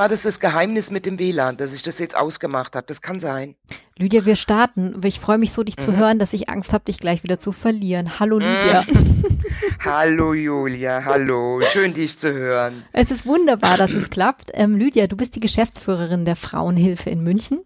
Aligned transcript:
war 0.00 0.08
das 0.08 0.22
das 0.22 0.40
Geheimnis 0.40 0.90
mit 0.90 1.04
dem 1.04 1.18
WLAN, 1.18 1.58
dass 1.58 1.74
ich 1.74 1.82
das 1.82 1.98
jetzt 1.98 2.16
ausgemacht 2.16 2.74
habe. 2.74 2.86
Das 2.86 3.02
kann 3.02 3.20
sein. 3.20 3.54
Lydia, 3.98 4.24
wir 4.24 4.34
starten. 4.34 4.98
Ich 5.04 5.20
freue 5.20 5.36
mich 5.36 5.52
so, 5.52 5.62
dich 5.62 5.76
mhm. 5.76 5.82
zu 5.82 5.94
hören, 5.94 6.18
dass 6.18 6.32
ich 6.32 6.48
Angst 6.48 6.72
habe, 6.72 6.86
dich 6.86 6.98
gleich 7.00 7.22
wieder 7.22 7.38
zu 7.38 7.52
verlieren. 7.52 8.18
Hallo 8.18 8.38
Lydia. 8.38 8.86
Mhm. 8.90 9.42
hallo 9.84 10.32
Julia, 10.32 11.04
hallo. 11.04 11.60
Schön, 11.70 11.92
dich 11.92 12.16
zu 12.16 12.32
hören. 12.32 12.82
Es 12.94 13.10
ist 13.10 13.26
wunderbar, 13.26 13.76
dass 13.76 13.92
es 13.92 14.08
klappt. 14.08 14.50
Ähm, 14.54 14.74
Lydia, 14.74 15.06
du 15.06 15.18
bist 15.18 15.36
die 15.36 15.40
Geschäftsführerin 15.40 16.24
der 16.24 16.36
Frauenhilfe 16.36 17.10
in 17.10 17.22
München. 17.22 17.60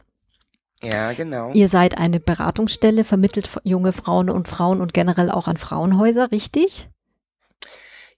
Ja, 0.82 1.12
genau. 1.12 1.52
Ihr 1.52 1.68
seid 1.68 1.98
eine 1.98 2.18
Beratungsstelle, 2.18 3.04
vermittelt 3.04 3.48
junge 3.62 3.92
Frauen 3.92 4.28
und 4.28 4.48
Frauen 4.48 4.80
und 4.80 4.92
generell 4.92 5.30
auch 5.30 5.46
an 5.46 5.56
Frauenhäuser, 5.56 6.32
richtig? 6.32 6.88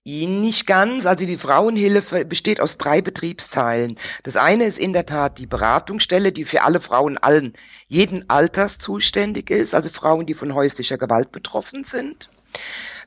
Nicht 0.09 0.69
ganz. 0.69 1.05
Also 1.05 1.27
die 1.27 1.37
Frauenhilfe 1.37 2.25
besteht 2.25 2.61
aus 2.61 2.79
drei 2.79 3.03
Betriebsteilen. 3.03 3.99
Das 4.23 4.37
eine 4.37 4.63
ist 4.63 4.79
in 4.79 4.93
der 4.93 5.05
Tat 5.05 5.41
die 5.41 5.49
Beratungsstelle, 5.49 6.31
die 6.31 6.45
für 6.45 6.63
alle 6.63 6.79
Frauen 6.79 7.19
allen, 7.19 7.55
jeden 7.89 8.31
Alters 8.31 8.79
zuständig 8.79 9.51
ist, 9.51 9.75
also 9.75 9.91
Frauen, 9.91 10.25
die 10.25 10.35
von 10.35 10.55
häuslicher 10.55 10.97
Gewalt 10.97 11.33
betroffen 11.33 11.83
sind. 11.83 12.31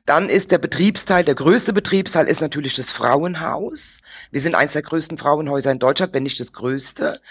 Dann 0.05 0.27
ist 0.27 0.51
der 0.51 0.57
Betriebsteil, 0.57 1.23
der 1.23 1.35
größte 1.35 1.71
Betriebsteil 1.71 2.27
ist 2.27 2.41
natürlich 2.41 2.73
das 2.73 2.91
Frauenhaus. 2.91 4.01
Wir 4.31 4.41
sind 4.41 4.55
eines 4.55 4.73
der 4.73 4.81
größten 4.81 5.17
Frauenhäuser 5.17 5.71
in 5.71 5.79
Deutschland, 5.79 6.13
wenn 6.13 6.23
nicht 6.23 6.41
das 6.41 6.51
größte. 6.51 7.21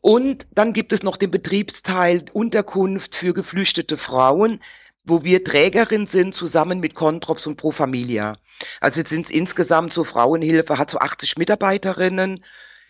Und 0.00 0.46
dann 0.54 0.72
gibt 0.72 0.92
es 0.92 1.02
noch 1.02 1.16
den 1.16 1.32
Betriebsteil 1.32 2.24
Unterkunft 2.32 3.16
für 3.16 3.34
geflüchtete 3.34 3.96
Frauen 3.96 4.60
wo 5.04 5.24
wir 5.24 5.44
Trägerin 5.44 6.06
sind, 6.06 6.34
zusammen 6.34 6.80
mit 6.80 6.94
Controps 6.94 7.46
und 7.46 7.56
Pro 7.56 7.70
Familia. 7.70 8.36
Also 8.80 9.00
jetzt 9.00 9.10
sind 9.10 9.26
es 9.26 9.32
insgesamt 9.32 9.92
so 9.92 10.04
Frauenhilfe, 10.04 10.78
hat 10.78 10.90
so 10.90 10.98
80 10.98 11.38
Mitarbeiterinnen, 11.38 12.44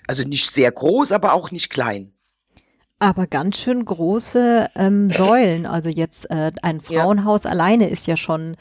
also 0.06 0.22
nicht 0.22 0.50
sehr 0.50 0.70
groß, 0.70 1.12
aber 1.12 1.32
auch 1.32 1.50
nicht 1.50 1.70
klein. 1.70 2.12
Aber 2.98 3.27
ganz 3.27 3.58
schön 3.58 3.84
große 3.84 4.70
ähm, 4.77 5.10
Säulen. 5.10 5.66
Also 5.66 5.88
jetzt 5.88 6.30
äh, 6.30 6.52
ein 6.62 6.80
Frauenhaus 6.80 7.44
ja. 7.44 7.50
alleine 7.50 7.88
ist 7.88 8.06
ja 8.06 8.16
schon 8.16 8.56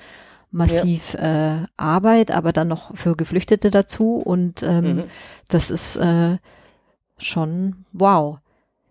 massiv 0.50 1.14
ja. 1.14 1.64
äh, 1.64 1.66
Arbeit, 1.78 2.32
aber 2.32 2.52
dann 2.52 2.68
noch 2.68 2.96
für 2.96 3.16
Geflüchtete 3.16 3.70
dazu. 3.70 4.16
Und 4.16 4.64
ähm, 4.64 4.96
mhm. 4.96 5.04
das 5.50 5.70
ist 5.70 5.96
äh, 5.98 6.38
schon 7.18 7.86
wow. 7.92 8.40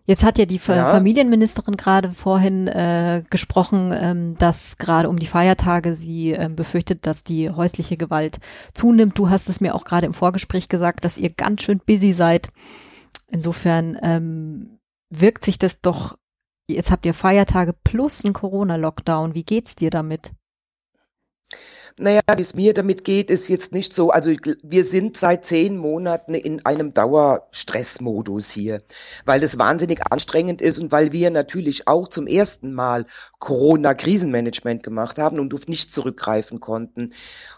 Jetzt 0.05 0.23
hat 0.23 0.39
ja 0.39 0.45
die 0.45 0.59
ja. 0.67 0.91
Familienministerin 0.91 1.77
gerade 1.77 2.11
vorhin 2.11 2.67
äh, 2.67 3.23
gesprochen, 3.29 3.93
ähm, 3.95 4.35
dass 4.35 4.77
gerade 4.77 5.07
um 5.09 5.19
die 5.19 5.27
Feiertage 5.27 5.93
sie 5.93 6.31
ähm, 6.31 6.55
befürchtet, 6.55 7.05
dass 7.05 7.23
die 7.23 7.49
häusliche 7.49 7.97
Gewalt 7.97 8.39
zunimmt. 8.73 9.17
Du 9.17 9.29
hast 9.29 9.47
es 9.47 9.61
mir 9.61 9.75
auch 9.75 9.83
gerade 9.83 10.07
im 10.07 10.13
Vorgespräch 10.13 10.69
gesagt, 10.69 11.05
dass 11.05 11.17
ihr 11.17 11.29
ganz 11.29 11.61
schön 11.61 11.79
busy 11.85 12.13
seid. 12.13 12.49
Insofern 13.27 13.97
ähm, 14.01 14.79
wirkt 15.09 15.45
sich 15.45 15.59
das 15.59 15.81
doch, 15.81 16.17
jetzt 16.67 16.89
habt 16.89 17.05
ihr 17.05 17.13
Feiertage 17.13 17.73
plus 17.83 18.25
einen 18.25 18.33
Corona-Lockdown. 18.33 19.35
Wie 19.35 19.43
geht's 19.43 19.75
dir 19.75 19.91
damit? 19.91 20.31
Naja, 21.99 22.21
wie 22.35 22.41
es 22.41 22.55
mir 22.55 22.73
damit 22.73 23.03
geht, 23.03 23.29
ist 23.29 23.47
jetzt 23.47 23.73
nicht 23.73 23.93
so. 23.93 24.11
Also 24.11 24.31
wir 24.63 24.85
sind 24.85 25.17
seit 25.17 25.45
zehn 25.45 25.77
Monaten 25.77 26.33
in 26.33 26.65
einem 26.65 26.93
Dauerstressmodus 26.93 28.49
hier, 28.51 28.81
weil 29.25 29.43
es 29.43 29.59
wahnsinnig 29.59 29.99
anstrengend 30.09 30.61
ist 30.61 30.79
und 30.79 30.91
weil 30.91 31.11
wir 31.11 31.29
natürlich 31.31 31.87
auch 31.87 32.07
zum 32.07 32.27
ersten 32.27 32.73
Mal 32.73 33.05
Corona-Krisenmanagement 33.39 34.83
gemacht 34.83 35.17
haben 35.17 35.39
und 35.39 35.53
auf 35.53 35.67
nichts 35.67 35.93
zurückgreifen 35.93 36.59
konnten. 36.59 37.11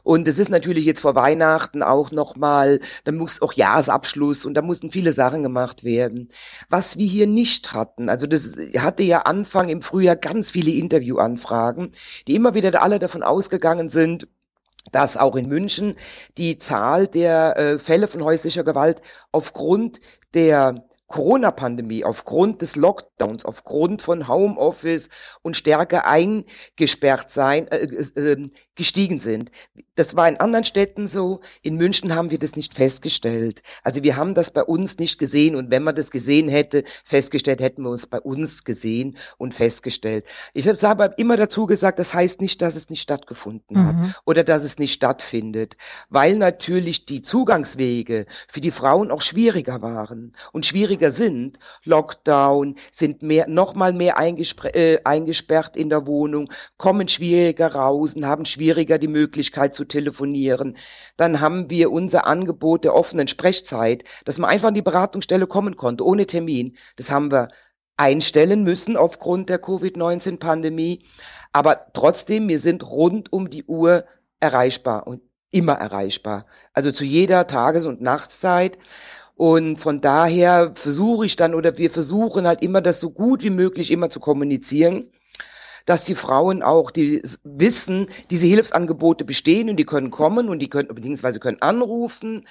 Und 0.04 0.28
es 0.28 0.40
ist 0.40 0.50
natürlich 0.50 0.86
jetzt 0.86 1.02
vor 1.02 1.16
Weihnachten 1.16 1.82
auch 1.82 2.12
nochmal, 2.12 2.82
da 3.06 3.12
muss 3.12 3.42
auch 3.42 3.54
Jahresabschluss 3.54 4.46
und 4.46 4.56
da 4.56 4.62
mussten 4.62 4.92
viele 4.92 5.14
Sachen 5.14 5.44
gemacht 5.44 5.84
werden. 5.84 6.28
Was 6.70 6.98
wir 6.98 7.08
hier 7.08 7.28
nicht 7.28 7.74
hatten, 7.74 8.10
also 8.10 8.28
das 8.28 8.56
hatte 8.78 9.04
ja 9.04 9.20
Anfang 9.20 9.70
im 9.70 9.82
Frühjahr 9.82 10.16
ganz 10.16 10.52
viele 10.52 10.72
Interviewanfragen, 10.72 11.92
die 12.28 12.36
immer 12.36 12.54
wieder 12.54 12.82
alle 12.82 13.00
davon 13.00 13.24
ausgegangen 13.24 13.90
sind, 13.90 14.23
dass 14.92 15.18
auch 15.18 15.36
in 15.36 15.48
München 15.48 15.96
die 16.38 16.58
Zahl 16.58 17.08
der 17.08 17.58
äh, 17.58 17.80
Fälle 17.80 18.08
von 18.08 18.24
häuslicher 18.24 18.64
Gewalt 18.64 19.02
aufgrund 19.32 20.00
der 20.34 20.84
Corona-Pandemie, 21.14 22.04
aufgrund 22.04 22.64
des 22.64 22.76
Lockdowns, 22.76 23.46
aufgrund 23.46 24.02
von 24.02 24.28
Homeoffice 24.28 25.10
und 25.44 25.56
stärker 25.56 26.08
eingesperrt 26.08 27.30
sein, 27.30 27.68
äh, 27.68 27.84
äh, 27.84 28.48
gestiegen 28.74 29.20
sind. 29.20 29.52
Das 29.94 30.16
war 30.16 30.28
in 30.28 30.38
anderen 30.38 30.64
Städten 30.64 31.06
so. 31.06 31.42
In 31.62 31.76
München 31.76 32.16
haben 32.16 32.32
wir 32.32 32.40
das 32.40 32.56
nicht 32.56 32.74
festgestellt. 32.74 33.62
Also 33.84 34.02
wir 34.02 34.18
haben 34.18 34.34
das 34.34 34.50
bei 34.50 34.64
uns 34.64 34.98
nicht 34.98 35.20
gesehen. 35.20 35.56
Und 35.56 35.70
wenn 35.70 35.84
man 35.84 35.94
das 35.94 36.10
gesehen 36.10 36.48
hätte, 36.48 36.84
festgestellt, 37.06 37.62
hätten 37.62 37.84
wir 37.84 37.92
uns 37.92 38.08
bei 38.08 38.20
uns 38.20 38.64
gesehen 38.64 39.16
und 39.38 39.54
festgestellt. 39.54 40.26
Ich 40.56 40.68
habe 40.68 40.88
aber 40.88 41.20
immer 41.20 41.38
dazu 41.38 41.68
gesagt, 41.68 42.00
das 42.00 42.16
heißt 42.16 42.42
nicht, 42.42 42.60
dass 42.64 42.76
es 42.76 42.90
nicht 42.90 43.02
stattgefunden 43.02 43.78
mhm. 43.78 43.86
hat 43.86 44.22
oder 44.26 44.44
dass 44.44 44.64
es 44.64 44.80
nicht 44.80 44.94
stattfindet, 44.94 45.78
weil 46.10 46.38
natürlich 46.38 47.06
die 47.06 47.22
Zugangswege 47.22 48.26
für 48.48 48.62
die 48.62 48.72
Frauen 48.72 49.12
auch 49.12 49.22
schwieriger 49.22 49.84
waren 49.84 50.34
und 50.54 50.66
schwieriger 50.66 51.03
sind. 51.12 51.60
Lockdown, 51.86 52.76
sind 52.92 53.22
mehr, 53.22 53.48
noch 53.48 53.76
mal 53.76 53.94
mehr 53.94 54.18
äh, 54.18 54.98
eingesperrt 55.04 55.78
in 55.78 55.90
der 55.90 56.08
Wohnung, 56.08 56.50
kommen 56.78 57.08
schwieriger 57.08 57.74
raus 57.74 58.16
und 58.16 58.26
haben 58.26 58.46
schwieriger 58.46 58.98
die 58.98 59.08
Möglichkeit 59.08 59.76
zu 59.76 59.86
telefonieren. 59.86 60.78
Dann 61.18 61.42
haben 61.42 61.70
wir 61.70 61.92
unser 61.92 62.28
Angebot 62.28 62.84
der 62.84 62.96
offenen 62.96 63.28
Sprechzeit, 63.28 64.04
dass 64.26 64.38
man 64.38 64.50
einfach 64.50 64.70
an 64.70 64.74
die 64.74 64.82
Beratungsstelle 64.82 65.48
kommen 65.48 65.76
konnte, 65.78 66.06
ohne 66.06 66.26
Termin. 66.26 66.78
Das 66.96 67.12
haben 67.12 67.32
wir 67.32 67.50
einstellen 67.98 68.64
müssen 68.64 68.98
aufgrund 68.98 69.50
der 69.50 69.60
Covid-19-Pandemie. 69.60 71.06
Aber 71.52 71.88
trotzdem, 71.94 72.50
wir 72.50 72.60
sind 72.60 72.90
rund 72.90 73.32
um 73.32 73.50
die 73.50 73.66
Uhr 73.66 74.06
erreichbar 74.40 75.08
und 75.08 75.22
immer 75.52 75.74
erreichbar. 75.74 76.44
Also 76.74 76.92
zu 76.92 77.06
jeder 77.06 77.48
Tages- 77.48 77.86
und 77.86 78.02
Nachtszeit. 78.02 78.78
Und 79.36 79.78
von 79.80 80.00
daher 80.02 80.74
versuche 80.76 81.26
ich 81.26 81.36
dann 81.36 81.56
oder 81.56 81.78
wir 81.78 81.90
versuchen 81.90 82.46
halt 82.48 82.64
immer 82.64 82.82
das 82.82 83.00
so 83.00 83.10
gut 83.10 83.44
wie 83.44 83.50
möglich 83.50 83.92
immer 83.92 84.10
zu 84.10 84.20
kommunizieren 84.20 85.12
dass 85.86 86.06
die 86.06 86.16
Frauen 86.16 86.64
auch 86.64 86.92
die 86.92 87.22
wissen, 87.44 88.06
diese 88.30 88.48
Hilfsangebote 88.48 89.26
bestehen 89.26 89.70
und 89.70 89.78
die 89.78 89.86
können 89.86 90.12
kommen 90.12 90.50
und 90.50 90.60
die 90.60 90.70
können 90.70 90.94
beziehungsweise 90.94 91.40
können 91.40 91.62
anrufen. 91.62 92.48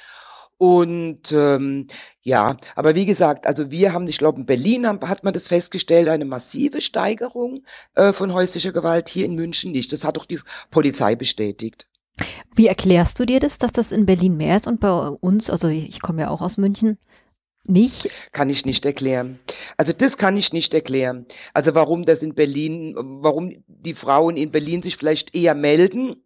Und 0.59 1.33
ähm, 1.33 1.89
ja, 2.23 2.57
aber 2.77 2.95
wie 2.95 3.07
gesagt, 3.07 3.47
also 3.47 3.71
wir 3.73 3.93
haben, 3.93 4.07
ich 4.07 4.19
glaube, 4.19 4.39
in 4.39 4.47
Berlin 4.47 4.87
haben, 4.87 5.01
hat 5.09 5.25
man 5.25 5.33
das 5.33 5.49
festgestellt, 5.49 6.09
eine 6.09 6.25
massive 6.25 6.81
Steigerung 6.81 7.65
äh, 7.97 8.13
von 8.13 8.33
häuslicher 8.33 8.71
Gewalt 8.71 9.09
hier 9.09 9.25
in 9.25 9.35
München 9.35 9.73
nicht. 9.73 9.93
Das 9.93 10.05
hat 10.05 10.17
doch 10.17 10.27
die 10.27 10.41
Polizei 10.71 11.17
bestätigt. 11.17 11.89
Wie 12.55 12.67
erklärst 12.67 13.19
du 13.19 13.25
dir 13.25 13.41
das, 13.41 13.59
dass 13.59 13.73
das 13.73 13.93
in 13.93 14.07
Berlin 14.07 14.37
mehr 14.37 14.57
ist 14.57 14.67
und 14.67 14.81
bei 14.81 14.91
uns, 14.91 15.49
also 15.49 15.69
ich 15.69 16.01
komme 16.03 16.23
ja 16.23 16.31
auch 16.31 16.43
aus 16.43 16.59
München, 16.59 16.99
nicht? 17.67 18.11
Kann 18.33 18.51
ich 18.51 18.67
nicht 18.67 18.85
erklären. 18.85 19.39
Also 19.77 19.93
das 19.93 20.17
kann 20.17 20.37
ich 20.37 20.53
nicht 20.53 20.75
erklären. 20.75 21.27
Also 21.55 21.75
warum 21.75 22.05
das 22.05 22.23
in 22.23 22.35
Berlin, 22.35 22.95
warum 22.97 23.53
die 23.69 23.95
Frauen 23.95 24.37
in 24.37 24.51
Berlin 24.51 24.83
sich 24.83 24.97
vielleicht 24.97 25.35
eher 25.35 25.55
melden 25.55 26.17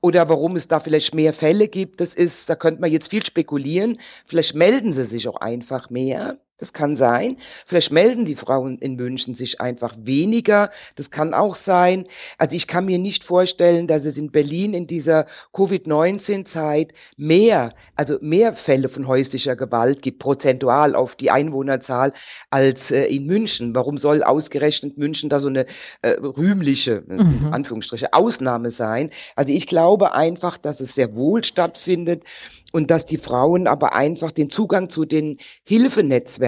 oder 0.00 0.28
warum 0.28 0.56
es 0.56 0.66
da 0.66 0.80
vielleicht 0.80 1.14
mehr 1.14 1.34
Fälle 1.34 1.68
gibt, 1.68 2.00
das 2.00 2.14
ist, 2.14 2.48
da 2.48 2.56
könnte 2.56 2.80
man 2.80 2.90
jetzt 2.90 3.10
viel 3.10 3.24
spekulieren. 3.24 4.00
Vielleicht 4.24 4.54
melden 4.54 4.92
sie 4.92 5.04
sich 5.04 5.28
auch 5.28 5.36
einfach 5.36 5.90
mehr. 5.90 6.40
Das 6.58 6.72
kann 6.72 6.96
sein. 6.96 7.36
Vielleicht 7.66 7.92
melden 7.92 8.24
die 8.24 8.34
Frauen 8.34 8.78
in 8.78 8.96
München 8.96 9.34
sich 9.34 9.60
einfach 9.60 9.94
weniger. 10.02 10.70
Das 10.96 11.12
kann 11.12 11.32
auch 11.32 11.54
sein. 11.54 12.04
Also 12.36 12.56
ich 12.56 12.66
kann 12.66 12.84
mir 12.84 12.98
nicht 12.98 13.22
vorstellen, 13.22 13.86
dass 13.86 14.04
es 14.04 14.18
in 14.18 14.32
Berlin 14.32 14.74
in 14.74 14.88
dieser 14.88 15.26
Covid-19-Zeit 15.52 16.92
mehr, 17.16 17.74
also 17.94 18.18
mehr 18.20 18.54
Fälle 18.54 18.88
von 18.88 19.06
häuslicher 19.06 19.54
Gewalt 19.54 20.02
gibt, 20.02 20.18
prozentual 20.18 20.96
auf 20.96 21.14
die 21.14 21.30
Einwohnerzahl, 21.30 22.12
als 22.50 22.90
äh, 22.90 23.04
in 23.04 23.26
München. 23.26 23.76
Warum 23.76 23.96
soll 23.96 24.24
ausgerechnet 24.24 24.98
München 24.98 25.28
da 25.28 25.38
so 25.38 25.48
eine 25.48 25.64
äh, 26.02 26.10
rühmliche, 26.20 27.04
mhm. 27.06 27.50
Anführungsstriche, 27.52 28.12
Ausnahme 28.12 28.72
sein? 28.72 29.10
Also 29.36 29.52
ich 29.52 29.68
glaube 29.68 30.12
einfach, 30.12 30.58
dass 30.58 30.80
es 30.80 30.96
sehr 30.96 31.14
wohl 31.14 31.44
stattfindet 31.44 32.24
und 32.72 32.90
dass 32.90 33.06
die 33.06 33.16
Frauen 33.16 33.66
aber 33.66 33.94
einfach 33.94 34.32
den 34.32 34.50
Zugang 34.50 34.90
zu 34.90 35.04
den 35.04 35.38
Hilfenetzwerken, 35.64 36.47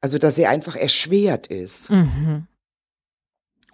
also 0.00 0.18
dass 0.18 0.38
er 0.38 0.50
einfach 0.50 0.76
erschwert 0.76 1.46
ist. 1.46 1.90
Mhm. 1.90 2.46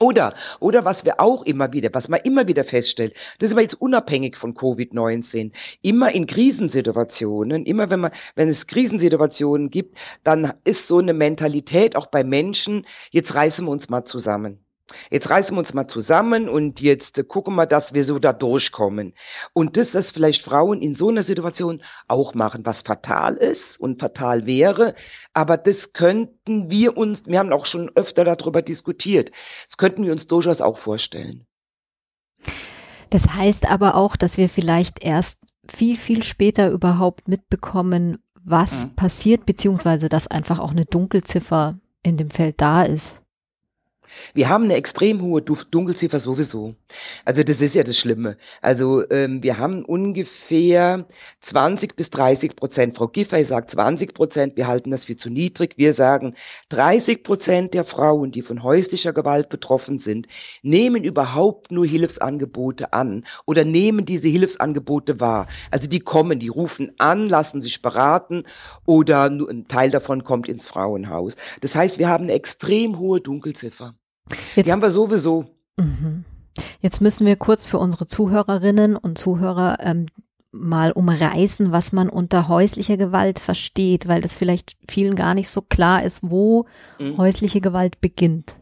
Oder, 0.01 0.35
oder 0.61 0.85
was 0.85 1.05
wir 1.05 1.19
auch 1.19 1.43
immer 1.43 1.73
wieder, 1.73 1.91
was 1.93 2.09
man 2.09 2.21
immer 2.21 2.47
wieder 2.47 2.63
feststellt, 2.63 3.15
das 3.39 3.49
ist 3.49 3.53
aber 3.53 3.63
jetzt 3.63 3.81
unabhängig 3.81 4.37
von 4.37 4.55
Covid-19, 4.55 5.51
immer 5.83 6.13
in 6.13 6.27
Krisensituationen, 6.27 7.67
immer 7.67 7.91
wenn 7.91 8.01
man, 8.01 8.13
wenn 8.37 8.49
es 8.49 8.69
Krisensituationen 8.69 9.71
gibt, 9.71 9.99
dann 10.23 10.53
ist 10.63 10.87
so 10.87 10.99
eine 10.99 11.15
Mentalität 11.15 11.97
auch 11.97 12.07
bei 12.07 12.23
Menschen, 12.23 12.87
jetzt 13.11 13.35
reißen 13.35 13.67
wir 13.67 13.73
uns 13.73 13.89
mal 13.89 14.05
zusammen. 14.05 14.65
Jetzt 15.11 15.29
reißen 15.29 15.55
wir 15.55 15.61
uns 15.61 15.75
mal 15.75 15.87
zusammen 15.87 16.49
und 16.49 16.81
jetzt 16.81 17.19
äh, 17.19 17.25
gucken 17.25 17.55
wir, 17.57 17.67
dass 17.67 17.95
wir 17.95 18.05
so 18.05 18.19
da 18.19 18.33
durchkommen. 18.33 19.13
Und 19.53 19.77
das, 19.77 19.95
was 19.95 20.11
vielleicht 20.11 20.43
Frauen 20.43 20.81
in 20.81 20.95
so 20.95 21.09
einer 21.09 21.23
Situation 21.23 21.83
auch 22.07 22.35
machen, 22.35 22.65
was 22.65 22.83
fatal 22.83 23.35
ist 23.35 23.79
und 23.79 24.01
fatal 24.01 24.47
wäre, 24.47 24.95
aber 25.35 25.57
das 25.57 25.93
könnten 25.93 26.71
wir 26.71 26.97
uns, 26.97 27.27
wir 27.27 27.39
haben 27.39 27.53
auch 27.53 27.67
schon 27.67 27.91
öfter 27.95 28.25
darüber 28.25 28.63
diskutiert, 28.63 29.31
das 29.67 29.77
könnten 29.77 30.05
wir 30.05 30.13
uns 30.13 30.27
durchaus 30.27 30.61
auch 30.61 30.79
vorstellen. 30.79 31.47
Das 33.11 33.35
heißt 33.35 33.67
aber 33.67 33.95
auch, 33.95 34.17
dass 34.17 34.37
wir 34.37 34.49
vielleicht 34.49 35.03
erst 35.03 35.39
viel, 35.67 35.97
viel 35.97 36.23
später 36.23 36.71
überhaupt 36.71 37.29
mitbekommen, 37.29 38.19
was 38.43 38.87
mhm. 38.87 38.95
passiert, 38.95 39.47
beziehungsweise 39.47 40.09
dass 40.09 40.27
einfach 40.27 40.59
auch 40.59 40.71
eine 40.71 40.85
Dunkelziffer 40.87 41.79
in 42.03 42.17
dem 42.17 42.31
Feld 42.31 42.61
da 42.61 42.83
ist. 42.83 43.21
Wir 44.35 44.49
haben 44.49 44.65
eine 44.65 44.75
extrem 44.75 45.23
hohe 45.23 45.43
Dunkelziffer 45.43 46.21
sowieso. 46.21 46.75
Also 47.25 47.43
das 47.43 47.61
ist 47.61 47.75
ja 47.75 47.83
das 47.83 47.99
Schlimme. 47.99 48.37
Also 48.63 49.09
ähm, 49.11 49.43
wir 49.43 49.59
haben 49.59 49.85
ungefähr 49.85 51.07
20 51.41 51.97
bis 51.97 52.11
30 52.11 52.57
Prozent. 52.57 52.97
Frau 52.97 53.09
Giffey 53.09 53.45
sagt 53.45 53.71
20 53.71 54.15
Prozent, 54.15 54.57
wir 54.57 54.67
halten 54.67 54.91
das 54.91 55.05
für 55.05 55.17
zu 55.17 55.31
niedrig. 55.31 55.75
Wir 55.77 55.93
sagen 55.93 56.35
30 56.71 57.23
Prozent 57.23 57.75
der 57.75 57.85
Frauen, 57.85 58.31
die 58.31 58.43
von 58.43 58.63
häuslicher 58.63 59.13
Gewalt 59.13 59.49
betroffen 59.49 59.99
sind, 59.99 60.27
nehmen 60.63 61.05
überhaupt 61.05 61.71
nur 61.71 61.87
Hilfsangebote 61.87 62.93
an 62.93 63.25
oder 63.47 63.65
nehmen 63.65 64.05
diese 64.05 64.29
Hilfsangebote 64.29 65.21
wahr. 65.21 65.47
Also 65.71 65.89
die 65.89 66.01
kommen, 66.01 66.39
die 66.39 66.49
rufen 66.49 66.93
an, 66.99 67.27
lassen 67.27 67.61
sich 67.61 67.83
beraten 67.83 68.45
oder 68.87 69.25
ein 69.25 69.67
Teil 69.69 69.91
davon 69.91 70.25
kommt 70.25 70.49
ins 70.49 70.67
Frauenhaus. 70.67 71.37
Das 71.61 71.75
heißt, 71.75 71.99
wir 71.99 72.09
haben 72.09 72.25
eine 72.25 72.35
extrem 72.35 72.99
hohe 72.99 73.21
Dunkelziffer. 73.21 73.95
Jetzt, 74.55 74.67
Die 74.67 74.73
haben 74.73 74.83
wir 74.83 74.91
sowieso. 74.91 75.47
Mhm. 75.77 76.25
Jetzt 76.81 77.01
müssen 77.01 77.27
wir 77.27 77.37
kurz 77.37 77.67
für 77.67 77.79
unsere 77.79 78.07
Zuhörerinnen 78.07 78.97
und 78.97 79.19
Zuhörer 79.19 79.79
ähm, 79.81 80.07
mal 80.51 80.93
umreißen, 80.93 81.73
was 81.73 81.93
man 81.93 82.09
unter 82.09 82.49
häuslicher 82.49 82.97
Gewalt 82.97 83.39
versteht, 83.39 84.09
weil 84.09 84.21
das 84.21 84.35
vielleicht 84.35 84.77
vielen 84.89 85.15
gar 85.15 85.35
nicht 85.35 85.51
so 85.51 85.63
klar 85.63 86.03
ist, 86.03 86.31
wo 86.31 86.67
mhm. 86.99 87.17
häusliche 87.19 87.61
Gewalt 87.61 88.01
beginnt. 88.01 88.57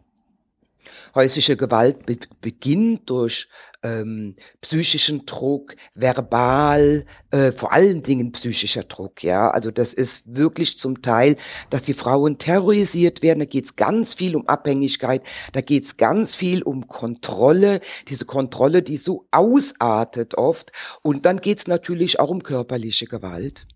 Häusliche 1.17 1.57
Gewalt 1.57 2.05
be 2.05 2.19
beginnt 2.43 3.09
durch 3.09 3.49
ähm, 3.83 4.35
psychischen 4.61 5.25
Druck, 5.25 5.75
verbal, 5.95 7.07
äh, 7.31 7.53
vor 7.53 7.73
allen 7.73 8.03
Dingen 8.03 8.33
psychischer 8.33 8.83
Druck. 8.85 9.23
Ja, 9.25 9.49
also 9.49 9.71
das 9.71 9.95
ist 9.95 10.37
wirklich 10.37 10.77
zum 10.77 11.01
Teil, 11.01 11.37
dass 11.71 11.85
die 11.85 11.95
Frauen 11.95 12.37
terrorisiert 12.37 13.23
werden. 13.23 13.39
Da 13.39 13.47
geht 13.47 13.65
es 13.65 13.77
ganz 13.77 14.13
viel 14.13 14.37
um 14.37 14.47
Abhängigkeit, 14.47 15.23
da 15.53 15.63
geht 15.63 15.87
es 15.87 15.97
ganz 15.97 16.35
viel 16.35 16.63
um 16.63 16.87
Kontrolle. 16.87 17.81
Diese 18.09 18.27
Kontrolle, 18.27 18.83
die 18.83 18.99
so 18.99 19.27
ausartet 19.31 20.37
oft. 20.37 20.73
Und 21.03 21.25
dann 21.25 21.39
geht 21.39 21.59
es 21.59 21.67
natürlich 21.67 22.21
auch 22.21 22.29
um 22.29 22.43
körperliche 22.43 23.07
Gewalt. 23.07 23.67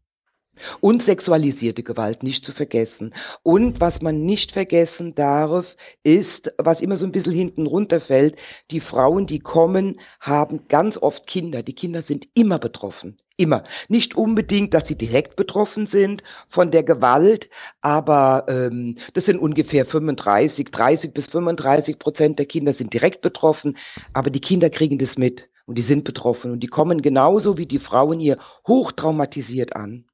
Und 0.81 1.03
sexualisierte 1.03 1.83
Gewalt 1.83 2.23
nicht 2.23 2.45
zu 2.45 2.53
vergessen. 2.53 3.12
Und 3.43 3.81
was 3.81 4.03
man 4.03 4.23
nicht 4.23 4.53
vergessen 4.53 5.15
darf, 5.15 5.77
ist, 6.03 6.55
was 6.59 6.81
immer 6.81 6.97
so 6.97 7.07
ein 7.07 7.12
bisschen 7.12 7.33
hinten 7.33 7.67
runterfällt, 7.67 8.37
die 8.71 8.81
Frauen, 8.81 9.27
die 9.27 9.41
kommen, 9.41 9.99
haben 10.21 10.69
ganz 10.69 10.99
oft 10.99 11.27
Kinder. 11.27 11.62
Die 11.62 11.75
Kinder 11.75 12.03
sind 12.03 12.29
immer 12.35 12.59
betroffen. 12.59 13.17
Immer. 13.41 13.65
Nicht 13.89 14.17
unbedingt, 14.17 14.75
dass 14.75 14.87
sie 14.87 14.99
direkt 14.99 15.35
betroffen 15.35 15.87
sind 15.87 16.23
von 16.47 16.71
der 16.71 16.83
Gewalt, 16.83 17.49
aber 17.81 18.45
ähm, 18.49 18.97
das 19.15 19.25
sind 19.25 19.39
ungefähr 19.39 19.87
35, 19.87 20.71
30 20.71 21.15
bis 21.15 21.25
35 21.25 21.99
Prozent 21.99 22.39
der 22.39 22.45
Kinder 22.45 22.75
sind 22.75 22.93
direkt 22.93 23.23
betroffen, 23.23 23.79
aber 24.12 24.29
die 24.29 24.43
Kinder 24.43 24.69
kriegen 24.69 24.99
das 24.99 25.17
mit 25.17 25.49
und 25.65 25.79
die 25.79 25.83
sind 25.83 26.05
betroffen 26.05 26.51
und 26.51 26.61
die 26.61 26.67
kommen 26.67 27.01
genauso 27.01 27.57
wie 27.57 27.65
die 27.65 27.79
Frauen 27.79 28.19
hier 28.19 28.37
hochtraumatisiert 28.67 29.75
an. 29.75 30.05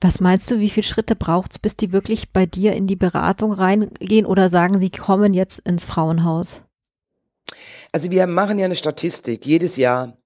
Was 0.00 0.20
meinst 0.20 0.50
du, 0.50 0.58
wie 0.58 0.70
viele 0.70 0.86
Schritte 0.86 1.16
braucht 1.16 1.52
es, 1.52 1.58
bis 1.58 1.76
die 1.76 1.92
wirklich 1.92 2.32
bei 2.32 2.46
dir 2.46 2.74
in 2.74 2.86
die 2.86 2.96
Beratung 2.96 3.52
reingehen 3.52 4.26
oder 4.26 4.50
sagen, 4.50 4.78
sie 4.78 4.90
kommen 4.90 5.34
jetzt 5.34 5.58
ins 5.60 5.84
Frauenhaus? 5.84 6.62
Also 7.92 8.10
wir 8.10 8.26
machen 8.26 8.58
ja 8.58 8.66
eine 8.66 8.76
Statistik 8.76 9.46
jedes 9.46 9.76
Jahr. 9.76 10.16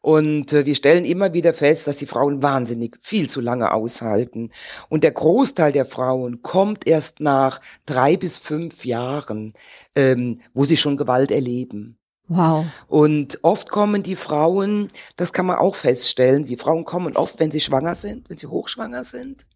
Und 0.00 0.52
äh, 0.52 0.66
wir 0.66 0.74
stellen 0.74 1.04
immer 1.04 1.32
wieder 1.32 1.54
fest, 1.54 1.86
dass 1.86 1.96
die 1.96 2.06
Frauen 2.06 2.42
wahnsinnig 2.42 2.98
viel 3.00 3.30
zu 3.30 3.40
lange 3.40 3.72
aushalten. 3.72 4.50
Und 4.88 5.04
der 5.04 5.12
Großteil 5.12 5.70
der 5.70 5.86
Frauen 5.86 6.42
kommt 6.42 6.86
erst 6.86 7.20
nach 7.20 7.60
drei 7.86 8.16
bis 8.16 8.36
fünf 8.36 8.84
Jahren, 8.84 9.52
ähm, 9.94 10.40
wo 10.54 10.64
sie 10.64 10.76
schon 10.76 10.96
Gewalt 10.96 11.30
erleben. 11.30 11.98
Wow. 12.28 12.64
Und 12.88 13.40
oft 13.42 13.70
kommen 13.70 14.02
die 14.02 14.16
Frauen, 14.16 14.88
das 15.16 15.32
kann 15.32 15.46
man 15.46 15.58
auch 15.58 15.74
feststellen, 15.74 16.44
die 16.44 16.56
Frauen 16.56 16.84
kommen 16.84 17.16
oft, 17.16 17.38
wenn 17.40 17.50
sie 17.50 17.60
schwanger 17.60 17.94
sind, 17.94 18.30
wenn 18.30 18.38
sie 18.38 18.46
hochschwanger 18.46 19.04
sind, 19.04 19.46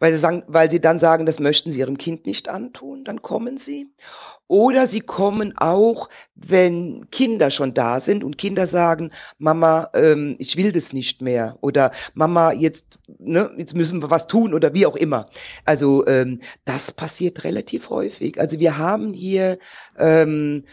weil 0.00 0.12
sie, 0.12 0.18
sagen, 0.18 0.42
weil 0.46 0.70
sie 0.70 0.80
dann 0.80 0.98
sagen, 0.98 1.24
das 1.24 1.38
möchten 1.38 1.70
sie 1.70 1.80
ihrem 1.80 1.98
Kind 1.98 2.26
nicht 2.26 2.48
antun, 2.48 3.04
dann 3.04 3.22
kommen 3.22 3.56
sie. 3.56 3.94
Oder 4.48 4.88
sie 4.88 5.00
kommen 5.00 5.54
auch, 5.56 6.08
wenn 6.34 7.08
Kinder 7.10 7.50
schon 7.50 7.72
da 7.72 8.00
sind 8.00 8.24
und 8.24 8.36
Kinder 8.36 8.66
sagen, 8.66 9.10
Mama, 9.38 9.90
ähm, 9.94 10.34
ich 10.40 10.56
will 10.56 10.72
das 10.72 10.92
nicht 10.92 11.22
mehr. 11.22 11.56
Oder 11.60 11.92
Mama, 12.14 12.52
jetzt, 12.52 12.98
ne, 13.18 13.50
jetzt 13.56 13.76
müssen 13.76 14.02
wir 14.02 14.10
was 14.10 14.26
tun 14.26 14.52
oder 14.52 14.74
wie 14.74 14.86
auch 14.86 14.96
immer. 14.96 15.28
Also 15.64 16.04
ähm, 16.06 16.40
das 16.64 16.92
passiert 16.92 17.44
relativ 17.44 17.90
häufig. 17.90 18.40
Also 18.40 18.58
wir 18.58 18.76
haben 18.76 19.12
hier 19.12 19.58
ähm, 19.98 20.64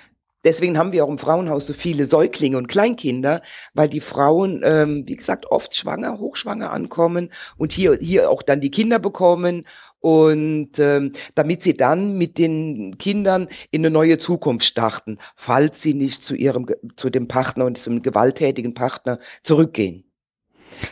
Deswegen 0.47 0.77
haben 0.77 0.94
wir 0.94 1.03
auch 1.03 1.09
im 1.09 1.17
Frauenhaus 1.17 1.67
so 1.67 1.73
viele 1.73 2.05
Säuglinge 2.05 2.57
und 2.57 2.69
Kleinkinder, 2.69 3.41
weil 3.73 3.89
die 3.89 3.99
Frauen, 3.99 4.61
ähm, 4.63 5.03
wie 5.05 5.17
gesagt, 5.17 5.51
oft 5.51 5.75
schwanger, 5.75 6.19
hochschwanger 6.19 6.71
ankommen 6.71 7.33
und 7.57 7.73
hier, 7.73 7.97
hier 7.99 8.29
auch 8.29 8.41
dann 8.41 8.62
die 8.62 8.72
Kinder 8.72 8.98
bekommen 8.98 9.67
und 10.00 10.79
ähm, 10.79 11.12
damit 11.36 11.63
sie 11.63 11.75
dann 11.75 12.17
mit 12.17 12.38
den 12.38 12.98
Kindern 12.98 13.50
in 13.72 13.81
eine 13.81 13.91
neue 13.91 14.19
Zukunft 14.19 14.65
starten, 14.65 15.17
falls 15.36 15.81
sie 15.81 15.93
nicht 15.93 16.24
zu 16.24 16.33
ihrem, 16.33 16.65
zu 16.95 17.10
dem 17.10 17.27
Partner 17.27 17.65
und 17.65 17.77
zum 17.77 18.01
gewalttätigen 18.01 18.74
Partner 18.74 19.17
zurückgehen. 19.43 20.06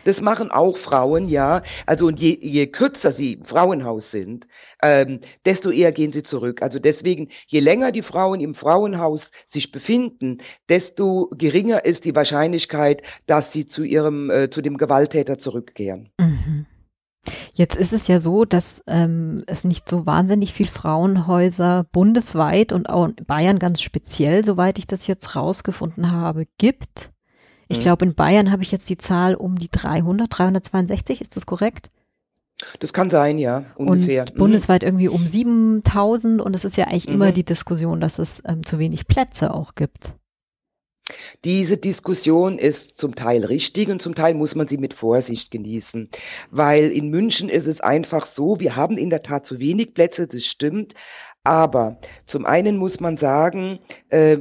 Das 0.03 0.21
machen 0.21 0.51
auch 0.51 0.77
Frauen, 0.77 1.27
ja. 1.27 1.61
Also 1.85 2.07
und 2.07 2.19
je, 2.19 2.37
je 2.41 2.67
kürzer 2.67 3.11
sie 3.11 3.33
im 3.33 3.45
Frauenhaus 3.45 4.11
sind, 4.11 4.47
ähm, 4.81 5.19
desto 5.45 5.71
eher 5.71 5.91
gehen 5.91 6.11
sie 6.11 6.23
zurück. 6.23 6.61
Also 6.61 6.79
deswegen, 6.79 7.29
je 7.47 7.59
länger 7.59 7.91
die 7.91 8.01
Frauen 8.01 8.39
im 8.39 8.55
Frauenhaus 8.55 9.31
sich 9.45 9.71
befinden, 9.71 10.37
desto 10.69 11.29
geringer 11.37 11.85
ist 11.85 12.05
die 12.05 12.15
Wahrscheinlichkeit, 12.15 13.01
dass 13.25 13.51
sie 13.51 13.65
zu 13.65 13.83
ihrem, 13.83 14.29
äh, 14.29 14.49
zu 14.49 14.61
dem 14.61 14.77
Gewalttäter 14.77 15.37
zurückkehren. 15.37 16.11
Mhm. 16.19 16.65
Jetzt 17.53 17.77
ist 17.77 17.93
es 17.93 18.07
ja 18.07 18.19
so, 18.19 18.45
dass 18.45 18.83
ähm, 18.85 19.43
es 19.47 19.63
nicht 19.63 19.89
so 19.89 20.05
wahnsinnig 20.05 20.53
viel 20.53 20.67
Frauenhäuser 20.67 21.85
bundesweit 21.91 22.71
und 22.71 22.89
auch 22.89 23.05
in 23.05 23.15
Bayern 23.25 23.59
ganz 23.59 23.81
speziell, 23.81 24.43
soweit 24.43 24.77
ich 24.77 24.87
das 24.87 25.07
jetzt 25.07 25.35
rausgefunden 25.35 26.11
habe, 26.11 26.45
gibt. 26.57 27.11
Ich 27.67 27.77
mhm. 27.77 27.81
glaube, 27.81 28.05
in 28.05 28.15
Bayern 28.15 28.51
habe 28.51 28.63
ich 28.63 28.71
jetzt 28.71 28.89
die 28.89 28.97
Zahl 28.97 29.35
um 29.35 29.57
die 29.57 29.69
300, 29.69 30.27
362, 30.29 31.21
ist 31.21 31.35
das 31.35 31.45
korrekt? 31.45 31.89
Das 32.79 32.93
kann 32.93 33.09
sein, 33.09 33.37
ja, 33.37 33.65
ungefähr. 33.75 34.23
Und 34.23 34.35
mhm. 34.35 34.39
bundesweit 34.39 34.83
irgendwie 34.83 35.09
um 35.09 35.25
7000 35.25 36.41
und 36.41 36.53
es 36.53 36.63
ist 36.63 36.77
ja 36.77 36.85
eigentlich 36.85 37.07
mhm. 37.07 37.15
immer 37.15 37.31
die 37.31 37.43
Diskussion, 37.43 37.99
dass 37.99 38.19
es 38.19 38.41
ähm, 38.45 38.65
zu 38.65 38.79
wenig 38.79 39.07
Plätze 39.07 39.53
auch 39.53 39.75
gibt. 39.75 40.13
Diese 41.43 41.77
Diskussion 41.77 42.57
ist 42.57 42.97
zum 42.97 43.13
Teil 43.13 43.45
richtig 43.45 43.89
und 43.89 44.01
zum 44.01 44.15
Teil 44.15 44.33
muss 44.33 44.55
man 44.55 44.67
sie 44.67 44.79
mit 44.79 44.95
Vorsicht 44.95 45.51
genießen, 45.51 46.09
weil 46.49 46.89
in 46.89 47.09
München 47.09 47.47
ist 47.49 47.67
es 47.67 47.81
einfach 47.81 48.25
so, 48.25 48.59
wir 48.59 48.75
haben 48.75 48.97
in 48.97 49.11
der 49.11 49.21
Tat 49.21 49.45
zu 49.45 49.59
wenig 49.59 49.93
Plätze, 49.93 50.27
das 50.27 50.45
stimmt, 50.45 50.95
aber 51.43 51.99
zum 52.25 52.45
einen 52.45 52.77
muss 52.77 52.99
man 52.99 53.17
sagen, 53.17 53.79
äh, 54.09 54.39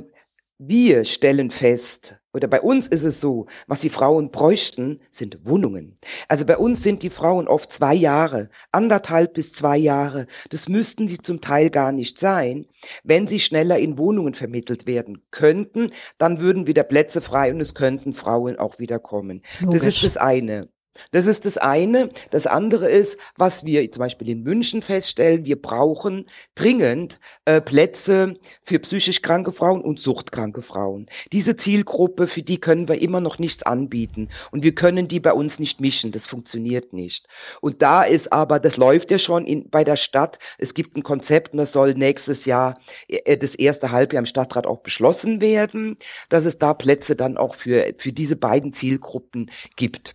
wir 0.59 1.05
stellen 1.05 1.51
fest, 1.51 2.21
oder 2.33 2.49
bei 2.49 2.61
uns 2.61 2.89
ist 2.89 3.05
es 3.05 3.21
so, 3.21 3.47
was 3.67 3.81
die 3.81 3.91
Frauen 3.91 4.31
bräuchten, 4.31 5.01
sind 5.11 5.47
Wohnungen. 5.47 5.95
Also 6.29 6.45
bei 6.45 6.57
uns 6.57 6.83
sind 6.83 7.03
die 7.03 7.11
Frauen 7.11 7.49
oft 7.49 7.71
zwei 7.73 7.95
Jahre, 7.95 8.51
anderthalb 8.73 9.35
bis 9.35 9.53
zwei 9.53 9.77
Jahre. 9.77 10.27
Das 10.51 10.69
müssten 10.69 11.07
sie 11.07 11.19
zum 11.19 11.41
Teil 11.41 11.71
gar 11.71 11.93
nicht 11.93 12.19
sein. 12.19 12.67
Wenn 13.05 13.27
sie 13.27 13.41
schneller 13.41 13.79
in 13.79 13.99
Wohnungen 13.99 14.35
vermittelt 14.35 14.87
werden 14.87 15.23
könnten, 15.31 15.93
dann 16.19 16.41
würden 16.41 16.67
wieder 16.67 16.83
Plätze 16.83 17.21
frei 17.21 17.53
und 17.53 17.61
es 17.61 17.75
könnten 17.75 18.13
Frauen 18.13 18.59
auch 18.59 18.79
wieder 18.79 18.99
kommen. 18.99 19.43
Logisch. 19.61 19.81
Das 19.81 19.87
ist 19.87 20.03
das 20.03 20.17
eine. 20.17 20.69
Das 21.11 21.27
ist 21.27 21.45
das 21.45 21.59
eine. 21.59 22.09
Das 22.31 22.47
andere 22.47 22.89
ist, 22.89 23.19
was 23.37 23.65
wir 23.65 23.91
zum 23.91 24.01
Beispiel 24.01 24.29
in 24.29 24.43
München 24.43 24.83
feststellen, 24.83 25.45
wir 25.45 25.61
brauchen 25.61 26.27
dringend 26.55 27.21
äh, 27.45 27.61
Plätze 27.61 28.35
für 28.63 28.79
psychisch 28.79 29.23
kranke 29.23 29.53
Frauen 29.53 29.81
und 29.81 29.99
suchtkranke 29.99 30.63
Frauen. 30.63 31.07
Diese 31.33 31.57
Zielgruppe, 31.57 32.29
für 32.29 32.43
die 32.43 32.61
können 32.61 32.89
wir 32.89 33.03
immer 33.03 33.21
noch 33.21 33.39
nichts 33.39 33.65
anbieten. 33.65 34.29
Und 34.53 34.63
wir 34.63 34.75
können 34.75 35.09
die 35.09 35.21
bei 35.21 35.33
uns 35.33 35.59
nicht 35.59 35.81
mischen. 35.81 36.13
Das 36.13 36.27
funktioniert 36.27 36.93
nicht. 36.93 37.27
Und 37.61 37.83
da 37.83 38.03
ist 38.03 38.33
aber, 38.33 38.61
das 38.61 38.77
läuft 38.77 39.11
ja 39.11 39.19
schon 39.19 39.47
in, 39.47 39.69
bei 39.71 39.85
der 39.85 39.97
Stadt. 39.97 40.39
Es 40.59 40.75
gibt 40.75 40.97
ein 40.97 41.03
Konzept 41.03 41.53
und 41.53 41.59
das 41.59 41.73
soll 41.73 41.95
nächstes 41.95 42.45
Jahr, 42.45 42.79
äh, 43.09 43.37
das 43.37 43.55
erste 43.55 43.91
Halbjahr 43.91 44.21
im 44.21 44.27
Stadtrat 44.27 44.67
auch 44.67 44.81
beschlossen 44.81 45.41
werden, 45.41 45.97
dass 46.29 46.45
es 46.45 46.59
da 46.59 46.75
Plätze 46.75 47.17
dann 47.17 47.37
auch 47.37 47.55
für, 47.55 47.93
für 47.97 48.13
diese 48.13 48.37
beiden 48.37 48.73
Zielgruppen 48.73 49.51
gibt. 49.77 50.15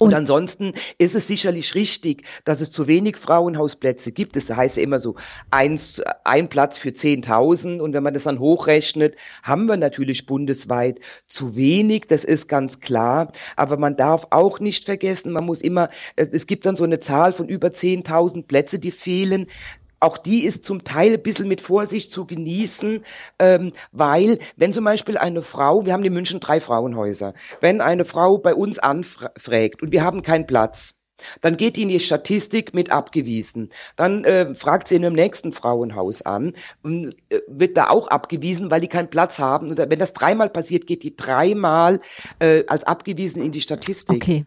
Und, 0.00 0.08
und, 0.08 0.14
ansonsten 0.14 0.72
ist 0.96 1.14
es 1.14 1.28
sicherlich 1.28 1.74
richtig, 1.74 2.24
dass 2.46 2.62
es 2.62 2.70
zu 2.70 2.86
wenig 2.86 3.18
Frauenhausplätze 3.18 4.12
gibt. 4.12 4.34
Das 4.34 4.48
heißt 4.48 4.78
ja 4.78 4.82
immer 4.82 4.98
so 4.98 5.16
eins, 5.50 6.00
ein 6.24 6.48
Platz 6.48 6.78
für 6.78 6.88
10.000. 6.88 7.80
Und 7.80 7.92
wenn 7.92 8.02
man 8.02 8.14
das 8.14 8.22
dann 8.22 8.38
hochrechnet, 8.38 9.16
haben 9.42 9.66
wir 9.66 9.76
natürlich 9.76 10.24
bundesweit 10.24 11.00
zu 11.26 11.54
wenig. 11.54 12.06
Das 12.08 12.24
ist 12.24 12.48
ganz 12.48 12.80
klar. 12.80 13.30
Aber 13.56 13.76
man 13.76 13.94
darf 13.94 14.28
auch 14.30 14.58
nicht 14.58 14.86
vergessen, 14.86 15.32
man 15.32 15.44
muss 15.44 15.60
immer, 15.60 15.90
es 16.16 16.46
gibt 16.46 16.64
dann 16.64 16.76
so 16.76 16.84
eine 16.84 16.98
Zahl 16.98 17.34
von 17.34 17.46
über 17.46 17.68
10.000 17.68 18.46
Plätze, 18.46 18.78
die 18.78 18.92
fehlen 18.92 19.48
auch 20.00 20.18
die 20.18 20.44
ist 20.44 20.64
zum 20.64 20.84
Teil 20.84 21.14
ein 21.14 21.22
bisschen 21.22 21.48
mit 21.48 21.60
Vorsicht 21.60 22.10
zu 22.10 22.26
genießen, 22.26 23.02
ähm, 23.38 23.72
weil 23.92 24.38
wenn 24.56 24.72
zum 24.72 24.84
Beispiel 24.84 25.18
eine 25.18 25.42
Frau, 25.42 25.84
wir 25.84 25.92
haben 25.92 26.04
in 26.04 26.12
München 26.12 26.40
drei 26.40 26.60
Frauenhäuser, 26.60 27.34
wenn 27.60 27.80
eine 27.80 28.04
Frau 28.04 28.38
bei 28.38 28.54
uns 28.54 28.78
anfragt 28.78 29.82
und 29.82 29.92
wir 29.92 30.02
haben 30.02 30.22
keinen 30.22 30.46
Platz, 30.46 31.00
dann 31.40 31.56
geht 31.56 31.76
die 31.76 31.82
in 31.82 31.88
die 31.88 32.00
Statistik 32.00 32.74
mit 32.74 32.90
abgewiesen. 32.90 33.68
Dann 33.96 34.24
äh, 34.24 34.54
fragt 34.54 34.88
sie 34.88 34.96
in 34.96 35.04
einem 35.04 35.14
nächsten 35.14 35.52
Frauenhaus 35.52 36.22
an 36.22 36.54
und 36.82 37.14
äh, 37.28 37.40
wird 37.46 37.76
da 37.76 37.90
auch 37.90 38.08
abgewiesen, 38.08 38.70
weil 38.70 38.80
die 38.80 38.88
keinen 38.88 39.10
Platz 39.10 39.38
haben. 39.38 39.70
Und 39.70 39.78
wenn 39.78 39.98
das 39.98 40.12
dreimal 40.12 40.48
passiert, 40.48 40.86
geht 40.86 41.02
die 41.02 41.16
dreimal 41.16 42.00
äh, 42.38 42.64
als 42.66 42.84
abgewiesen 42.84 43.42
in 43.42 43.52
die 43.52 43.60
Statistik. 43.60 44.16
Okay. 44.16 44.46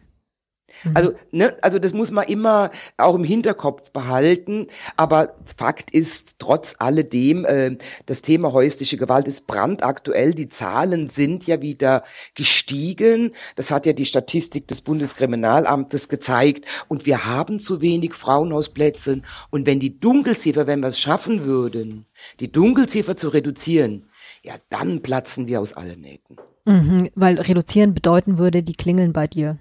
Mhm. 0.84 0.90
Also, 0.94 1.12
ne, 1.30 1.56
also 1.62 1.78
das 1.78 1.92
muss 1.92 2.10
man 2.10 2.26
immer 2.26 2.70
auch 2.96 3.14
im 3.14 3.24
Hinterkopf 3.24 3.90
behalten. 3.90 4.68
Aber 4.96 5.34
Fakt 5.44 5.90
ist, 5.90 6.36
trotz 6.38 6.76
alledem, 6.78 7.44
äh, 7.44 7.76
das 8.06 8.22
Thema 8.22 8.52
häusliche 8.52 8.96
Gewalt 8.96 9.28
ist 9.28 9.46
brandaktuell. 9.46 10.34
Die 10.34 10.48
Zahlen 10.48 11.08
sind 11.08 11.46
ja 11.46 11.62
wieder 11.62 12.04
gestiegen. 12.34 13.32
Das 13.56 13.70
hat 13.70 13.86
ja 13.86 13.92
die 13.92 14.06
Statistik 14.06 14.68
des 14.68 14.80
Bundeskriminalamtes 14.82 16.08
gezeigt. 16.08 16.66
Und 16.88 17.06
wir 17.06 17.24
haben 17.24 17.58
zu 17.58 17.80
wenig 17.80 18.14
Frauenhausplätze. 18.14 19.22
Und 19.50 19.66
wenn 19.66 19.80
die 19.80 19.98
Dunkelziffer, 19.98 20.66
wenn 20.66 20.80
wir 20.80 20.88
es 20.88 20.98
schaffen 20.98 21.44
würden, 21.44 22.06
die 22.40 22.50
Dunkelziffer 22.50 23.16
zu 23.16 23.28
reduzieren, 23.28 24.06
ja, 24.42 24.54
dann 24.68 25.00
platzen 25.02 25.46
wir 25.46 25.60
aus 25.60 25.72
allen 25.72 26.00
Nähten. 26.00 26.36
Mhm, 26.66 27.10
weil 27.14 27.38
reduzieren 27.38 27.94
bedeuten 27.94 28.38
würde, 28.38 28.62
die 28.62 28.72
klingeln 28.72 29.12
bei 29.12 29.26
dir. 29.26 29.58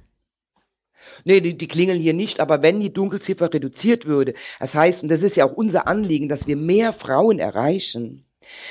Nee, 1.24 1.41
die, 1.41 1.57
die 1.57 1.67
klingeln 1.67 2.00
hier 2.00 2.13
nicht, 2.13 2.39
aber 2.39 2.62
wenn 2.62 2.79
die 2.79 2.93
Dunkelziffer 2.93 3.53
reduziert 3.53 4.05
würde, 4.05 4.33
das 4.60 4.75
heißt, 4.75 5.03
und 5.03 5.10
das 5.10 5.24
ist 5.24 5.36
ja 5.36 5.45
auch 5.45 5.53
unser 5.53 5.88
Anliegen, 5.88 6.29
dass 6.29 6.48
wir 6.48 6.57
mehr 6.57 6.93
Frauen 6.93 7.39
erreichen, 7.39 8.25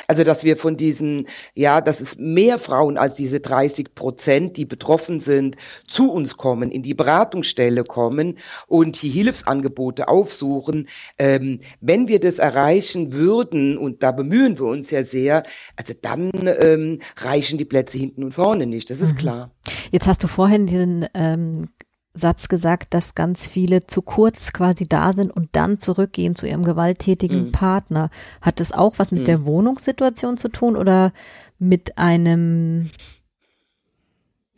also, 0.08 0.24
dass 0.24 0.44
wir 0.44 0.56
von 0.56 0.76
diesen, 0.76 1.26
ja, 1.54 1.80
dass 1.80 2.00
es 2.00 2.18
mehr 2.18 2.58
Frauen 2.58 2.98
als 2.98 3.14
diese 3.14 3.40
30 3.40 3.94
Prozent, 3.94 4.56
die 4.56 4.64
betroffen 4.64 5.20
sind, 5.20 5.56
zu 5.86 6.10
uns 6.12 6.36
kommen, 6.36 6.70
in 6.70 6.82
die 6.82 6.94
Beratungsstelle 6.94 7.84
kommen 7.84 8.38
und 8.66 9.02
die 9.02 9.08
Hilfsangebote 9.08 10.08
aufsuchen. 10.08 10.88
Ähm, 11.18 11.60
wenn 11.80 12.08
wir 12.08 12.20
das 12.20 12.38
erreichen 12.38 13.12
würden, 13.12 13.78
und 13.78 14.02
da 14.02 14.12
bemühen 14.12 14.58
wir 14.58 14.66
uns 14.66 14.90
ja 14.90 15.04
sehr, 15.04 15.42
also 15.76 15.94
dann 16.00 16.30
ähm, 16.44 17.00
reichen 17.16 17.58
die 17.58 17.64
Plätze 17.64 17.98
hinten 17.98 18.24
und 18.24 18.32
vorne 18.32 18.66
nicht, 18.66 18.90
das 18.90 19.00
ist 19.00 19.14
mhm. 19.14 19.18
klar. 19.18 19.50
Jetzt 19.90 20.06
hast 20.06 20.22
du 20.22 20.28
vorhin 20.28 20.66
diesen 20.66 21.06
ähm, 21.14 21.68
Satz 22.14 22.48
gesagt, 22.48 22.92
dass 22.94 23.14
ganz 23.14 23.46
viele 23.46 23.86
zu 23.86 24.02
kurz 24.02 24.52
quasi 24.52 24.86
da 24.86 25.12
sind 25.12 25.30
und 25.30 25.48
dann 25.52 25.78
zurückgehen 25.78 26.36
zu 26.36 26.46
ihrem 26.46 26.62
gewalttätigen 26.62 27.46
mhm. 27.46 27.52
Partner. 27.52 28.10
Hat 28.40 28.60
das 28.60 28.72
auch 28.72 28.98
was 28.98 29.12
mit 29.12 29.22
mhm. 29.22 29.26
der 29.26 29.44
Wohnungssituation 29.44 30.36
zu 30.36 30.48
tun 30.48 30.76
oder 30.76 31.12
mit 31.58 31.96
einem 31.98 32.90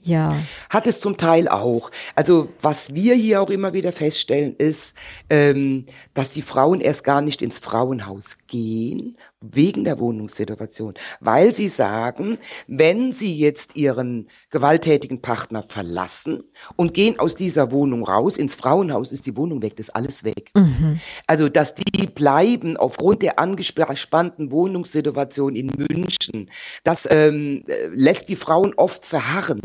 ja. 0.06 0.36
Hat 0.68 0.86
es 0.86 1.00
zum 1.00 1.16
Teil 1.16 1.48
auch. 1.48 1.90
Also 2.14 2.50
was 2.60 2.94
wir 2.94 3.14
hier 3.14 3.40
auch 3.40 3.48
immer 3.48 3.72
wieder 3.72 3.90
feststellen, 3.90 4.54
ist, 4.56 4.96
ähm, 5.30 5.86
dass 6.12 6.28
die 6.30 6.42
Frauen 6.42 6.82
erst 6.82 7.04
gar 7.04 7.22
nicht 7.22 7.40
ins 7.40 7.58
Frauenhaus 7.58 8.36
gehen, 8.46 9.16
wegen 9.52 9.84
der 9.84 9.98
Wohnungssituation, 9.98 10.94
weil 11.20 11.54
sie 11.54 11.68
sagen, 11.68 12.38
wenn 12.66 13.12
sie 13.12 13.36
jetzt 13.36 13.76
ihren 13.76 14.26
gewalttätigen 14.50 15.20
Partner 15.20 15.62
verlassen 15.62 16.44
und 16.76 16.94
gehen 16.94 17.18
aus 17.18 17.36
dieser 17.36 17.70
Wohnung 17.70 18.04
raus, 18.04 18.36
ins 18.36 18.54
Frauenhaus 18.54 19.12
ist 19.12 19.26
die 19.26 19.36
Wohnung 19.36 19.62
weg, 19.62 19.76
das 19.76 19.88
ist 19.88 19.94
alles 19.94 20.24
weg. 20.24 20.50
Mhm. 20.54 20.98
Also, 21.26 21.48
dass 21.48 21.74
die 21.74 22.06
bleiben 22.06 22.76
aufgrund 22.76 23.22
der 23.22 23.38
angespannten 23.38 24.50
Wohnungssituation 24.50 25.56
in 25.56 25.70
München, 25.76 26.50
das 26.82 27.08
ähm, 27.10 27.64
lässt 27.92 28.28
die 28.28 28.36
Frauen 28.36 28.74
oft 28.76 29.04
verharren 29.04 29.60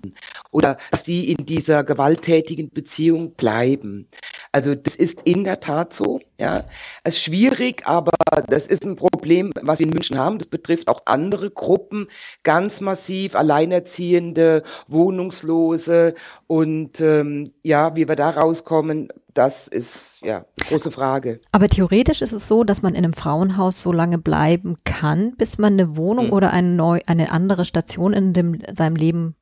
oder 0.51 0.77
dass 0.91 1.03
die 1.03 1.31
in 1.31 1.45
dieser 1.45 1.83
gewalttätigen 1.83 2.69
Beziehung 2.69 3.33
bleiben. 3.33 4.07
Also 4.51 4.75
das 4.75 4.95
ist 4.95 5.21
in 5.23 5.43
der 5.43 5.59
Tat 5.59 5.93
so. 5.93 6.19
Ja, 6.39 6.63
es 7.03 7.15
ist 7.15 7.23
schwierig, 7.23 7.83
aber 7.85 8.13
das 8.47 8.67
ist 8.67 8.85
ein 8.85 8.95
Problem, 8.95 9.51
was 9.61 9.79
wir 9.79 9.87
in 9.87 9.91
München 9.91 10.17
haben. 10.17 10.37
Das 10.37 10.47
betrifft 10.47 10.87
auch 10.87 11.01
andere 11.05 11.51
Gruppen 11.51 12.07
ganz 12.43 12.79
massiv, 12.79 13.35
Alleinerziehende, 13.35 14.63
Wohnungslose 14.87 16.13
und 16.47 17.01
ähm, 17.01 17.51
ja, 17.61 17.93
wie 17.97 18.07
wir 18.07 18.15
da 18.15 18.29
rauskommen, 18.29 19.09
das 19.33 19.67
ist 19.67 20.21
ja 20.21 20.45
große 20.69 20.91
Frage. 20.91 21.41
Aber 21.51 21.67
theoretisch 21.67 22.21
ist 22.21 22.31
es 22.31 22.47
so, 22.47 22.63
dass 22.63 22.81
man 22.81 22.95
in 22.95 23.03
einem 23.03 23.13
Frauenhaus 23.13 23.81
so 23.81 23.91
lange 23.91 24.17
bleiben 24.17 24.77
kann, 24.85 25.35
bis 25.35 25.57
man 25.57 25.73
eine 25.73 25.97
Wohnung 25.97 26.27
hm. 26.27 26.33
oder 26.33 26.51
eine, 26.51 26.69
neu, 26.69 27.01
eine 27.05 27.31
andere 27.31 27.65
Station 27.65 28.13
in 28.13 28.33
dem, 28.33 28.61
seinem 28.73 28.95
Leben 28.95 29.35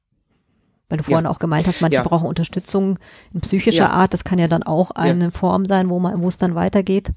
weil 0.89 0.97
du 0.97 1.03
vorhin 1.03 1.25
ja. 1.25 1.31
auch 1.31 1.39
gemeint 1.39 1.67
hast, 1.67 1.81
manche 1.81 1.97
ja. 1.97 2.03
brauchen 2.03 2.27
Unterstützung 2.27 2.97
in 3.33 3.41
psychischer 3.41 3.77
ja. 3.77 3.89
Art. 3.89 4.13
Das 4.13 4.23
kann 4.23 4.39
ja 4.39 4.47
dann 4.47 4.63
auch 4.63 4.91
eine 4.91 5.31
Form 5.31 5.65
sein, 5.65 5.89
wo 5.89 5.99
man, 5.99 6.21
wo 6.21 6.27
es 6.27 6.37
dann 6.37 6.55
weitergeht. 6.55 7.11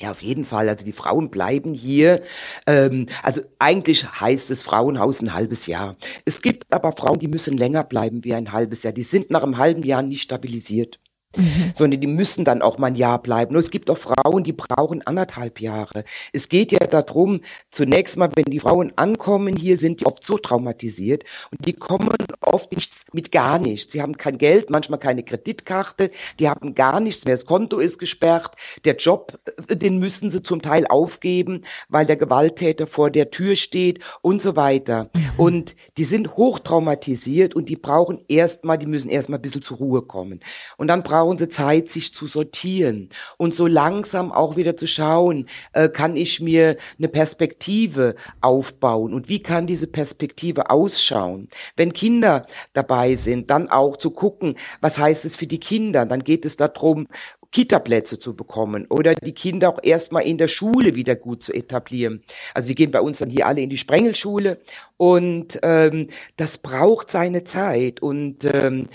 Ja, 0.00 0.12
auf 0.12 0.22
jeden 0.22 0.46
Fall. 0.46 0.68
Also 0.70 0.84
die 0.86 0.92
Frauen 0.92 1.30
bleiben 1.30 1.74
hier. 1.74 2.22
Ähm, 2.66 3.06
also 3.22 3.42
eigentlich 3.58 4.06
heißt 4.20 4.50
es 4.50 4.62
Frauenhaus 4.62 5.20
ein 5.20 5.34
halbes 5.34 5.66
Jahr. 5.66 5.96
Es 6.24 6.40
gibt 6.40 6.72
aber 6.72 6.92
Frauen, 6.92 7.18
die 7.18 7.28
müssen 7.28 7.58
länger 7.58 7.84
bleiben 7.84 8.24
wie 8.24 8.34
ein 8.34 8.52
halbes 8.52 8.82
Jahr. 8.82 8.94
Die 8.94 9.02
sind 9.02 9.30
nach 9.30 9.42
einem 9.42 9.58
halben 9.58 9.82
Jahr 9.82 10.02
nicht 10.02 10.22
stabilisiert. 10.22 10.98
Mhm. 11.36 11.70
sondern 11.74 12.00
die 12.00 12.08
müssen 12.08 12.44
dann 12.44 12.60
auch 12.60 12.78
mal 12.78 12.88
ein 12.88 12.96
Jahr 12.96 13.22
bleiben. 13.22 13.52
Nur 13.52 13.60
es 13.60 13.70
gibt 13.70 13.88
auch 13.88 13.98
Frauen, 13.98 14.42
die 14.42 14.52
brauchen 14.52 15.06
anderthalb 15.06 15.60
Jahre. 15.60 16.02
Es 16.32 16.48
geht 16.48 16.72
ja 16.72 16.80
darum, 16.80 17.40
zunächst 17.70 18.16
mal, 18.16 18.30
wenn 18.34 18.46
die 18.46 18.58
Frauen 18.58 18.92
ankommen 18.96 19.56
hier, 19.56 19.78
sind 19.78 20.00
die 20.00 20.06
oft 20.06 20.24
so 20.24 20.38
traumatisiert 20.38 21.22
und 21.52 21.64
die 21.66 21.72
kommen 21.72 22.16
oft 22.40 22.72
nichts 22.72 23.06
mit 23.12 23.30
gar 23.30 23.60
nichts. 23.60 23.92
Sie 23.92 24.02
haben 24.02 24.16
kein 24.16 24.38
Geld, 24.38 24.70
manchmal 24.70 24.98
keine 24.98 25.22
Kreditkarte, 25.22 26.10
die 26.40 26.48
haben 26.48 26.74
gar 26.74 26.98
nichts 26.98 27.24
mehr. 27.24 27.34
Das 27.34 27.46
Konto 27.46 27.78
ist 27.78 27.98
gesperrt, 27.98 28.56
der 28.84 28.96
Job, 28.96 29.38
äh, 29.68 29.76
den 29.76 29.98
müssen 29.98 30.30
sie 30.30 30.42
zum 30.42 30.62
Teil 30.62 30.84
aufgeben, 30.88 31.60
weil 31.88 32.06
der 32.06 32.16
Gewalttäter 32.16 32.88
vor 32.88 33.10
der 33.10 33.30
Tür 33.30 33.54
steht 33.54 34.00
und 34.20 34.42
so 34.42 34.56
weiter. 34.56 35.10
Mhm. 35.14 35.30
Und 35.36 35.76
die 35.96 36.04
sind 36.04 36.36
hochtraumatisiert 36.36 37.54
und 37.54 37.68
die 37.68 37.76
brauchen 37.76 38.18
erstmal, 38.28 38.78
die 38.78 38.86
müssen 38.86 39.10
erstmal 39.10 39.38
ein 39.38 39.42
bisschen 39.42 39.62
zur 39.62 39.76
Ruhe 39.76 40.02
kommen. 40.02 40.40
Und 40.76 40.88
dann 40.88 41.04
brauchen 41.04 41.19
brauchen 41.20 41.36
sie 41.36 41.50
Zeit, 41.50 41.88
sich 41.88 42.14
zu 42.14 42.26
sortieren 42.26 43.10
und 43.36 43.54
so 43.54 43.66
langsam 43.66 44.32
auch 44.32 44.56
wieder 44.56 44.74
zu 44.74 44.86
schauen, 44.86 45.50
äh, 45.74 45.90
kann 45.90 46.16
ich 46.16 46.40
mir 46.40 46.78
eine 46.98 47.08
Perspektive 47.08 48.14
aufbauen 48.40 49.12
und 49.12 49.28
wie 49.28 49.42
kann 49.42 49.66
diese 49.66 49.86
Perspektive 49.86 50.70
ausschauen. 50.70 51.48
Wenn 51.76 51.92
Kinder 51.92 52.46
dabei 52.72 53.16
sind, 53.16 53.50
dann 53.50 53.68
auch 53.68 53.98
zu 53.98 54.12
gucken, 54.12 54.54
was 54.80 54.96
heißt 54.96 55.26
es 55.26 55.36
für 55.36 55.46
die 55.46 55.60
Kinder. 55.60 56.06
Dann 56.06 56.24
geht 56.24 56.46
es 56.46 56.56
darum, 56.56 57.06
Kita-Plätze 57.52 58.18
zu 58.18 58.34
bekommen 58.34 58.86
oder 58.90 59.14
die 59.14 59.32
Kinder 59.32 59.70
auch 59.70 59.80
erstmal 59.82 60.22
in 60.22 60.38
der 60.38 60.48
Schule 60.48 60.94
wieder 60.94 61.16
gut 61.16 61.42
zu 61.42 61.52
etablieren. 61.52 62.22
Also 62.54 62.68
die 62.68 62.74
gehen 62.74 62.90
bei 62.90 63.00
uns 63.00 63.18
dann 63.18 63.30
hier 63.30 63.46
alle 63.46 63.60
in 63.60 63.70
die 63.70 63.78
Sprengelschule 63.78 64.58
und 64.96 65.58
ähm, 65.62 66.06
das 66.36 66.58
braucht 66.58 67.10
seine 67.10 67.44
Zeit 67.44 68.00
und 68.02 68.44
ähm, 68.44 68.88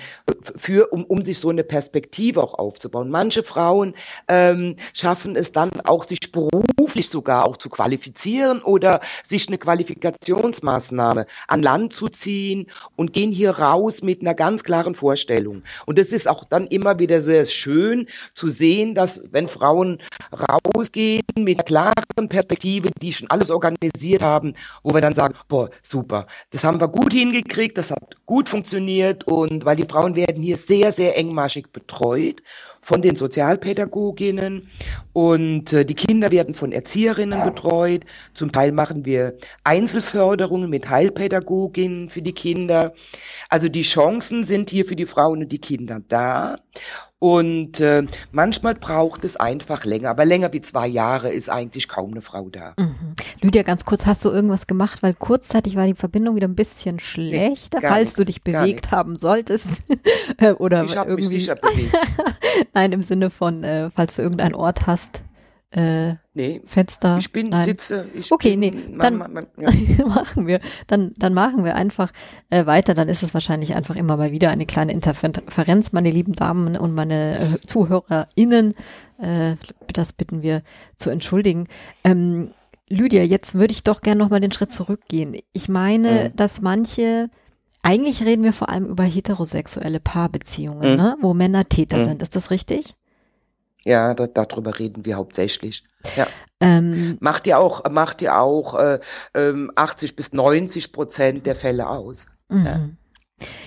für 0.56 0.92
um, 0.94 1.04
um 1.06 1.24
sich 1.24 1.40
so 1.40 1.50
eine 1.50 1.64
Perspektive 1.64 2.42
auch 2.42 2.54
aufzubauen. 2.54 3.10
Manche 3.10 3.44
Frauen 3.44 3.94
ähm, 4.28 4.76
schaffen 4.94 5.36
es 5.36 5.52
dann 5.52 5.72
auch, 5.84 6.04
sich 6.06 6.32
beruflich 6.32 7.10
sogar 7.10 7.46
auch 7.46 7.58
zu 7.58 7.70
qualifizieren 7.70 8.62
oder 8.62 9.02
sich 9.24 9.48
eine 9.48 9.58
Qualifikationsmaßnahme 9.58 11.26
an 11.48 11.62
Land 11.62 11.94
zu 11.94 12.08
ziehen 12.08 12.68
und 12.96 13.12
gehen 13.12 13.32
hier 13.32 13.52
raus 13.52 14.02
mit 14.02 14.22
einer 14.22 14.34
ganz 14.34 14.64
klaren 14.64 14.96
Vorstellung. 14.96 15.64
Und 15.86 15.98
das 16.00 16.12
ist 16.12 16.28
auch 16.28 16.44
dann 16.46 16.68
immer 16.68 17.00
wieder 17.00 17.20
sehr 17.20 17.46
schön 17.46 18.08
zu 18.34 18.45
sehen, 18.50 18.96
dass 18.96 19.22
wenn 19.32 19.48
Frauen 19.48 20.00
rausgehen 20.34 21.24
mit 21.38 21.60
einer 21.60 21.64
klaren 21.64 22.30
Perspektive, 22.30 22.90
die 23.02 23.14
schon 23.14 23.30
alles 23.30 23.50
organisiert 23.50 24.22
haben, 24.22 24.54
wo 24.84 24.94
wir 24.94 25.02
dann 25.02 25.14
sagen, 25.14 25.36
boah, 25.48 25.70
super, 25.82 26.28
das 26.52 26.64
haben 26.64 26.80
wir 26.80 26.88
gut 26.88 27.14
hingekriegt, 27.14 27.78
das 27.78 27.92
hat 27.92 28.18
gut 28.26 28.50
funktioniert 28.50 29.26
und 29.26 29.66
weil 29.66 29.76
die 29.76 29.86
Frauen 29.86 30.16
werden 30.16 30.42
hier 30.42 30.58
sehr, 30.58 30.92
sehr 30.92 31.18
engmaschig 31.18 31.72
betreut 31.72 32.42
von 32.86 33.02
den 33.02 33.16
Sozialpädagoginnen 33.16 34.68
und 35.12 35.74
äh, 35.74 35.86
die 35.86 35.96
Kinder 35.96 36.30
werden 36.30 36.54
von 36.54 36.72
Erzieherinnen 36.72 37.42
betreut. 37.44 38.06
Zum 38.36 38.52
Teil 38.52 38.72
machen 38.72 39.06
wir 39.06 39.34
Einzelförderungen 39.64 40.70
mit 40.70 40.88
Heilpädagoginnen 40.88 42.12
für 42.12 42.22
die 42.22 42.34
Kinder. 42.34 42.94
Also 43.50 43.70
die 43.70 43.82
Chancen 43.82 44.44
sind 44.44 44.70
hier 44.70 44.86
für 44.86 44.96
die 44.96 45.08
Frauen 45.08 45.42
und 45.42 45.52
die 45.52 45.58
Kinder 45.58 46.00
da. 46.08 46.58
Und 47.18 47.80
äh, 47.80 48.04
manchmal 48.32 48.76
braucht 48.76 49.24
es 49.24 49.36
einfach 49.36 49.84
länger, 49.84 50.10
aber 50.10 50.26
länger 50.26 50.54
wie 50.54 50.62
zwei 50.62 50.86
Jahre 50.86 51.30
ist 51.30 51.50
eigentlich 51.50 51.88
kaum 51.88 52.12
eine 52.12 52.22
Frau 52.22 52.50
da. 52.50 52.76
Mhm. 52.78 53.16
Lydia, 53.42 53.64
ganz 53.64 53.86
kurz, 53.86 54.06
hast 54.06 54.24
du 54.26 54.30
irgendwas 54.30 54.68
gemacht? 54.68 55.02
Weil 55.02 55.16
kurzzeitig 55.16 55.76
war 55.76 55.88
die 55.88 55.96
Verbindung 55.96 56.36
wieder 56.36 56.48
ein 56.48 56.56
bisschen 56.56 57.00
schlechter, 57.00 57.80
nee, 57.80 57.88
falls 57.88 58.02
nichts, 58.02 58.14
du 58.16 58.26
dich 58.26 58.44
bewegt 58.44 58.92
haben 58.92 59.18
solltest. 59.18 59.68
Oder 60.60 60.84
ich 60.84 60.98
habe 60.98 61.16
mich 61.16 61.28
sicher 61.28 61.56
bewegt. 61.56 61.96
Nein, 62.76 62.92
im 62.92 63.02
Sinne 63.02 63.30
von, 63.30 63.64
äh, 63.64 63.90
falls 63.90 64.18
du 64.18 64.22
irgendeinen 64.22 64.54
Ort 64.54 64.86
hast, 64.86 65.22
äh, 65.72 66.16
nee, 66.34 66.62
Fenster. 66.66 67.18
Ich 67.18 67.32
bin, 67.32 67.50
Nein. 67.50 67.64
sitze, 67.64 68.08
ich 68.14 68.32
Okay, 68.32 68.52
bin, 68.56 68.60
nee, 68.60 68.98
dann 68.98 69.18
man, 69.18 69.34
man, 69.34 69.46
ja. 69.58 70.06
machen 70.06 70.46
wir, 70.46 70.60
dann, 70.88 71.14
dann 71.18 71.34
machen 71.34 71.66
wir 71.66 71.76
einfach 71.76 72.12
äh, 72.50 72.66
weiter, 72.66 72.94
dann 72.94 73.10
ist 73.10 73.24
es 73.24 73.34
wahrscheinlich 73.34 73.76
einfach 73.76 73.96
immer 73.96 74.16
mal 74.16 74.32
wieder 74.32 74.50
eine 74.50 74.66
kleine 74.66 74.94
Interferenz, 74.94 75.92
meine 75.92 76.12
lieben 76.12 76.34
Damen 76.34 76.78
und 76.78 76.94
meine 76.94 77.40
äh, 77.40 77.66
ZuhörerInnen, 77.66 78.74
äh, 79.20 79.56
das 79.92 80.14
bitten 80.14 80.42
wir 80.42 80.64
zu 80.98 81.10
entschuldigen. 81.10 81.68
Ähm, 82.04 82.52
Lydia, 82.88 83.24
jetzt 83.24 83.56
würde 83.56 83.72
ich 83.72 83.84
doch 83.84 84.02
gerne 84.02 84.20
nochmal 84.20 84.42
den 84.42 84.52
Schritt 84.52 84.72
zurückgehen. 84.72 85.38
Ich 85.54 85.70
meine, 85.70 86.30
mhm. 86.30 86.36
dass 86.36 86.62
manche 86.62 87.30
eigentlich 87.86 88.24
reden 88.24 88.44
wir 88.44 88.52
vor 88.52 88.70
allem 88.70 88.88
über 88.88 89.04
heterosexuelle 89.04 90.00
Paarbeziehungen, 90.00 90.94
mhm. 90.94 90.98
ne? 90.98 91.18
wo 91.22 91.36
Männer 91.36 91.70
Täter 91.70 91.98
mhm. 91.98 92.04
sind. 92.06 92.22
Ist 92.24 92.36
das 92.36 92.50
richtig? 92.50 92.96
Ja, 93.86 94.16
da, 94.16 94.26
darüber 94.26 94.80
reden 94.80 95.06
wir 95.06 95.16
hauptsächlich. 95.18 95.84
Ja. 96.16 96.26
Ähm, 96.60 97.18
macht 97.20 97.46
ja 97.46 97.60
auch, 97.60 97.88
macht 97.92 98.24
ja 98.24 98.40
auch 98.40 98.74
äh, 98.80 99.00
ähm, 99.36 99.72
80 99.76 100.16
bis 100.16 100.34
90 100.34 100.94
Prozent 100.94 101.46
der 101.46 101.54
Fälle 101.54 101.88
aus. 101.88 102.26
Mhm. 102.50 102.66
Ja. 102.66 102.90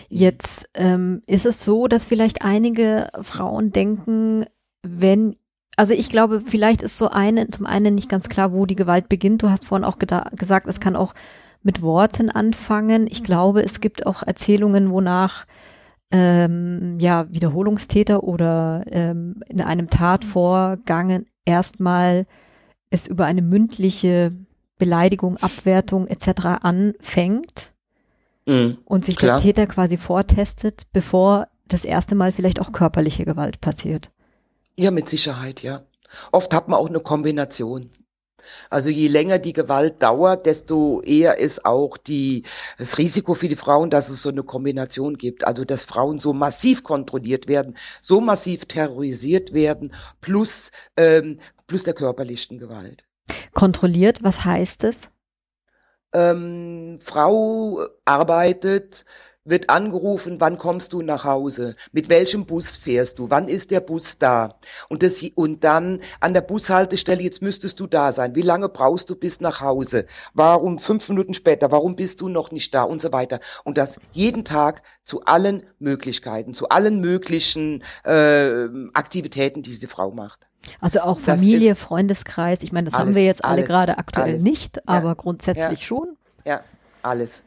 Jetzt 0.08 0.68
ähm, 0.74 1.22
ist 1.26 1.46
es 1.46 1.64
so, 1.64 1.86
dass 1.86 2.04
vielleicht 2.04 2.42
einige 2.42 3.10
Frauen 3.22 3.70
denken, 3.70 4.46
wenn 4.82 5.36
also 5.76 5.94
ich 5.94 6.08
glaube, 6.08 6.42
vielleicht 6.44 6.82
ist 6.82 6.98
so 6.98 7.08
eine, 7.08 7.50
zum 7.52 7.64
einen 7.64 7.94
nicht 7.94 8.08
ganz 8.08 8.28
klar, 8.28 8.52
wo 8.52 8.66
die 8.66 8.74
Gewalt 8.74 9.08
beginnt. 9.08 9.42
Du 9.42 9.48
hast 9.50 9.64
vorhin 9.64 9.84
auch 9.84 9.98
gesagt, 10.00 10.66
es 10.66 10.80
kann 10.80 10.96
auch 10.96 11.14
mit 11.62 11.82
Worten 11.82 12.30
anfangen. 12.30 13.06
Ich 13.08 13.22
glaube, 13.22 13.62
es 13.62 13.80
gibt 13.80 14.06
auch 14.06 14.22
Erzählungen, 14.22 14.90
wonach 14.90 15.46
ähm, 16.10 16.98
ja, 17.00 17.26
Wiederholungstäter 17.30 18.24
oder 18.24 18.84
ähm, 18.90 19.42
in 19.48 19.60
einem 19.60 19.90
Tatvorgang 19.90 21.26
erstmal 21.44 22.26
es 22.90 23.06
über 23.06 23.26
eine 23.26 23.42
mündliche 23.42 24.32
Beleidigung, 24.78 25.36
Abwertung 25.38 26.06
etc. 26.06 26.46
anfängt 26.62 27.74
mhm, 28.46 28.78
und 28.84 29.04
sich 29.04 29.16
klar. 29.16 29.36
der 29.36 29.42
Täter 29.42 29.66
quasi 29.66 29.96
vortestet, 29.96 30.86
bevor 30.92 31.48
das 31.66 31.84
erste 31.84 32.14
Mal 32.14 32.32
vielleicht 32.32 32.60
auch 32.60 32.72
körperliche 32.72 33.24
Gewalt 33.24 33.60
passiert. 33.60 34.10
Ja, 34.76 34.90
mit 34.90 35.08
Sicherheit, 35.08 35.62
ja. 35.62 35.82
Oft 36.32 36.54
hat 36.54 36.68
man 36.68 36.78
auch 36.78 36.88
eine 36.88 37.00
Kombination. 37.00 37.90
Also 38.70 38.90
je 38.90 39.08
länger 39.08 39.38
die 39.38 39.52
Gewalt 39.52 40.02
dauert, 40.02 40.46
desto 40.46 41.00
eher 41.02 41.38
ist 41.38 41.64
auch 41.64 41.96
die, 41.96 42.44
das 42.78 42.98
Risiko 42.98 43.34
für 43.34 43.48
die 43.48 43.56
Frauen, 43.56 43.90
dass 43.90 44.10
es 44.10 44.22
so 44.22 44.28
eine 44.28 44.42
Kombination 44.42 45.16
gibt. 45.16 45.46
Also 45.46 45.64
dass 45.64 45.84
Frauen 45.84 46.18
so 46.18 46.32
massiv 46.32 46.82
kontrolliert 46.82 47.48
werden, 47.48 47.76
so 48.00 48.20
massiv 48.20 48.66
terrorisiert 48.66 49.52
werden, 49.52 49.94
plus, 50.20 50.70
ähm, 50.96 51.38
plus 51.66 51.84
der 51.84 51.94
körperlichen 51.94 52.58
Gewalt. 52.58 53.06
Kontrolliert, 53.52 54.22
was 54.22 54.44
heißt 54.44 54.84
es? 54.84 55.08
Ähm, 56.12 56.98
Frau 57.02 57.84
arbeitet 58.04 59.04
wird 59.48 59.70
angerufen, 59.70 60.40
wann 60.40 60.58
kommst 60.58 60.92
du 60.92 61.02
nach 61.02 61.24
Hause? 61.24 61.74
Mit 61.92 62.08
welchem 62.08 62.46
Bus 62.46 62.76
fährst 62.76 63.18
du? 63.18 63.30
Wann 63.30 63.48
ist 63.48 63.70
der 63.70 63.80
Bus 63.80 64.18
da? 64.18 64.58
Und, 64.88 65.02
das, 65.02 65.22
und 65.34 65.64
dann 65.64 66.00
an 66.20 66.34
der 66.34 66.40
Bushaltestelle, 66.40 67.22
jetzt 67.22 67.42
müsstest 67.42 67.80
du 67.80 67.86
da 67.86 68.12
sein. 68.12 68.34
Wie 68.34 68.42
lange 68.42 68.68
brauchst 68.68 69.10
du 69.10 69.16
bis 69.16 69.40
nach 69.40 69.60
Hause? 69.60 70.06
Warum 70.34 70.78
fünf 70.78 71.08
Minuten 71.08 71.34
später? 71.34 71.72
Warum 71.72 71.96
bist 71.96 72.20
du 72.20 72.28
noch 72.28 72.50
nicht 72.50 72.74
da? 72.74 72.82
Und 72.82 73.00
so 73.00 73.12
weiter. 73.12 73.40
Und 73.64 73.78
das 73.78 73.98
jeden 74.12 74.44
Tag 74.44 74.82
zu 75.02 75.22
allen 75.22 75.62
Möglichkeiten, 75.78 76.54
zu 76.54 76.68
allen 76.68 77.00
möglichen 77.00 77.82
äh, 78.04 78.68
Aktivitäten, 78.92 79.62
die 79.62 79.70
diese 79.70 79.88
Frau 79.88 80.10
macht. 80.10 80.48
Also 80.80 81.00
auch 81.00 81.20
Familie, 81.20 81.76
Freundeskreis. 81.76 82.62
Ich 82.62 82.72
meine, 82.72 82.86
das 82.86 82.94
alles, 82.94 83.06
haben 83.06 83.14
wir 83.14 83.24
jetzt 83.24 83.44
alle 83.44 83.64
gerade 83.64 83.98
aktuell 83.98 84.30
alles. 84.30 84.42
nicht, 84.42 84.88
aber 84.88 85.08
ja, 85.08 85.14
grundsätzlich 85.14 85.80
ja, 85.80 85.86
schon. 85.86 86.16
Ja, 86.44 86.60
alles. 87.02 87.42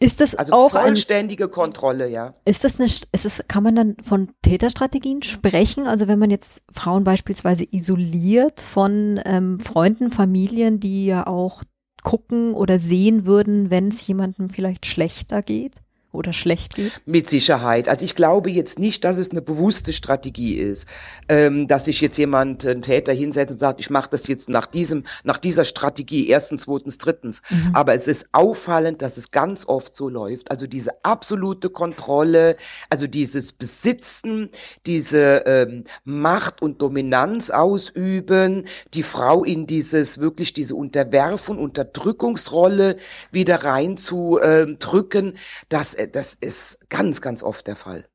Ist 0.00 0.20
das 0.20 0.34
also 0.34 0.52
auch 0.52 0.70
vollständige 0.70 1.44
ein, 1.44 1.50
Kontrolle, 1.50 2.08
ja. 2.08 2.34
Ist 2.44 2.62
das 2.62 2.78
eine, 2.78 2.88
ist 2.88 3.24
es, 3.24 3.44
kann 3.48 3.64
man 3.64 3.74
dann 3.74 3.96
von 4.02 4.30
Täterstrategien 4.42 5.22
sprechen? 5.22 5.86
Also 5.86 6.06
wenn 6.06 6.18
man 6.18 6.30
jetzt 6.30 6.62
Frauen 6.72 7.02
beispielsweise 7.04 7.66
isoliert 7.68 8.60
von 8.60 9.20
ähm, 9.24 9.58
Freunden, 9.58 10.12
Familien, 10.12 10.78
die 10.78 11.06
ja 11.06 11.26
auch 11.26 11.64
gucken 12.04 12.54
oder 12.54 12.78
sehen 12.78 13.26
würden, 13.26 13.70
wenn 13.70 13.88
es 13.88 14.06
jemandem 14.06 14.50
vielleicht 14.50 14.86
schlechter 14.86 15.42
geht? 15.42 15.82
Oder 16.18 16.32
schlecht 16.32 16.74
geht? 16.74 17.00
Mit 17.06 17.30
Sicherheit. 17.30 17.88
Also 17.88 18.04
ich 18.04 18.14
glaube 18.14 18.50
jetzt 18.50 18.78
nicht, 18.78 19.04
dass 19.04 19.18
es 19.18 19.30
eine 19.30 19.40
bewusste 19.40 19.92
Strategie 19.92 20.54
ist, 20.54 20.86
ähm, 21.28 21.66
dass 21.66 21.86
sich 21.86 22.00
jetzt 22.00 22.18
jemand, 22.18 22.66
ein 22.66 22.82
Täter 22.82 23.12
hinsetzt 23.12 23.52
und 23.52 23.60
sagt, 23.60 23.80
ich 23.80 23.90
mache 23.90 24.10
das 24.10 24.26
jetzt 24.26 24.48
nach 24.48 24.66
diesem, 24.66 25.04
nach 25.24 25.38
dieser 25.38 25.64
Strategie, 25.64 26.28
erstens, 26.28 26.62
zweitens, 26.62 26.98
drittens. 26.98 27.42
Mhm. 27.48 27.70
Aber 27.74 27.94
es 27.94 28.08
ist 28.08 28.28
auffallend, 28.32 29.00
dass 29.00 29.16
es 29.16 29.30
ganz 29.30 29.66
oft 29.66 29.94
so 29.94 30.08
läuft. 30.08 30.50
Also 30.50 30.66
diese 30.66 31.04
absolute 31.04 31.70
Kontrolle, 31.70 32.56
also 32.90 33.06
dieses 33.06 33.52
Besitzen, 33.52 34.50
diese 34.86 35.44
ähm, 35.46 35.84
Macht 36.04 36.62
und 36.62 36.82
Dominanz 36.82 37.50
ausüben, 37.50 38.64
die 38.94 39.02
Frau 39.02 39.44
in 39.44 39.66
dieses 39.66 40.18
wirklich 40.18 40.52
diese 40.52 40.74
Unterwerfung, 40.74 41.58
Unterdrückungsrolle 41.58 42.96
wieder 43.30 43.62
reinzudrücken, 43.64 45.26
ähm, 45.26 45.34
das 45.68 45.94
äh, 45.94 46.07
das 46.12 46.34
ist 46.34 46.88
ganz, 46.88 47.20
ganz 47.20 47.42
oft 47.42 47.66
der 47.66 47.76
Fall. 47.76 48.08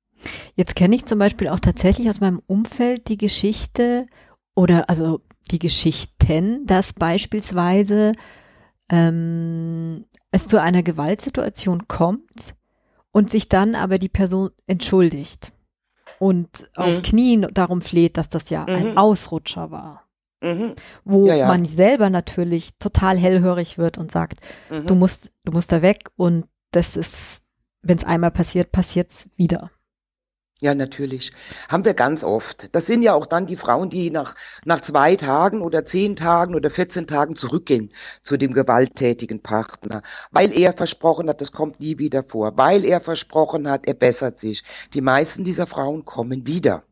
Jetzt 0.56 0.76
kenne 0.76 0.96
ich 0.96 1.06
zum 1.06 1.20
Beispiel 1.20 1.50
auch 1.50 1.60
tatsächlich 1.60 2.10
aus 2.10 2.22
meinem 2.22 2.42
Umfeld 2.48 3.08
die 3.08 3.18
Geschichte 3.18 4.08
oder 4.56 4.90
also 4.90 5.22
die 5.52 5.60
Geschichten, 5.60 6.66
dass 6.66 6.94
beispielsweise 6.94 8.14
ähm, 8.90 10.06
es 10.32 10.48
zu 10.48 10.62
einer 10.62 10.84
Gewaltsituation 10.84 11.88
kommt 11.88 12.56
und 13.12 13.30
sich 13.30 13.50
dann 13.50 13.76
aber 13.76 14.00
die 14.00 14.10
Person 14.10 14.52
entschuldigt 14.68 15.54
und 16.20 16.62
mhm. 16.62 16.84
auf 16.84 17.02
Knien 17.02 17.48
darum 17.54 17.82
fleht, 17.82 18.18
dass 18.18 18.30
das 18.30 18.50
ja 18.50 18.64
mhm. 18.64 18.76
ein 18.76 18.98
Ausrutscher 18.98 19.72
war. 19.72 20.04
Mhm. 20.42 20.74
Wo 21.06 21.26
ja, 21.26 21.36
ja. 21.36 21.48
man 21.48 21.66
selber 21.66 22.10
natürlich 22.10 22.72
total 22.78 23.18
hellhörig 23.18 23.78
wird 23.78 23.98
und 23.98 24.12
sagt, 24.12 24.40
mhm. 24.70 24.86
du 24.86 24.96
musst, 24.96 25.32
du 25.46 25.52
musst 25.52 25.72
da 25.72 25.82
weg 25.82 26.10
und 26.16 26.46
das 26.72 26.98
ist 26.98 27.43
wenn 27.84 27.98
es 27.98 28.04
einmal 28.04 28.32
passiert, 28.32 28.72
passiert 28.72 29.12
es 29.12 29.30
wieder. 29.36 29.72
Ja, 30.62 30.74
natürlich. 30.74 31.32
Haben 31.68 31.84
wir 31.84 31.94
ganz 31.94 32.24
oft. 32.24 32.74
Das 32.74 32.86
sind 32.86 33.02
ja 33.04 33.14
auch 33.14 33.26
dann 33.26 33.48
die 33.48 33.58
Frauen, 33.58 33.90
die 33.90 34.10
nach, 34.12 34.34
nach 34.64 34.80
zwei 34.80 35.18
Tagen 35.18 35.62
oder 35.62 35.84
zehn 35.84 36.16
Tagen 36.16 36.56
oder 36.56 36.70
14 36.70 37.06
Tagen 37.06 37.36
zurückgehen 37.36 37.92
zu 38.22 38.38
dem 38.38 38.54
gewalttätigen 38.54 39.42
Partner, 39.42 40.02
weil 40.32 40.54
er 40.58 40.72
versprochen 40.72 41.28
hat, 41.28 41.42
das 41.42 41.52
kommt 41.52 41.82
nie 41.82 41.98
wieder 42.00 42.24
vor, 42.24 42.54
weil 42.56 42.86
er 42.86 43.02
versprochen 43.02 43.70
hat, 43.70 43.88
er 43.88 43.94
bessert 43.96 44.40
sich. 44.40 44.64
Die 44.94 45.02
meisten 45.02 45.44
dieser 45.44 45.68
Frauen 45.68 46.06
kommen 46.06 46.48
wieder. 46.48 46.84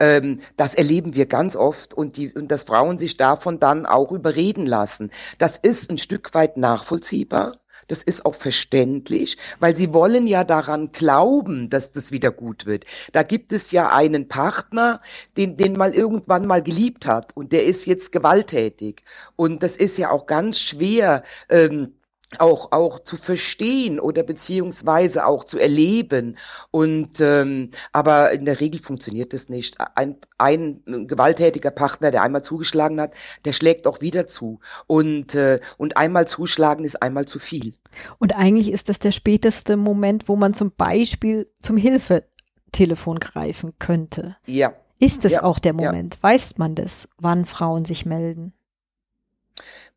Ähm, 0.00 0.40
das 0.56 0.74
erleben 0.74 1.14
wir 1.14 1.26
ganz 1.26 1.54
oft 1.54 1.94
und, 1.94 2.16
die, 2.16 2.32
und 2.32 2.50
dass 2.50 2.64
Frauen 2.64 2.98
sich 2.98 3.16
davon 3.16 3.60
dann 3.60 3.86
auch 3.86 4.10
überreden 4.10 4.66
lassen. 4.66 5.10
Das 5.38 5.56
ist 5.56 5.90
ein 5.90 5.98
Stück 5.98 6.34
weit 6.34 6.56
nachvollziehbar. 6.56 7.61
Das 7.92 8.02
ist 8.02 8.24
auch 8.24 8.34
verständlich, 8.34 9.36
weil 9.60 9.76
sie 9.76 9.92
wollen 9.92 10.26
ja 10.26 10.44
daran 10.44 10.88
glauben, 10.88 11.68
dass 11.68 11.92
das 11.92 12.10
wieder 12.10 12.30
gut 12.30 12.64
wird. 12.64 12.86
Da 13.12 13.22
gibt 13.22 13.52
es 13.52 13.70
ja 13.70 13.90
einen 13.90 14.28
Partner, 14.28 15.02
den, 15.36 15.58
den 15.58 15.76
mal 15.76 15.94
irgendwann 15.94 16.46
mal 16.46 16.62
geliebt 16.62 17.04
hat 17.04 17.36
und 17.36 17.52
der 17.52 17.66
ist 17.66 17.84
jetzt 17.84 18.10
gewalttätig. 18.10 19.02
Und 19.36 19.62
das 19.62 19.76
ist 19.76 19.98
ja 19.98 20.10
auch 20.10 20.24
ganz 20.24 20.58
schwer. 20.58 21.22
Ähm, 21.50 21.92
auch 22.40 22.72
auch 22.72 23.00
zu 23.00 23.16
verstehen 23.16 24.00
oder 24.00 24.22
beziehungsweise 24.22 25.26
auch 25.26 25.44
zu 25.44 25.58
erleben. 25.58 26.36
Und 26.70 27.20
ähm, 27.20 27.70
aber 27.92 28.32
in 28.32 28.44
der 28.44 28.60
Regel 28.60 28.80
funktioniert 28.80 29.32
das 29.32 29.48
nicht. 29.48 29.76
Ein, 29.94 30.16
ein 30.38 30.82
gewalttätiger 31.06 31.70
Partner 31.70 32.10
der 32.10 32.22
einmal 32.22 32.42
zugeschlagen 32.42 33.00
hat 33.00 33.14
der 33.44 33.52
schlägt 33.52 33.86
auch 33.86 34.00
wieder 34.00 34.26
zu. 34.26 34.60
Und 34.86 35.34
äh, 35.34 35.60
und 35.78 35.96
einmal 35.96 36.26
zuschlagen 36.26 36.84
ist 36.84 37.02
einmal 37.02 37.24
zu 37.26 37.38
viel. 37.38 37.74
Und 38.18 38.34
eigentlich 38.34 38.70
ist 38.70 38.88
das 38.88 38.98
der 38.98 39.12
späteste 39.12 39.76
Moment 39.76 40.28
wo 40.28 40.36
man 40.36 40.54
zum 40.54 40.72
Beispiel 40.72 41.50
zum 41.60 41.76
Hilfetelefon 41.76 43.18
greifen 43.18 43.74
könnte. 43.78 44.36
Ja. 44.46 44.72
Ist 44.98 45.24
es 45.24 45.32
ja, 45.32 45.42
auch 45.42 45.58
der 45.58 45.72
Moment? 45.72 46.14
Ja. 46.14 46.22
weiß 46.22 46.58
man 46.58 46.74
das 46.74 47.08
wann 47.18 47.44
Frauen 47.44 47.84
sich 47.84 48.06
melden? 48.06 48.52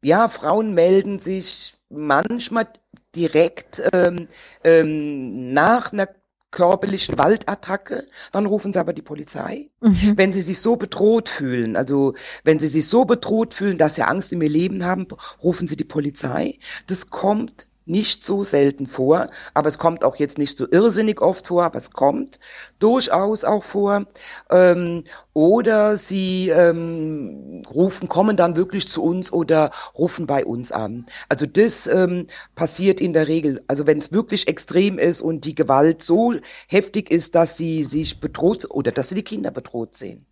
Ja 0.01 0.27
Frauen 0.27 0.73
melden 0.73 1.19
sich 1.19 1.74
manchmal 1.95 2.67
direkt 3.15 3.81
ähm, 3.93 4.27
ähm, 4.63 5.53
nach 5.53 5.93
einer 5.93 6.07
körperlichen 6.51 7.15
Gewaltattacke, 7.15 8.07
dann 8.31 8.45
rufen 8.45 8.71
sie 8.71 8.79
aber 8.79 8.93
die 8.93 9.01
Polizei. 9.01 9.69
Mhm. 9.81 10.13
Wenn 10.15 10.31
sie 10.31 10.41
sich 10.41 10.59
so 10.59 10.77
bedroht 10.77 11.27
fühlen, 11.27 11.75
also 11.75 12.13
wenn 12.45 12.59
sie 12.59 12.67
sich 12.67 12.87
so 12.87 13.03
bedroht 13.03 13.53
fühlen, 13.53 13.77
dass 13.77 13.95
sie 13.95 14.03
Angst 14.03 14.31
in 14.31 14.41
ihr 14.41 14.49
Leben 14.49 14.85
haben, 14.85 15.07
rufen 15.43 15.67
sie 15.67 15.75
die 15.75 15.83
Polizei. 15.83 16.57
Das 16.87 17.09
kommt 17.09 17.67
nicht 17.85 18.25
so 18.25 18.43
selten 18.43 18.87
vor, 18.87 19.29
aber 19.53 19.67
es 19.67 19.77
kommt 19.77 20.03
auch 20.03 20.15
jetzt 20.15 20.37
nicht 20.37 20.57
so 20.57 20.67
irrsinnig 20.69 21.21
oft 21.21 21.47
vor, 21.47 21.63
aber 21.63 21.77
es 21.77 21.91
kommt 21.91 22.39
durchaus 22.79 23.43
auch 23.43 23.63
vor. 23.63 24.05
Ähm, 24.49 25.03
oder 25.33 25.97
sie 25.97 26.49
ähm, 26.49 27.63
rufen, 27.69 28.09
kommen 28.09 28.37
dann 28.37 28.55
wirklich 28.55 28.87
zu 28.87 29.03
uns 29.03 29.31
oder 29.31 29.71
rufen 29.97 30.25
bei 30.25 30.45
uns 30.45 30.71
an. 30.71 31.05
Also 31.29 31.45
das 31.45 31.87
ähm, 31.87 32.27
passiert 32.55 33.01
in 33.01 33.13
der 33.13 33.27
Regel. 33.27 33.63
Also 33.67 33.85
wenn 33.85 33.99
es 33.99 34.11
wirklich 34.11 34.47
extrem 34.47 34.97
ist 34.97 35.21
und 35.21 35.45
die 35.45 35.55
Gewalt 35.55 36.01
so 36.01 36.33
heftig 36.67 37.11
ist, 37.11 37.35
dass 37.35 37.57
sie 37.57 37.83
sich 37.83 38.19
bedroht 38.19 38.65
oder 38.69 38.91
dass 38.91 39.09
sie 39.09 39.15
die 39.15 39.23
Kinder 39.23 39.51
bedroht 39.51 39.95
sehen. 39.95 40.25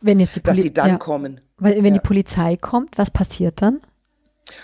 Wenn 0.00 0.20
jetzt 0.20 0.36
die 0.36 0.40
Poli 0.40 0.56
dass 0.56 0.62
sie 0.62 0.72
dann 0.72 0.88
ja. 0.90 0.98
kommen. 0.98 1.40
Weil 1.58 1.76
wenn 1.76 1.94
ja. 1.94 2.00
die 2.00 2.06
Polizei 2.06 2.56
kommt, 2.56 2.98
was 2.98 3.10
passiert 3.10 3.62
dann? 3.62 3.80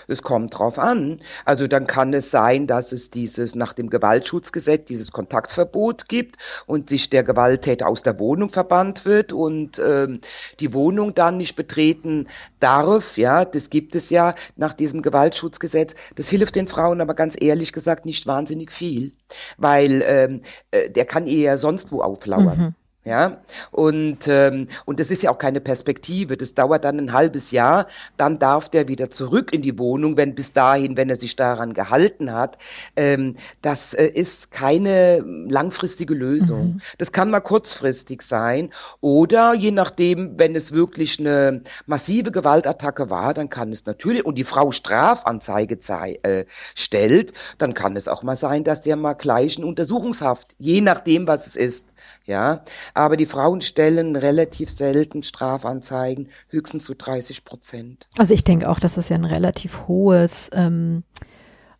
Es 0.07 0.21
kommt 0.21 0.57
drauf 0.57 0.79
an. 0.79 1.19
Also 1.45 1.67
dann 1.67 1.87
kann 1.87 2.13
es 2.13 2.31
sein, 2.31 2.67
dass 2.67 2.91
es 2.91 3.09
dieses 3.09 3.55
nach 3.55 3.73
dem 3.73 3.89
Gewaltschutzgesetz 3.89 4.85
dieses 4.85 5.11
Kontaktverbot 5.11 6.07
gibt 6.07 6.37
und 6.65 6.89
sich 6.89 7.09
der 7.09 7.23
Gewalttäter 7.23 7.87
aus 7.87 8.03
der 8.03 8.19
Wohnung 8.19 8.49
verbannt 8.49 9.05
wird 9.05 9.33
und 9.33 9.79
ähm, 9.79 10.21
die 10.59 10.73
Wohnung 10.73 11.13
dann 11.13 11.37
nicht 11.37 11.55
betreten 11.55 12.27
darf. 12.59 13.17
Ja, 13.17 13.45
das 13.45 13.69
gibt 13.69 13.95
es 13.95 14.09
ja 14.09 14.35
nach 14.55 14.73
diesem 14.73 15.01
Gewaltschutzgesetz. 15.01 15.95
Das 16.15 16.29
hilft 16.29 16.55
den 16.55 16.67
Frauen 16.67 17.01
aber 17.01 17.13
ganz 17.13 17.35
ehrlich 17.39 17.73
gesagt 17.73 18.05
nicht 18.05 18.27
wahnsinnig 18.27 18.71
viel, 18.71 19.13
weil 19.57 20.03
ähm, 20.05 20.41
äh, 20.71 20.89
der 20.89 21.05
kann 21.05 21.27
ja 21.27 21.57
sonst 21.57 21.91
wo 21.91 22.01
auflauern. 22.01 22.57
Mhm. 22.57 22.75
Ja, 23.05 23.41
und, 23.71 24.29
ähm, 24.29 24.67
und 24.85 25.01
das 25.01 25.11
ist 25.11 25.23
ja 25.23 25.31
auch 25.31 25.37
keine 25.37 25.59
Perspektive. 25.59 26.37
Das 26.37 26.53
dauert 26.53 26.85
dann 26.85 26.99
ein 26.99 27.11
halbes 27.11 27.51
Jahr. 27.51 27.85
Dann 28.15 28.39
darf 28.39 28.69
der 28.69 28.87
wieder 28.87 29.09
zurück 29.09 29.51
in 29.51 29.61
die 29.61 29.77
Wohnung, 29.77 30.15
wenn 30.15 30.35
bis 30.35 30.53
dahin, 30.53 30.95
wenn 30.95 31.09
er 31.09 31.17
sich 31.17 31.35
daran 31.35 31.73
gehalten 31.73 32.31
hat. 32.31 32.57
Ähm, 32.95 33.35
das 33.61 33.93
äh, 33.93 34.05
ist 34.05 34.51
keine 34.51 35.19
langfristige 35.19 36.13
Lösung. 36.13 36.75
Mhm. 36.75 36.81
Das 36.97 37.11
kann 37.11 37.29
mal 37.29 37.41
kurzfristig 37.41 38.21
sein. 38.21 38.69
Oder 39.01 39.53
je 39.53 39.71
nachdem, 39.71 40.39
wenn 40.39 40.55
es 40.55 40.71
wirklich 40.71 41.19
eine 41.19 41.61
massive 41.85 42.31
Gewaltattacke 42.31 43.09
war, 43.09 43.33
dann 43.33 43.49
kann 43.49 43.73
es 43.73 43.85
natürlich, 43.85 44.25
und 44.25 44.37
die 44.37 44.45
Frau 44.45 44.71
Strafanzeige 44.71 45.77
äh, 46.23 46.45
stellt, 46.73 47.33
dann 47.57 47.73
kann 47.73 47.97
es 47.97 48.07
auch 48.07 48.23
mal 48.23 48.37
sein, 48.37 48.63
dass 48.63 48.79
der 48.79 48.95
mal 48.95 49.13
gleich 49.13 49.57
in 49.57 49.65
Untersuchungshaft, 49.65 50.55
je 50.57 50.79
nachdem, 50.79 51.27
was 51.27 51.47
es 51.47 51.57
ist, 51.57 51.87
ja. 52.25 52.63
Aber 52.93 53.17
die 53.17 53.25
Frauen 53.25 53.61
stellen 53.61 54.15
relativ 54.15 54.69
selten 54.69 55.23
Strafanzeigen, 55.23 56.29
höchstens 56.49 56.85
so 56.85 56.93
30 56.97 57.45
Prozent. 57.45 58.07
Also 58.17 58.33
ich 58.33 58.43
denke 58.43 58.69
auch, 58.69 58.79
dass 58.79 58.95
das 58.95 59.09
ja 59.09 59.15
ein 59.15 59.25
relativ 59.25 59.87
hohes, 59.87 60.49
ähm, 60.53 61.03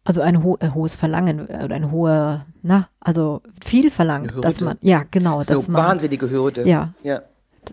also 0.04 0.22
ein 0.22 0.44
ho 0.44 0.58
äh, 0.60 0.70
hohes 0.70 0.96
Verlangen 0.96 1.50
äh, 1.50 1.64
oder 1.64 1.76
ein 1.76 1.92
hoher, 1.92 2.46
na, 2.62 2.90
also 3.00 3.42
viel 3.64 3.90
verlangt, 3.92 4.34
dass 4.42 4.60
man, 4.60 4.78
ja, 4.82 5.04
genau, 5.10 5.40
das 5.40 5.50
ist 5.50 5.70
eine 5.70 5.78
wahnsinnige 5.78 6.30
Hürde. 6.30 6.68
Ja. 6.68 6.94
Ja 7.04 7.22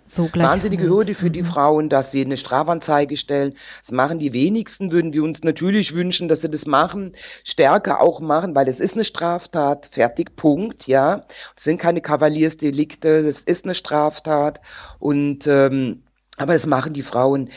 so 0.07 0.27
gleich. 0.27 0.49
Wahnsinnige 0.49 0.89
Hürde 0.89 1.15
für 1.15 1.31
die 1.31 1.43
mhm. 1.43 1.47
Frauen, 1.47 1.89
dass 1.89 2.13
sie 2.13 2.25
eine 2.25 2.37
Strafanzeige 2.37 3.17
stellen. 3.17 3.55
Das 3.81 3.93
machen 3.93 4.19
die 4.19 4.33
wenigsten, 4.33 4.93
würden 4.93 5.13
wir 5.13 5.23
uns 5.23 5.43
natürlich 5.43 5.95
wünschen, 5.95 6.29
dass 6.29 6.43
sie 6.43 6.51
das 6.51 6.67
machen, 6.67 7.13
stärker 7.45 8.01
auch 8.01 8.21
machen, 8.21 8.55
weil 8.55 8.69
es 8.69 8.81
ist 8.81 8.95
eine 8.95 9.05
Straftat, 9.05 9.87
fertig, 9.87 10.37
Punkt, 10.37 10.87
ja. 10.87 11.25
Es 11.57 11.65
sind 11.65 11.81
keine 11.81 12.01
Kavaliersdelikte, 12.01 13.09
es 13.19 13.43
ist 13.43 13.65
eine 13.65 13.75
Straftat 13.75 14.61
und 14.99 15.47
ähm, 15.47 16.03
aber 16.37 16.55
das 16.55 16.67
machen 16.67 16.95
die 16.95 17.03
Frauen 17.03 17.51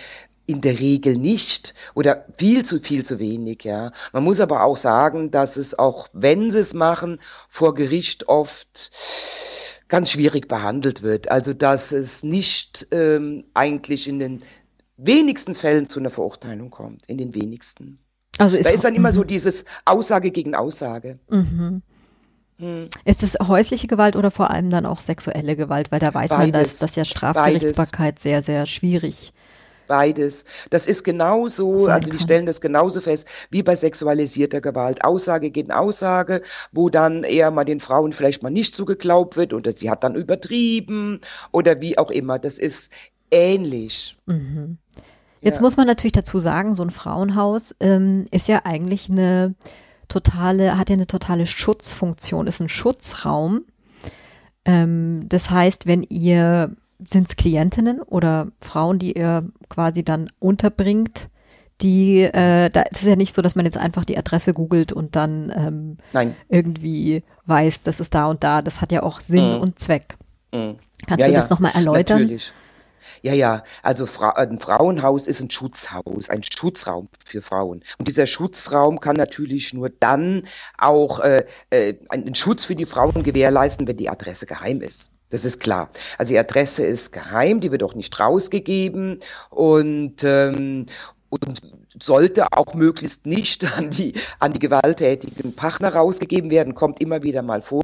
in 0.45 0.59
der 0.59 0.77
Regel 0.79 1.17
nicht 1.17 1.73
oder 1.93 2.25
viel 2.37 2.65
zu 2.65 2.79
viel 2.79 3.05
zu 3.05 3.19
wenig, 3.19 3.63
ja. 3.63 3.91
Man 4.11 4.23
muss 4.23 4.39
aber 4.39 4.63
auch 4.63 4.77
sagen, 4.77 5.31
dass 5.31 5.57
es 5.57 5.77
auch, 5.79 6.07
wenn 6.11 6.51
sie 6.51 6.59
es 6.59 6.73
machen, 6.73 7.19
vor 7.47 7.73
Gericht 7.73 8.27
oft 8.27 8.91
ganz 9.93 10.09
schwierig 10.09 10.47
behandelt 10.47 11.03
wird. 11.03 11.29
Also 11.29 11.53
dass 11.53 11.91
es 11.91 12.23
nicht 12.23 12.87
ähm, 12.89 13.43
eigentlich 13.53 14.07
in 14.07 14.17
den 14.17 14.41
wenigsten 14.97 15.53
Fällen 15.53 15.87
zu 15.87 15.99
einer 15.99 16.09
Verurteilung 16.09 16.71
kommt, 16.71 17.05
in 17.05 17.19
den 17.19 17.35
wenigsten. 17.35 17.99
Also 18.39 18.57
ist, 18.57 18.67
da 18.67 18.73
ist 18.73 18.83
dann 18.83 18.95
immer 18.95 19.11
so 19.11 19.21
mhm. 19.21 19.27
dieses 19.27 19.65
Aussage 19.85 20.31
gegen 20.31 20.55
Aussage. 20.55 21.19
Mhm. 21.29 21.83
Hm. 22.57 22.89
Ist 23.05 23.21
es 23.21 23.37
häusliche 23.39 23.85
Gewalt 23.85 24.15
oder 24.15 24.31
vor 24.31 24.49
allem 24.49 24.71
dann 24.71 24.87
auch 24.87 24.99
sexuelle 24.99 25.55
Gewalt? 25.55 25.91
Weil 25.91 25.99
da 25.99 26.11
weiß 26.11 26.31
Beides. 26.31 26.51
man, 26.51 26.51
dass 26.53 26.79
das 26.79 26.95
ja 26.95 27.05
Strafgerichtsbarkeit 27.05 28.15
Beides. 28.15 28.23
sehr, 28.23 28.41
sehr 28.41 28.65
schwierig 28.65 29.31
Beides. 29.87 30.45
Das 30.69 30.87
ist 30.87 31.03
genauso, 31.03 31.87
also 31.87 32.11
wir 32.11 32.19
stellen 32.19 32.45
das 32.45 32.61
genauso 32.61 33.01
fest 33.01 33.27
wie 33.49 33.63
bei 33.63 33.75
sexualisierter 33.75 34.61
Gewalt. 34.61 35.03
Aussage 35.03 35.51
gegen 35.51 35.71
Aussage, 35.71 36.41
wo 36.71 36.89
dann 36.89 37.23
eher 37.23 37.51
mal 37.51 37.65
den 37.65 37.79
Frauen 37.79 38.13
vielleicht 38.13 38.43
mal 38.43 38.49
nicht 38.49 38.75
so 38.75 38.85
geglaubt 38.85 39.35
wird 39.37 39.53
oder 39.53 39.71
sie 39.71 39.89
hat 39.89 40.03
dann 40.03 40.15
übertrieben 40.15 41.19
oder 41.51 41.81
wie 41.81 41.97
auch 41.97 42.11
immer. 42.11 42.39
Das 42.39 42.57
ist 42.57 42.91
ähnlich. 43.31 44.17
Mhm. 44.25 44.77
Jetzt 45.41 45.57
ja. 45.57 45.61
muss 45.61 45.75
man 45.75 45.87
natürlich 45.87 46.13
dazu 46.13 46.39
sagen, 46.39 46.73
so 46.73 46.83
ein 46.83 46.91
Frauenhaus 46.91 47.75
ähm, 47.81 48.25
ist 48.31 48.47
ja 48.47 48.61
eigentlich 48.63 49.09
eine 49.09 49.55
totale, 50.07 50.77
hat 50.77 50.89
ja 50.89 50.93
eine 50.93 51.07
totale 51.07 51.45
Schutzfunktion, 51.45 52.47
ist 52.47 52.61
ein 52.61 52.69
Schutzraum. 52.69 53.65
Ähm, 54.63 55.25
das 55.27 55.49
heißt, 55.49 55.85
wenn 55.85 56.03
ihr 56.03 56.75
sind 57.07 57.29
es 57.29 57.35
Klientinnen 57.35 58.01
oder 58.01 58.47
Frauen, 58.59 58.99
die 58.99 59.13
ihr 59.13 59.49
quasi 59.69 60.03
dann 60.03 60.29
unterbringt? 60.39 61.29
Die, 61.81 62.21
äh, 62.21 62.69
da 62.69 62.81
ist 62.83 63.01
es 63.01 63.07
ja 63.07 63.15
nicht 63.15 63.35
so, 63.35 63.41
dass 63.41 63.55
man 63.55 63.65
jetzt 63.65 63.77
einfach 63.77 64.05
die 64.05 64.17
Adresse 64.17 64.53
googelt 64.53 64.93
und 64.93 65.15
dann 65.15 65.51
ähm, 65.55 65.97
Nein. 66.13 66.35
irgendwie 66.47 67.23
weiß, 67.45 67.83
das 67.83 67.99
ist 67.99 68.13
da 68.13 68.27
und 68.27 68.43
da. 68.43 68.61
Das 68.61 68.79
hat 68.79 68.91
ja 68.91 69.03
auch 69.03 69.19
Sinn 69.19 69.57
mm. 69.57 69.61
und 69.61 69.79
Zweck. 69.79 70.15
Mm. 70.51 70.73
Kannst 71.07 71.19
ja, 71.19 71.27
du 71.27 71.33
das 71.33 71.45
ja, 71.45 71.49
nochmal 71.49 71.71
erläutern? 71.73 72.21
Natürlich. 72.21 72.53
Ja, 73.23 73.33
ja, 73.33 73.63
also 73.83 74.05
Fra 74.05 74.31
ein 74.31 74.59
Frauenhaus 74.59 75.27
ist 75.27 75.41
ein 75.41 75.49
Schutzhaus, 75.49 76.29
ein 76.29 76.43
Schutzraum 76.43 77.07
für 77.25 77.41
Frauen. 77.41 77.81
Und 77.97 78.07
dieser 78.09 78.25
Schutzraum 78.25 78.99
kann 78.99 79.15
natürlich 79.15 79.73
nur 79.73 79.89
dann 79.89 80.43
auch 80.77 81.21
äh, 81.21 81.45
äh, 81.69 81.95
einen 82.09 82.35
Schutz 82.35 82.65
für 82.65 82.75
die 82.75 82.85
Frauen 82.85 83.23
gewährleisten, 83.23 83.87
wenn 83.87 83.95
die 83.95 84.09
Adresse 84.09 84.45
geheim 84.45 84.81
ist. 84.81 85.12
Das 85.33 85.45
ist 85.45 85.59
klar. 85.59 85.89
Also 86.19 86.31
die 86.33 86.37
Adresse 86.37 86.85
ist 86.85 87.11
geheim, 87.11 87.59
die 87.59 87.71
wird 87.71 87.81
auch 87.81 87.95
nicht 87.95 88.19
rausgegeben 88.19 89.19
und 89.49 90.23
ähm, 90.23 90.85
und 91.29 91.61
sollte 92.01 92.47
auch 92.51 92.73
möglichst 92.73 93.25
nicht 93.25 93.65
an 93.77 93.89
die, 93.89 94.13
an 94.39 94.53
die 94.53 94.59
gewalttätigen 94.59 95.55
Partner 95.55 95.93
rausgegeben 95.93 96.51
werden, 96.51 96.75
kommt 96.75 97.01
immer 97.01 97.23
wieder 97.23 97.41
mal 97.41 97.61
vor, 97.61 97.83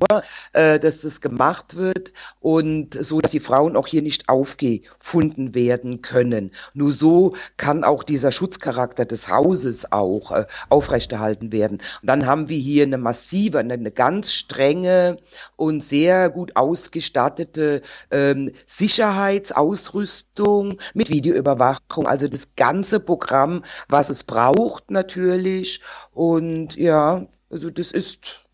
äh, 0.53 0.79
dass 0.79 1.01
das 1.01 1.19
gemacht 1.21 1.75
wird 1.75 2.13
und 2.39 2.93
so, 2.93 3.19
dass 3.21 3.31
die 3.31 3.39
Frauen 3.39 3.75
auch 3.75 3.87
hier 3.87 4.01
nicht 4.01 4.29
aufgefunden 4.29 5.55
werden 5.55 6.01
können. 6.01 6.51
Nur 6.73 6.91
so 6.91 7.35
kann 7.57 7.83
auch 7.83 8.03
dieser 8.03 8.31
Schutzcharakter 8.31 9.05
des 9.05 9.29
Hauses 9.29 9.91
auch 9.91 10.31
äh, 10.31 10.45
aufrechterhalten 10.69 11.51
werden. 11.51 11.77
Und 12.01 12.09
dann 12.09 12.25
haben 12.25 12.49
wir 12.49 12.57
hier 12.57 12.83
eine 12.83 12.97
massive, 12.97 13.59
eine, 13.59 13.75
eine 13.75 13.91
ganz 13.91 14.33
strenge 14.33 15.17
und 15.55 15.83
sehr 15.83 16.29
gut 16.29 16.55
ausgestattete 16.55 17.81
ähm, 18.11 18.51
Sicherheitsausrüstung 18.65 20.77
mit 20.93 21.09
Videoüberwachung, 21.09 22.07
also 22.07 22.27
das 22.27 22.55
ganze 22.55 22.99
Programm, 22.99 23.63
was 23.87 23.98
es 24.07 24.23
braucht 24.23 24.91
natürlich. 24.91 25.81
Und 26.13 26.77
ja, 26.77 27.25
also 27.49 27.69
das 27.69 27.91
ist 27.91 28.45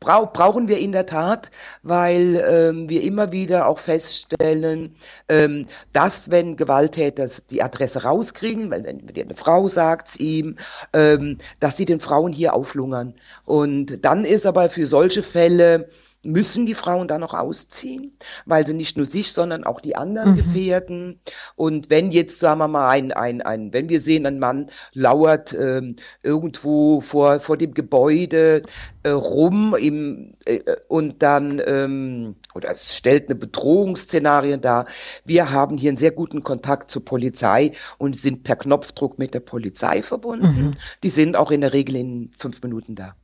brau 0.00 0.26
brauchen 0.26 0.68
wir 0.68 0.78
in 0.78 0.92
der 0.92 1.06
Tat, 1.06 1.50
weil 1.82 2.42
ähm, 2.48 2.88
wir 2.88 3.02
immer 3.02 3.32
wieder 3.32 3.66
auch 3.66 3.78
feststellen, 3.78 4.94
ähm, 5.28 5.66
dass 5.92 6.30
wenn 6.30 6.56
Gewalttäter 6.56 7.26
die 7.50 7.62
Adresse 7.62 8.02
rauskriegen, 8.02 8.70
weil 8.70 8.84
wenn 8.84 9.08
eine 9.08 9.34
Frau 9.34 9.68
sagt's 9.68 10.16
ihm, 10.16 10.56
ähm, 10.92 11.38
dass 11.60 11.76
sie 11.76 11.84
den 11.84 12.00
Frauen 12.00 12.32
hier 12.32 12.54
auflungern. 12.54 13.14
Und 13.44 14.04
dann 14.04 14.24
ist 14.24 14.46
aber 14.46 14.70
für 14.70 14.86
solche 14.86 15.22
Fälle 15.22 15.88
müssen 16.28 16.66
die 16.66 16.74
Frauen 16.74 17.08
da 17.08 17.18
noch 17.18 17.34
ausziehen, 17.34 18.16
weil 18.44 18.66
sie 18.66 18.74
nicht 18.74 18.96
nur 18.96 19.06
sich, 19.06 19.32
sondern 19.32 19.64
auch 19.64 19.80
die 19.80 19.96
anderen 19.96 20.32
mhm. 20.32 20.36
gefährden. 20.36 21.20
Und 21.56 21.90
wenn 21.90 22.10
jetzt, 22.10 22.38
sagen 22.38 22.60
wir 22.60 22.68
mal, 22.68 22.90
ein, 22.90 23.12
ein, 23.12 23.40
ein, 23.40 23.72
wenn 23.72 23.88
wir 23.88 24.00
sehen, 24.00 24.26
ein 24.26 24.38
Mann 24.38 24.66
lauert 24.92 25.54
ähm, 25.54 25.96
irgendwo 26.22 27.00
vor, 27.00 27.40
vor 27.40 27.56
dem 27.56 27.72
Gebäude 27.74 28.62
äh, 29.02 29.10
rum 29.10 29.74
im, 29.74 30.34
äh, 30.44 30.60
und 30.88 31.22
dann, 31.22 31.62
ähm, 31.66 32.36
oder 32.54 32.70
es 32.70 32.94
stellt 32.94 33.28
eine 33.28 33.34
Bedrohungsszenarien 33.34 34.60
dar. 34.60 34.86
Wir 35.24 35.50
haben 35.50 35.78
hier 35.78 35.90
einen 35.90 35.96
sehr 35.96 36.12
guten 36.12 36.42
Kontakt 36.42 36.90
zur 36.90 37.04
Polizei 37.04 37.72
und 37.96 38.16
sind 38.16 38.44
per 38.44 38.56
Knopfdruck 38.56 39.18
mit 39.18 39.32
der 39.32 39.40
Polizei 39.40 40.02
verbunden. 40.02 40.66
Mhm. 40.66 40.70
Die 41.02 41.10
sind 41.10 41.36
auch 41.36 41.50
in 41.50 41.62
der 41.62 41.72
Regel 41.72 41.96
in 41.96 42.32
fünf 42.36 42.62
Minuten 42.62 42.94
da. 42.94 43.14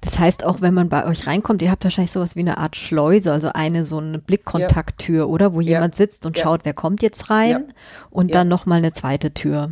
Das 0.00 0.18
heißt, 0.18 0.44
auch 0.44 0.60
wenn 0.60 0.74
man 0.74 0.88
bei 0.88 1.06
euch 1.06 1.26
reinkommt, 1.26 1.62
ihr 1.62 1.70
habt 1.70 1.84
wahrscheinlich 1.84 2.12
sowas 2.12 2.36
wie 2.36 2.40
eine 2.40 2.58
Art 2.58 2.76
Schleuse, 2.76 3.32
also 3.32 3.50
eine 3.52 3.84
so 3.84 3.98
eine 3.98 4.18
Blickkontakttür, 4.18 5.18
ja. 5.18 5.24
oder? 5.24 5.54
Wo 5.54 5.60
ja. 5.60 5.72
jemand 5.72 5.94
sitzt 5.94 6.26
und 6.26 6.38
ja. 6.38 6.44
schaut, 6.44 6.64
wer 6.64 6.74
kommt 6.74 7.02
jetzt 7.02 7.30
rein 7.30 7.72
und 8.10 8.34
dann 8.34 8.48
nochmal 8.48 8.78
eine 8.78 8.92
zweite 8.92 9.32
Tür. 9.32 9.70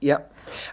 Ja, 0.00 0.20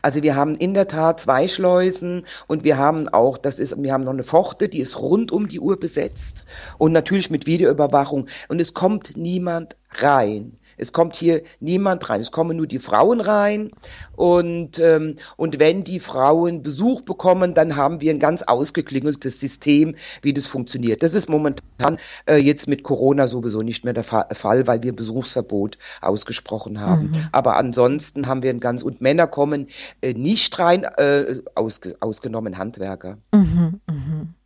also 0.01 0.23
wir 0.23 0.35
haben 0.35 0.55
in 0.55 0.73
der 0.73 0.88
Tat 0.88 1.19
zwei 1.19 1.47
Schleusen 1.47 2.25
und 2.47 2.63
wir 2.63 2.77
haben 2.77 3.09
auch, 3.09 3.38
das 3.38 3.59
ist, 3.59 3.81
wir 3.81 3.93
haben 3.93 4.03
noch 4.03 4.13
eine 4.13 4.23
Pforte, 4.23 4.69
die 4.69 4.79
ist 4.79 4.99
rund 4.99 5.31
um 5.31 5.47
die 5.47 5.59
Uhr 5.59 5.79
besetzt 5.79 6.45
und 6.77 6.91
natürlich 6.91 7.29
mit 7.29 7.45
Videoüberwachung 7.45 8.27
und 8.47 8.61
es 8.61 8.73
kommt 8.73 9.17
niemand 9.17 9.75
rein. 9.91 10.57
Es 10.77 10.93
kommt 10.93 11.15
hier 11.15 11.41
niemand 11.59 12.09
rein. 12.09 12.21
Es 12.21 12.31
kommen 12.31 12.57
nur 12.57 12.67
die 12.67 12.79
Frauen 12.79 13.21
rein. 13.21 13.71
Und, 14.15 14.79
ähm, 14.79 15.15
und 15.38 15.59
wenn 15.59 15.83
die 15.83 15.99
Frauen 15.99 16.61
Besuch 16.61 17.01
bekommen, 17.01 17.53
dann 17.53 17.75
haben 17.75 18.01
wir 18.01 18.11
ein 18.13 18.19
ganz 18.19 18.43
ausgeklingeltes 18.43 19.39
System, 19.39 19.95
wie 20.21 20.33
das 20.33 20.47
funktioniert. 20.47 21.03
Das 21.03 21.13
ist 21.13 21.29
momentan 21.29 21.97
äh, 22.29 22.38
jetzt 22.38 22.67
mit 22.67 22.83
Corona 22.83 23.27
sowieso 23.27 23.61
nicht 23.61 23.83
mehr 23.83 23.93
der 23.93 24.03
Fa 24.03 24.27
Fall, 24.31 24.67
weil 24.67 24.83
wir 24.83 24.95
Besuchsverbot 24.95 25.77
ausgesprochen 26.01 26.79
haben. 26.79 27.11
Mhm. 27.11 27.27
Aber 27.31 27.57
ansonsten 27.57 28.27
haben 28.27 28.43
wir 28.43 28.49
ein 28.49 28.59
ganz, 28.59 28.83
und 28.83 29.01
Männer 29.01 29.27
kommen 29.27 29.67
äh, 30.01 30.13
nicht 30.13 30.57
rein, 30.59 30.83
äh, 30.83 31.35
ausge, 31.55 31.95
ausgenommen 31.99 32.57
Handwerker. 32.57 33.17
Mhm, 33.33 33.79
mh. 33.88 33.93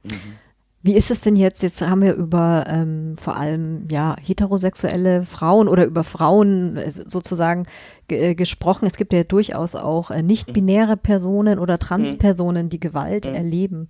mhm. 0.03 0.48
Wie 0.81 0.95
ist 0.95 1.11
es 1.11 1.19
denn 1.21 1.35
jetzt? 1.35 1.61
Jetzt 1.61 1.81
haben 1.81 2.01
wir 2.01 2.13
über 2.13 2.63
ähm, 2.67 3.17
vor 3.17 3.35
allem 3.35 3.87
ja 3.91 4.15
heterosexuelle 4.21 5.25
Frauen 5.25 5.67
oder 5.67 5.85
über 5.85 6.05
Frauen 6.05 6.77
äh, 6.77 6.89
sozusagen 6.89 7.63
äh, 8.07 8.33
gesprochen. 8.33 8.85
Es 8.85 8.95
gibt 8.95 9.11
ja 9.11 9.23
durchaus 9.23 9.75
auch 9.75 10.09
äh, 10.09 10.23
nicht-binäre 10.23 10.95
Personen 10.95 11.59
oder 11.59 11.79
Transpersonen, 11.79 12.69
die 12.69 12.79
Gewalt 12.79 13.25
mhm. 13.25 13.33
erleben. 13.33 13.89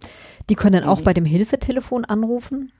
Die 0.50 0.56
können 0.56 0.84
auch 0.84 1.00
mhm. 1.00 1.04
bei 1.04 1.14
dem 1.14 1.26
Hilfetelefon 1.26 2.06
anrufen. 2.06 2.72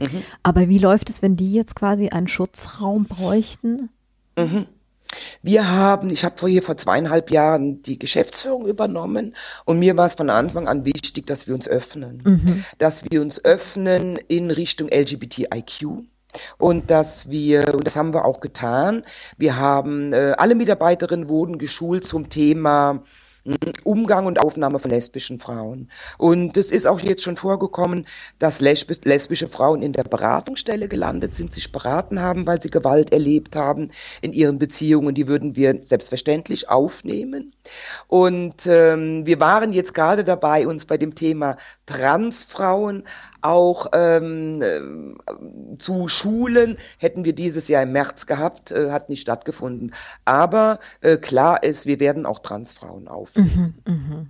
Mhm. 0.00 0.22
Aber 0.42 0.68
wie 0.70 0.78
läuft 0.78 1.10
es, 1.10 1.20
wenn 1.20 1.36
die 1.36 1.52
jetzt 1.52 1.74
quasi 1.76 2.08
einen 2.08 2.28
Schutzraum 2.28 3.04
bräuchten? 3.04 3.90
Mhm. 4.38 4.66
Wir 5.42 5.70
haben, 5.70 6.10
ich 6.10 6.24
habe 6.24 6.46
hier 6.46 6.62
vor 6.62 6.76
zweieinhalb 6.76 7.30
Jahren 7.30 7.82
die 7.82 7.98
Geschäftsführung 7.98 8.66
übernommen 8.66 9.34
und 9.64 9.78
mir 9.78 9.96
war 9.96 10.06
es 10.06 10.14
von 10.14 10.30
Anfang 10.30 10.68
an 10.68 10.84
wichtig, 10.84 11.26
dass 11.26 11.46
wir 11.46 11.54
uns 11.54 11.68
öffnen, 11.68 12.22
mhm. 12.24 12.64
dass 12.78 13.10
wir 13.10 13.22
uns 13.22 13.44
öffnen 13.44 14.18
in 14.28 14.50
Richtung 14.50 14.88
LGBTIQ. 14.88 16.04
Und 16.58 16.90
dass 16.90 17.30
wir, 17.30 17.74
und 17.74 17.86
das 17.86 17.96
haben 17.96 18.12
wir 18.12 18.26
auch 18.26 18.40
getan, 18.40 19.02
wir 19.38 19.56
haben, 19.56 20.12
äh, 20.12 20.34
alle 20.36 20.54
Mitarbeiterinnen 20.54 21.30
wurden 21.30 21.56
geschult 21.56 22.04
zum 22.04 22.28
Thema 22.28 23.02
Umgang 23.84 24.26
und 24.26 24.40
Aufnahme 24.40 24.78
von 24.78 24.90
lesbischen 24.90 25.38
Frauen. 25.38 25.90
Und 26.18 26.56
es 26.56 26.70
ist 26.70 26.86
auch 26.86 27.00
jetzt 27.00 27.22
schon 27.22 27.36
vorgekommen, 27.36 28.06
dass 28.38 28.60
lesbische 28.60 29.48
Frauen 29.48 29.82
in 29.82 29.92
der 29.92 30.04
Beratungsstelle 30.04 30.88
gelandet 30.88 31.34
sind, 31.34 31.52
sich 31.52 31.72
beraten 31.72 32.20
haben, 32.20 32.46
weil 32.46 32.60
sie 32.60 32.70
Gewalt 32.70 33.12
erlebt 33.12 33.56
haben 33.56 33.88
in 34.20 34.32
ihren 34.32 34.58
Beziehungen. 34.58 35.14
Die 35.14 35.28
würden 35.28 35.56
wir 35.56 35.78
selbstverständlich 35.82 36.68
aufnehmen. 36.68 37.52
Und 38.08 38.66
ähm, 38.66 39.26
wir 39.26 39.40
waren 39.40 39.72
jetzt 39.72 39.94
gerade 39.94 40.24
dabei, 40.24 40.66
uns 40.66 40.84
bei 40.84 40.96
dem 40.96 41.14
Thema 41.14 41.56
Transfrauen 41.86 43.04
auch 43.46 43.86
ähm, 43.94 44.62
äh, 44.62 45.76
zu 45.78 46.08
Schulen 46.08 46.76
hätten 46.98 47.24
wir 47.24 47.34
dieses 47.34 47.68
Jahr 47.68 47.84
im 47.84 47.92
März 47.92 48.26
gehabt, 48.26 48.70
äh, 48.70 48.90
hat 48.90 49.08
nicht 49.08 49.20
stattgefunden. 49.20 49.94
Aber 50.24 50.80
äh, 51.00 51.16
klar 51.16 51.62
ist, 51.62 51.86
wir 51.86 52.00
werden 52.00 52.26
auch 52.26 52.40
Transfrauen 52.40 53.08
aufnehmen. 53.08 53.82
Mhm, 53.86 53.94
mh. 53.94 54.26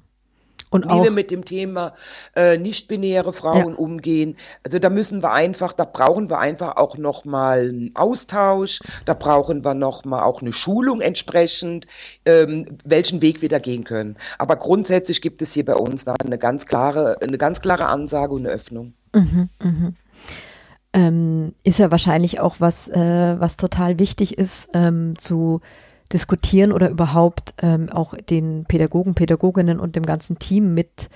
Und 0.70 0.84
wie 0.86 1.04
wir 1.04 1.10
mit 1.12 1.30
dem 1.30 1.44
Thema 1.44 1.94
äh, 2.34 2.58
nicht-binäre 2.58 3.32
Frauen 3.32 3.70
ja. 3.70 3.76
umgehen. 3.76 4.36
Also 4.64 4.80
da 4.80 4.90
müssen 4.90 5.22
wir 5.22 5.32
einfach, 5.32 5.72
da 5.72 5.84
brauchen 5.84 6.28
wir 6.28 6.40
einfach 6.40 6.76
auch 6.76 6.98
nochmal 6.98 7.68
einen 7.68 7.94
Austausch, 7.94 8.80
da 9.04 9.14
brauchen 9.14 9.64
wir 9.64 9.74
nochmal 9.74 10.24
auch 10.24 10.42
eine 10.42 10.52
Schulung 10.52 11.00
entsprechend, 11.00 11.86
ähm, 12.24 12.66
welchen 12.84 13.22
Weg 13.22 13.42
wir 13.42 13.48
da 13.48 13.60
gehen 13.60 13.84
können. 13.84 14.16
Aber 14.38 14.56
grundsätzlich 14.56 15.22
gibt 15.22 15.40
es 15.40 15.52
hier 15.52 15.64
bei 15.64 15.76
uns 15.76 16.04
da 16.04 16.14
eine 16.22 16.36
ganz 16.36 16.66
klare, 16.66 17.16
eine 17.22 17.38
ganz 17.38 17.60
klare 17.60 17.86
Ansage 17.86 18.34
und 18.34 18.44
eine 18.44 18.54
Öffnung. 18.54 18.92
Mhm, 19.16 19.48
mh. 19.62 19.92
ähm, 20.92 21.54
ist 21.62 21.78
ja 21.78 21.90
wahrscheinlich 21.90 22.40
auch 22.40 22.56
was, 22.58 22.88
äh, 22.88 23.36
was 23.38 23.56
total 23.56 23.98
wichtig 23.98 24.38
ist, 24.38 24.70
ähm, 24.74 25.14
zu 25.18 25.60
diskutieren 26.12 26.72
oder 26.72 26.90
überhaupt 26.90 27.54
ähm, 27.62 27.88
auch 27.90 28.14
den 28.14 28.64
Pädagogen, 28.66 29.14
Pädagoginnen 29.14 29.80
und 29.80 29.96
dem 29.96 30.06
ganzen 30.06 30.38
Team 30.38 30.74
mit 30.74 31.08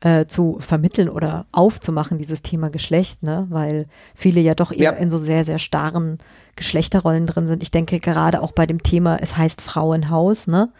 äh, 0.00 0.26
zu 0.26 0.56
vermitteln 0.58 1.08
oder 1.08 1.46
aufzumachen, 1.52 2.18
dieses 2.18 2.42
Thema 2.42 2.70
Geschlecht, 2.70 3.22
ne? 3.22 3.46
weil 3.50 3.86
viele 4.14 4.40
ja 4.40 4.54
doch 4.54 4.72
eher 4.72 4.82
ja. 4.82 4.90
in 4.92 5.10
so 5.10 5.18
sehr, 5.18 5.44
sehr 5.44 5.58
starren 5.58 6.18
Geschlechterrollen 6.56 7.26
drin 7.26 7.46
sind. 7.46 7.62
Ich 7.62 7.70
denke 7.70 8.00
gerade 8.00 8.42
auch 8.42 8.52
bei 8.52 8.66
dem 8.66 8.82
Thema, 8.82 9.18
es 9.20 9.36
heißt 9.36 9.60
Frauenhaus, 9.60 10.46
ne? 10.46 10.72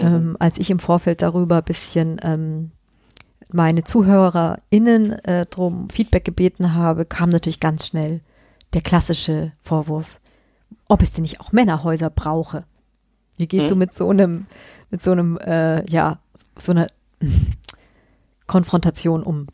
Mhm. 0.00 0.06
Ähm, 0.06 0.36
als 0.40 0.58
ich 0.58 0.70
im 0.70 0.78
Vorfeld 0.78 1.22
darüber 1.22 1.58
ein 1.58 1.64
bisschen 1.64 2.20
ähm, 2.22 2.70
meine 3.52 3.84
ZuhörerInnen 3.84 5.12
äh, 5.24 5.46
drum 5.46 5.88
Feedback 5.88 6.24
gebeten 6.24 6.74
habe, 6.74 7.04
kam 7.04 7.30
natürlich 7.30 7.60
ganz 7.60 7.86
schnell 7.86 8.20
der 8.72 8.80
klassische 8.82 9.52
Vorwurf, 9.62 10.20
ob 10.88 11.02
es 11.02 11.12
denn 11.12 11.22
nicht 11.22 11.40
auch 11.40 11.52
Männerhäuser 11.52 12.10
brauche. 12.10 12.64
Wie 13.36 13.46
gehst 13.46 13.64
hm? 13.64 13.70
du 13.70 13.76
mit 13.76 13.94
so 13.94 14.10
einem, 14.10 14.46
mit 14.90 15.02
so 15.02 15.12
einem, 15.12 15.38
äh, 15.38 15.88
ja, 15.90 16.18
so 16.58 16.72
einer 16.72 16.86
Konfrontation 18.46 19.22
um? 19.22 19.46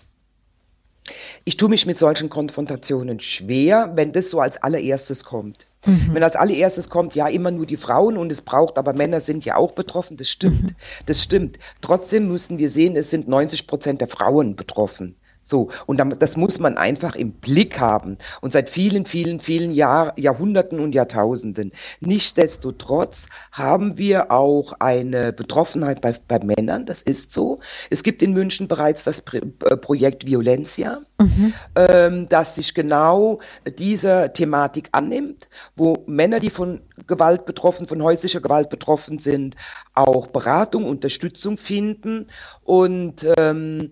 Ich 1.45 1.57
tue 1.57 1.69
mich 1.69 1.87
mit 1.87 1.99
solchen 1.99 2.29
Konfrontationen 2.29 3.19
schwer, 3.21 3.93
wenn 3.95 4.13
das 4.13 4.31
so 4.31 4.41
als 4.41 4.63
allererstes 4.63 5.25
kommt. 5.25 5.67
Mhm. 5.85 6.11
Wenn 6.13 6.23
als 6.23 6.37
allererstes 6.37 6.89
kommt, 6.89 7.15
ja, 7.15 7.27
immer 7.27 7.51
nur 7.51 7.67
die 7.67 7.77
Frauen 7.77 8.17
und 8.17 8.31
es 8.31 8.41
braucht, 8.41 8.79
aber 8.79 8.93
Männer 8.93 9.21
sind 9.21 9.45
ja 9.45 9.57
auch 9.57 9.73
betroffen, 9.73 10.17
das 10.17 10.29
stimmt, 10.29 10.63
mhm. 10.63 10.77
das 11.07 11.23
stimmt. 11.23 11.59
Trotzdem 11.81 12.29
müssen 12.29 12.59
wir 12.59 12.69
sehen, 12.69 12.95
es 12.97 13.11
sind 13.11 13.27
90 13.27 13.67
Prozent 13.67 14.01
der 14.01 14.09
Frauen 14.09 14.55
betroffen 14.55 15.17
So, 15.43 15.71
und 15.87 16.01
das 16.19 16.37
muss 16.37 16.59
man 16.59 16.77
einfach 16.77 17.15
im 17.15 17.33
Blick 17.33 17.81
haben. 17.81 18.19
Und 18.41 18.53
seit 18.53 18.71
vielen, 18.71 19.07
vielen, 19.07 19.41
vielen 19.41 19.73
Jahr, 19.73 20.19
Jahrhunderten 20.19 20.79
und 20.79 20.95
Jahrtausenden. 20.95 21.73
Nichtsdestotrotz 22.01 23.29
haben 23.51 23.99
wir 23.99 24.31
auch 24.31 24.73
eine 24.79 25.33
Betroffenheit 25.33 26.01
bei, 26.01 26.15
bei 26.29 26.39
Männern, 26.39 26.87
das 26.87 27.03
ist 27.03 27.33
so. 27.33 27.59
Es 27.91 28.03
gibt 28.03 28.23
in 28.23 28.33
München 28.33 28.69
bereits 28.69 29.05
das 29.05 29.21
äh, 29.33 29.77
Projekt 29.77 30.27
Violencia, 30.27 31.01
mhm. 31.19 31.53
ähm, 31.77 32.29
das 32.29 32.55
sich 32.55 32.75
genau 32.75 33.41
dieser 33.79 34.33
Thematik 34.33 34.89
annimmt, 34.93 35.49
wo 35.77 36.05
Männer, 36.07 36.41
die 36.41 36.51
von 36.51 36.81
Gewalt 37.07 37.45
betroffen, 37.45 37.87
von 37.87 38.03
häuslicher 38.03 38.41
Gewalt 38.41 38.69
betroffen 38.69 39.19
sind, 39.19 39.57
auch 39.95 40.29
Beratung, 40.29 40.85
Unterstützung 40.85 41.57
finden 41.57 42.27
und 42.65 43.27
ähm, 43.39 43.91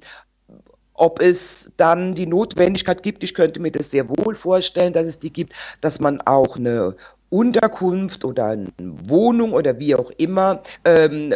ob 1.00 1.22
es 1.22 1.70
dann 1.78 2.14
die 2.14 2.26
Notwendigkeit 2.26 3.02
gibt, 3.02 3.24
ich 3.24 3.32
könnte 3.32 3.58
mir 3.58 3.70
das 3.70 3.90
sehr 3.90 4.08
wohl 4.10 4.34
vorstellen, 4.34 4.92
dass 4.92 5.06
es 5.06 5.18
die 5.18 5.32
gibt, 5.32 5.54
dass 5.80 5.98
man 5.98 6.20
auch 6.20 6.58
eine 6.58 6.94
Unterkunft 7.30 8.24
oder 8.24 8.46
eine 8.48 8.68
Wohnung 9.08 9.52
oder 9.52 9.78
wie 9.78 9.94
auch 9.94 10.10
immer 10.18 10.62
ähm, 10.84 11.32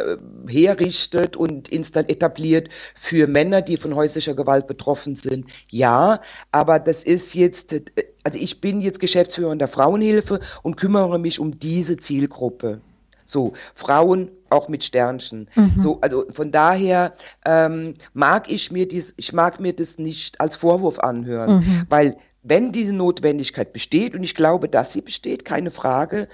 herrichtet 0.47 1.37
und 1.37 1.73
etabliert 1.73 2.69
für 2.95 3.27
Männer, 3.27 3.63
die 3.63 3.79
von 3.79 3.95
häuslicher 3.95 4.35
Gewalt 4.35 4.67
betroffen 4.67 5.15
sind. 5.15 5.51
Ja, 5.71 6.21
aber 6.53 6.79
das 6.79 7.03
ist 7.03 7.35
jetzt, 7.35 7.75
also 8.23 8.39
ich 8.39 8.61
bin 8.61 8.83
jetzt 8.83 9.01
Geschäftsführer 9.01 9.57
der 9.57 9.69
Frauenhilfe 9.69 10.41
und 10.63 10.77
kümmere 10.77 11.19
mich 11.19 11.41
um 11.41 11.59
diese 11.59 11.97
Zielgruppe. 11.97 12.83
So, 13.25 13.55
Frauen 13.75 14.31
auch 14.51 14.69
mit 14.69 14.85
Sternchen. 14.85 15.49
Mhm. 15.55 15.73
So, 15.77 16.01
also 16.01 16.25
von 16.31 16.53
daher 16.53 17.15
ähm, 17.45 17.95
mag 18.13 18.51
ich 18.51 18.71
mir 18.71 18.87
dies, 18.87 19.15
ich 19.17 19.33
mag 19.33 19.61
mir 19.61 19.75
das 19.75 19.99
nicht 19.99 20.41
als 20.41 20.57
Vorwurf 20.57 20.99
anhören, 20.99 21.57
mhm. 21.57 21.83
weil 21.89 22.17
wenn 22.43 22.73
diese 22.73 22.95
Notwendigkeit 22.95 23.73
besteht, 23.73 24.15
und 24.15 24.23
ich 24.23 24.35
glaube, 24.35 24.69
dass 24.69 24.93
sie 24.93 25.01
besteht, 25.01 25.45
keine 25.45 25.71
Frage, 25.71 26.29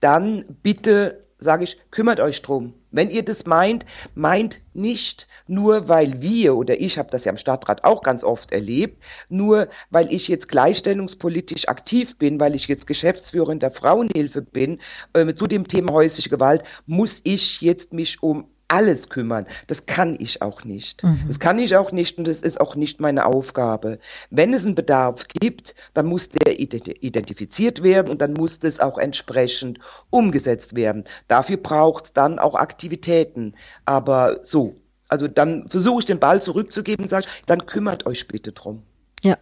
dann 0.00 0.44
bitte 0.62 1.26
sage 1.38 1.64
ich, 1.64 1.78
kümmert 1.90 2.20
euch 2.20 2.42
drum. 2.42 2.74
Wenn 2.90 3.10
ihr 3.10 3.22
das 3.22 3.46
meint, 3.46 3.84
meint 4.14 4.60
nicht 4.72 5.26
nur, 5.46 5.88
weil 5.88 6.22
wir 6.22 6.56
oder 6.56 6.80
ich 6.80 6.98
habe 6.98 7.10
das 7.10 7.24
ja 7.24 7.32
im 7.32 7.36
Stadtrat 7.36 7.84
auch 7.84 8.02
ganz 8.02 8.24
oft 8.24 8.52
erlebt, 8.52 9.04
nur 9.28 9.68
weil 9.90 10.12
ich 10.12 10.28
jetzt 10.28 10.48
gleichstellungspolitisch 10.48 11.68
aktiv 11.68 12.16
bin, 12.16 12.40
weil 12.40 12.54
ich 12.54 12.66
jetzt 12.68 12.86
Geschäftsführerin 12.86 13.60
der 13.60 13.72
Frauenhilfe 13.72 14.42
bin, 14.42 14.78
äh, 15.12 15.34
zu 15.34 15.46
dem 15.46 15.68
Thema 15.68 15.92
häusliche 15.92 16.30
Gewalt, 16.30 16.62
muss 16.86 17.20
ich 17.24 17.60
jetzt 17.60 17.92
mich 17.92 18.22
um 18.22 18.48
alles 18.68 19.08
kümmern. 19.08 19.46
Das 19.66 19.86
kann 19.86 20.16
ich 20.18 20.42
auch 20.42 20.64
nicht. 20.64 21.02
Mhm. 21.02 21.24
Das 21.26 21.40
kann 21.40 21.58
ich 21.58 21.76
auch 21.76 21.90
nicht 21.90 22.18
und 22.18 22.28
das 22.28 22.42
ist 22.42 22.60
auch 22.60 22.76
nicht 22.76 23.00
meine 23.00 23.26
Aufgabe. 23.26 23.98
Wenn 24.30 24.52
es 24.52 24.64
einen 24.64 24.74
Bedarf 24.74 25.26
gibt, 25.28 25.74
dann 25.94 26.06
muss 26.06 26.28
der 26.28 26.60
identifiziert 26.60 27.82
werden 27.82 28.08
und 28.08 28.20
dann 28.20 28.34
muss 28.34 28.60
das 28.60 28.78
auch 28.80 28.98
entsprechend 28.98 29.78
umgesetzt 30.10 30.76
werden. 30.76 31.04
Dafür 31.26 31.56
braucht 31.56 32.04
es 32.04 32.12
dann 32.12 32.38
auch 32.38 32.54
Aktivitäten. 32.54 33.54
Aber 33.86 34.40
so, 34.42 34.76
also 35.08 35.26
dann 35.26 35.66
versuche 35.68 36.00
ich 36.00 36.06
den 36.06 36.20
Ball 36.20 36.40
zurückzugeben 36.42 37.04
und 37.04 37.08
sage, 37.08 37.26
dann 37.46 37.66
kümmert 37.66 38.06
euch 38.06 38.28
bitte 38.28 38.52
drum. 38.52 38.82
Ja. 39.22 39.38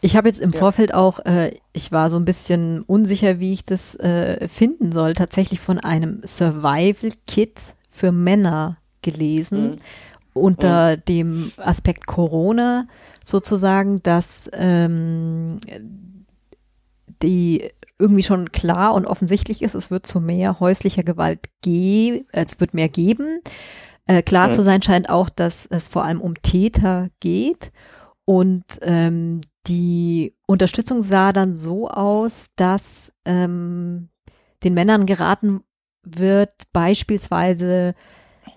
Ich 0.00 0.16
habe 0.16 0.28
jetzt 0.28 0.40
im 0.40 0.50
ja. 0.50 0.58
Vorfeld 0.58 0.92
auch, 0.92 1.20
äh, 1.20 1.54
ich 1.72 1.92
war 1.92 2.10
so 2.10 2.16
ein 2.16 2.24
bisschen 2.24 2.82
unsicher, 2.82 3.38
wie 3.38 3.52
ich 3.52 3.64
das 3.64 3.94
äh, 3.96 4.48
finden 4.48 4.92
soll, 4.92 5.14
tatsächlich 5.14 5.60
von 5.60 5.78
einem 5.78 6.22
Survival-Kit 6.26 7.58
für 7.92 8.10
Männer 8.10 8.78
gelesen 9.02 9.70
mhm. 9.70 9.78
unter 10.32 10.96
mhm. 10.96 11.04
dem 11.06 11.52
Aspekt 11.58 12.06
Corona 12.06 12.88
sozusagen, 13.24 14.02
dass 14.02 14.50
ähm, 14.52 15.58
die 17.22 17.70
irgendwie 17.98 18.22
schon 18.24 18.50
klar 18.50 18.94
und 18.94 19.06
offensichtlich 19.06 19.62
ist, 19.62 19.74
es 19.74 19.92
wird 19.92 20.06
zu 20.06 20.20
mehr 20.20 20.58
häuslicher 20.58 21.04
Gewalt 21.04 21.48
gehen, 21.60 22.26
es 22.32 22.58
wird 22.58 22.74
mehr 22.74 22.88
geben. 22.88 23.40
Äh, 24.06 24.22
klar 24.22 24.48
mhm. 24.48 24.52
zu 24.52 24.62
sein 24.62 24.82
scheint 24.82 25.08
auch, 25.08 25.28
dass 25.28 25.66
es 25.70 25.86
vor 25.86 26.04
allem 26.04 26.20
um 26.20 26.34
Täter 26.42 27.10
geht 27.20 27.70
und 28.24 28.64
ähm, 28.80 29.40
die 29.66 30.34
Unterstützung 30.46 31.04
sah 31.04 31.32
dann 31.32 31.54
so 31.54 31.88
aus, 31.88 32.50
dass 32.56 33.12
ähm, 33.24 34.08
den 34.64 34.74
Männern 34.74 35.06
geraten 35.06 35.60
wird, 36.02 36.52
beispielsweise 36.72 37.94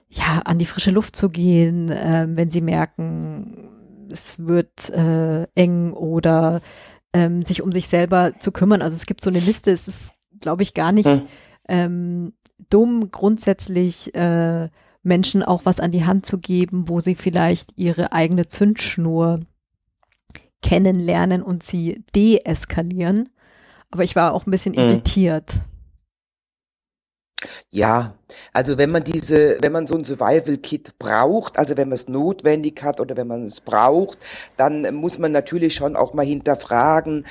ja 0.09 0.41
an 0.45 0.57
die 0.57 0.65
frische 0.65 0.91
Luft 0.91 1.15
zu 1.15 1.29
gehen, 1.29 1.89
äh, 1.89 2.27
wenn 2.29 2.49
sie 2.49 2.61
merken, 2.61 3.69
es 4.09 4.45
wird 4.45 4.89
äh, 4.91 5.43
eng 5.55 5.93
oder 5.93 6.61
ähm, 7.13 7.43
sich 7.43 7.61
um 7.61 7.71
sich 7.71 7.87
selber 7.87 8.33
zu 8.39 8.51
kümmern. 8.51 8.81
Also 8.81 8.95
es 8.95 9.05
gibt 9.05 9.23
so 9.23 9.29
eine 9.29 9.39
Liste, 9.39 9.71
es 9.71 9.87
ist, 9.87 10.11
glaube 10.39 10.63
ich, 10.63 10.73
gar 10.73 10.91
nicht 10.91 11.07
hm. 11.07 11.21
ähm, 11.67 12.33
dumm, 12.69 13.11
grundsätzlich 13.11 14.13
äh, 14.15 14.69
Menschen 15.03 15.43
auch 15.43 15.61
was 15.65 15.79
an 15.79 15.91
die 15.91 16.05
Hand 16.05 16.25
zu 16.25 16.39
geben, 16.39 16.89
wo 16.89 16.99
sie 16.99 17.15
vielleicht 17.15 17.71
ihre 17.75 18.11
eigene 18.11 18.47
Zündschnur 18.47 19.39
kennenlernen 20.61 21.43
und 21.43 21.63
sie 21.63 22.03
deeskalieren. 22.15 23.29
Aber 23.91 24.03
ich 24.03 24.15
war 24.15 24.33
auch 24.33 24.45
ein 24.45 24.51
bisschen 24.51 24.75
hm. 24.75 24.83
irritiert. 24.83 25.61
Ja, 27.69 28.15
also 28.53 28.77
wenn 28.77 28.91
man 28.91 29.03
diese, 29.03 29.57
wenn 29.61 29.71
man 29.71 29.87
so 29.87 29.95
ein 29.95 30.05
Survival-Kit 30.05 30.97
braucht, 30.99 31.57
also 31.57 31.77
wenn 31.77 31.89
man 31.89 31.95
es 31.95 32.07
notwendig 32.07 32.81
hat 32.83 32.99
oder 32.99 33.17
wenn 33.17 33.27
man 33.27 33.43
es 33.43 33.61
braucht, 33.61 34.17
dann 34.57 34.95
muss 34.95 35.17
man 35.17 35.31
natürlich 35.31 35.75
schon 35.75 35.95
auch 35.95 36.13
mal 36.13 36.25
hinterfragen, 36.25 37.25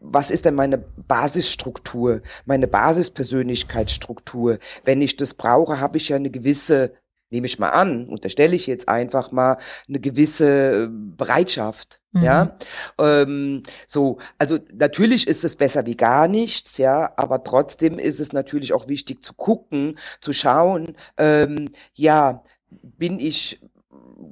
was 0.00 0.30
ist 0.30 0.44
denn 0.44 0.54
meine 0.54 0.78
Basisstruktur, 1.08 2.22
meine 2.46 2.66
Basispersönlichkeitsstruktur? 2.66 4.58
Wenn 4.84 5.02
ich 5.02 5.16
das 5.16 5.34
brauche, 5.34 5.80
habe 5.80 5.98
ich 5.98 6.08
ja 6.08 6.16
eine 6.16 6.30
gewisse 6.30 6.92
nehme 7.30 7.46
ich 7.46 7.58
mal 7.58 7.70
an, 7.70 8.06
unterstelle 8.06 8.56
ich 8.56 8.66
jetzt 8.66 8.88
einfach 8.88 9.32
mal 9.32 9.56
eine 9.88 10.00
gewisse 10.00 10.90
Bereitschaft. 10.90 12.00
Mhm. 12.12 12.22
Ja, 12.22 12.56
ähm, 12.98 13.62
so, 13.86 14.18
also 14.38 14.58
natürlich 14.72 15.28
ist 15.28 15.44
es 15.44 15.54
besser 15.54 15.86
wie 15.86 15.96
gar 15.96 16.26
nichts, 16.26 16.76
ja, 16.78 17.12
aber 17.16 17.44
trotzdem 17.44 17.98
ist 17.98 18.18
es 18.18 18.32
natürlich 18.32 18.72
auch 18.72 18.88
wichtig 18.88 19.22
zu 19.22 19.32
gucken, 19.34 19.96
zu 20.20 20.32
schauen, 20.32 20.96
ähm, 21.18 21.70
ja, 21.94 22.42
bin 22.70 23.20
ich 23.20 23.60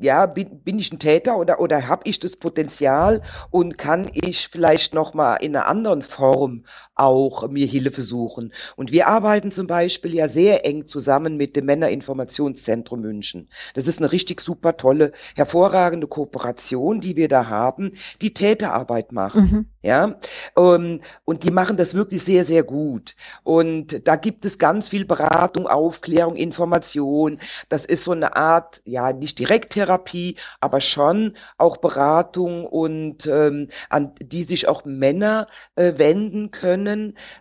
ja, 0.01 0.27
bin, 0.27 0.61
bin 0.63 0.79
ich 0.79 0.93
ein 0.93 0.99
Täter 0.99 1.39
oder, 1.39 1.61
oder 1.61 1.89
habe 1.89 2.03
ich 2.05 2.21
das 2.21 2.37
Potenzial 2.37 3.23
und 3.51 3.79
kann 3.79 4.09
ich 4.13 4.49
vielleicht 4.49 4.95
nochmal 4.95 5.39
in 5.41 5.57
einer 5.57 5.67
anderen 5.67 6.03
Form 6.03 6.65
auch 6.99 7.49
mir 7.49 7.67
Hilfe 7.67 8.03
suchen. 8.03 8.53
Und 8.77 8.93
wir 8.93 9.09
arbeiten 9.09 9.51
zum 9.51 9.67
Beispiel 9.67 10.15
ja 10.15 10.29
sehr 10.29 10.67
eng 10.67 10.87
zusammen 10.87 11.37
mit 11.37 11.57
dem 11.57 11.67
Männerinformationszentrum 11.67 13.01
München. 13.01 13.49
Das 13.75 13.87
ist 13.87 13.99
eine 13.99 14.13
richtig 14.13 14.41
super 14.41 14.77
tolle, 14.77 15.13
hervorragende 15.37 16.07
Kooperation, 16.07 17.01
die 17.01 17.17
wir 17.17 17.29
da 17.29 17.49
haben, 17.49 17.93
die 18.21 18.35
Täterarbeit 18.35 19.13
machen. 19.13 19.43
Mhm. 19.43 19.67
Ja, 19.81 20.17
ähm, 20.57 21.01
und 21.25 21.45
die 21.45 21.53
machen 21.53 21.77
das 21.77 21.95
wirklich 21.95 22.23
sehr, 22.25 22.45
sehr 22.45 22.65
gut. 22.65 23.15
Und 23.45 24.09
da 24.09 24.17
gibt 24.17 24.45
es 24.45 24.59
ganz 24.59 24.89
viel 24.89 25.05
Beratung, 25.05 25.69
Aufklärung, 25.69 26.35
Information. 26.35 27.39
Das 27.69 27.85
ist 27.85 28.03
so 28.03 28.11
eine 28.11 28.35
Art, 28.35 28.83
ja, 28.85 29.13
nicht 29.13 29.39
Direkttherapie, 29.39 30.35
aber 30.61 30.81
schon 30.81 31.35
auch 31.59 31.77
Beratung 31.77 32.67
und 32.67 33.27
ähm, 33.27 33.69
an 33.89 34.13
die 34.21 34.43
sich 34.43 34.67
auch 34.67 34.85
Männer 34.85 35.47
äh, 35.77 35.93
wenden 35.97 36.51
können. 36.51 36.88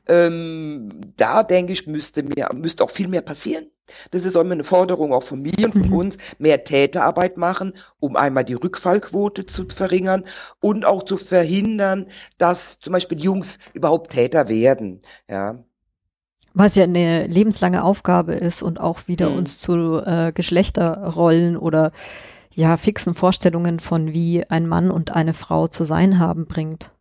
Ähm, 0.08 0.90
da 1.16 1.44
denke 1.44 1.74
ich, 1.74 1.88
müsste 1.88 2.24
mehr, 2.24 2.54
müsste 2.54 2.84
auch 2.84 2.92
viel 2.92 3.08
mehr 3.08 3.22
passieren. 3.22 3.68
Das 4.12 4.26
ist 4.26 4.36
immer 4.36 4.52
eine 4.52 4.64
Forderung 4.64 5.14
auch 5.14 5.24
von 5.24 5.42
mir 5.42 5.54
und 5.64 5.74
von 5.74 5.88
mhm. 5.88 5.94
uns, 5.94 6.18
mehr 6.40 6.64
Täterarbeit 6.64 7.38
machen, 7.38 7.74
um 8.00 8.16
einmal 8.16 8.44
die 8.44 8.54
Rückfallquote 8.54 9.46
zu 9.46 9.66
verringern 9.66 10.26
und 10.60 10.86
auch 10.86 11.04
zu 11.04 11.18
verhindern, 11.18 12.08
dass 12.38 12.80
zum 12.80 12.94
Beispiel 12.94 13.20
Jungs 13.20 13.60
überhaupt 13.74 14.12
Täter 14.12 14.50
werden. 14.50 15.02
Ja. 15.30 15.64
Was 16.54 16.76
ja 16.76 16.84
eine 16.84 17.28
lebenslange 17.28 17.84
Aufgabe 17.84 18.34
ist 18.34 18.64
und 18.64 18.80
auch 18.80 19.08
wieder 19.08 19.30
mhm. 19.30 19.38
uns 19.38 19.60
zu 19.60 20.02
äh, 20.04 20.32
Geschlechterrollen 20.34 21.56
oder 21.56 21.92
ja 22.52 22.76
fixen 22.76 23.14
Vorstellungen 23.14 23.80
von 23.80 24.12
wie 24.12 24.44
ein 24.50 24.68
Mann 24.68 24.90
und 24.90 25.12
eine 25.12 25.34
Frau 25.34 25.68
zu 25.68 25.84
sein 25.84 26.20
haben 26.20 26.48
bringt. 26.48 26.92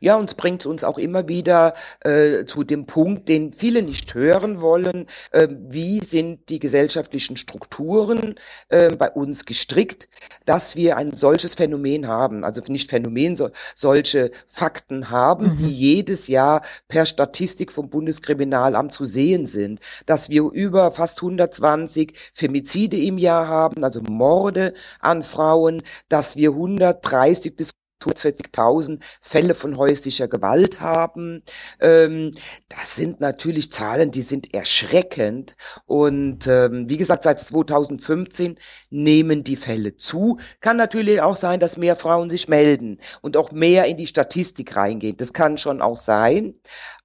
Ja, 0.00 0.16
und 0.16 0.30
es 0.30 0.34
bringt 0.34 0.66
uns 0.66 0.84
auch 0.84 0.98
immer 0.98 1.28
wieder 1.28 1.74
äh, 2.00 2.44
zu 2.44 2.62
dem 2.62 2.86
Punkt, 2.86 3.28
den 3.28 3.52
viele 3.52 3.82
nicht 3.82 4.14
hören 4.14 4.60
wollen. 4.60 5.06
Äh, 5.32 5.48
wie 5.50 6.00
sind 6.04 6.48
die 6.48 6.60
gesellschaftlichen 6.60 7.36
Strukturen 7.36 8.36
äh, 8.68 8.94
bei 8.94 9.10
uns 9.10 9.44
gestrickt, 9.44 10.08
dass 10.44 10.76
wir 10.76 10.96
ein 10.96 11.12
solches 11.12 11.54
Phänomen 11.54 12.06
haben? 12.06 12.44
Also 12.44 12.60
nicht 12.68 12.90
Phänomen, 12.90 13.36
so, 13.36 13.50
solche 13.74 14.30
Fakten 14.48 15.10
haben, 15.10 15.52
mhm. 15.52 15.56
die 15.56 15.72
jedes 15.72 16.28
Jahr 16.28 16.62
per 16.88 17.04
Statistik 17.04 17.72
vom 17.72 17.90
Bundeskriminalamt 17.90 18.92
zu 18.92 19.04
sehen 19.04 19.46
sind. 19.46 19.80
Dass 20.06 20.28
wir 20.28 20.44
über 20.52 20.90
fast 20.92 21.18
120 21.18 22.16
Femizide 22.32 22.96
im 22.96 23.18
Jahr 23.18 23.48
haben, 23.48 23.82
also 23.82 24.00
Morde 24.02 24.74
an 25.00 25.22
Frauen, 25.22 25.82
dass 26.08 26.36
wir 26.36 26.50
130 26.50 27.56
bis 27.56 27.72
140.000 28.02 29.00
Fälle 29.20 29.54
von 29.54 29.76
häuslicher 29.76 30.28
Gewalt 30.28 30.80
haben. 30.80 31.42
Ähm, 31.80 32.32
das 32.68 32.96
sind 32.96 33.20
natürlich 33.20 33.72
Zahlen, 33.72 34.10
die 34.10 34.22
sind 34.22 34.54
erschreckend. 34.54 35.56
Und 35.86 36.46
ähm, 36.46 36.88
wie 36.88 36.96
gesagt, 36.96 37.22
seit 37.22 37.40
2015 37.40 38.56
nehmen 38.90 39.44
die 39.44 39.56
Fälle 39.56 39.96
zu. 39.96 40.38
Kann 40.60 40.76
natürlich 40.76 41.20
auch 41.20 41.36
sein, 41.36 41.60
dass 41.60 41.76
mehr 41.76 41.96
Frauen 41.96 42.30
sich 42.30 42.48
melden 42.48 42.98
und 43.22 43.36
auch 43.36 43.52
mehr 43.52 43.86
in 43.86 43.96
die 43.96 44.06
Statistik 44.06 44.76
reingehen. 44.76 45.16
Das 45.16 45.32
kann 45.32 45.58
schon 45.58 45.80
auch 45.80 46.00
sein. 46.00 46.54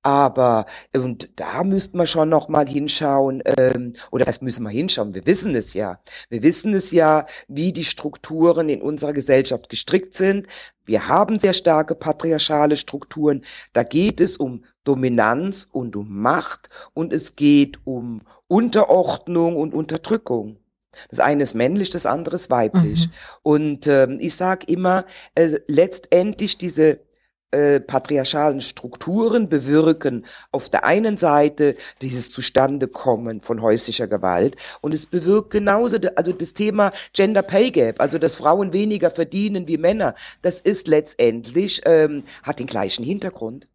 Aber 0.09 0.65
und 0.95 1.29
da 1.35 1.63
müsste 1.63 1.95
man 1.95 2.07
schon 2.07 2.29
noch 2.29 2.49
mal 2.49 2.67
hinschauen, 2.67 3.43
ähm, 3.45 3.93
oder 4.09 4.25
das 4.25 4.41
müssen 4.41 4.63
wir 4.63 4.71
hinschauen. 4.71 5.13
Wir 5.13 5.23
wissen 5.27 5.53
es 5.53 5.75
ja. 5.75 5.99
Wir 6.29 6.41
wissen 6.41 6.73
es 6.73 6.89
ja, 6.89 7.25
wie 7.47 7.71
die 7.73 7.83
Strukturen 7.83 8.69
in 8.69 8.81
unserer 8.81 9.13
Gesellschaft 9.13 9.69
gestrickt 9.69 10.15
sind. 10.15 10.47
Wir 10.83 11.07
haben 11.07 11.37
sehr 11.37 11.53
starke 11.53 11.93
patriarchale 11.93 12.75
Strukturen. 12.75 13.45
Da 13.73 13.83
geht 13.83 14.19
es 14.19 14.37
um 14.37 14.65
Dominanz 14.83 15.67
und 15.71 15.95
um 15.95 16.19
Macht 16.19 16.69
und 16.95 17.13
es 17.13 17.35
geht 17.35 17.77
um 17.83 18.23
Unterordnung 18.47 19.57
und 19.57 19.75
Unterdrückung. 19.75 20.57
Das 21.09 21.19
eine 21.19 21.43
ist 21.43 21.53
männlich, 21.53 21.91
das 21.91 22.07
andere 22.07 22.33
ist 22.35 22.49
weiblich. 22.49 23.05
Mhm. 23.05 23.11
Und 23.43 23.87
ähm, 23.87 24.17
ich 24.19 24.35
sage 24.35 24.65
immer, 24.67 25.05
äh, 25.35 25.59
letztendlich 25.67 26.57
diese 26.57 26.99
äh, 27.51 27.79
patriarchalen 27.79 28.61
Strukturen 28.61 29.49
bewirken 29.49 30.25
auf 30.51 30.69
der 30.69 30.85
einen 30.85 31.17
Seite 31.17 31.75
dieses 32.01 32.31
Zustandekommen 32.31 33.41
von 33.41 33.61
häuslicher 33.61 34.07
Gewalt 34.07 34.55
und 34.81 34.93
es 34.93 35.05
bewirkt 35.05 35.51
genauso, 35.51 35.97
also 36.15 36.31
das 36.31 36.53
Thema 36.53 36.91
Gender 37.13 37.41
Pay 37.41 37.71
Gap, 37.71 38.01
also 38.01 38.17
dass 38.17 38.35
Frauen 38.35 38.73
weniger 38.73 39.09
verdienen 39.11 39.67
wie 39.67 39.77
Männer, 39.77 40.15
das 40.41 40.59
ist 40.59 40.87
letztendlich, 40.87 41.81
ähm, 41.85 42.23
hat 42.43 42.59
den 42.59 42.67
gleichen 42.67 43.03
Hintergrund. 43.03 43.67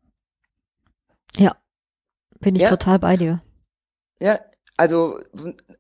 Ja, 1.37 1.57
bin 2.41 2.55
ich 2.55 2.63
ja? 2.63 2.71
total 2.71 2.99
bei 2.99 3.17
dir. 3.17 3.43
Ja, 4.21 4.39
also, 4.77 5.21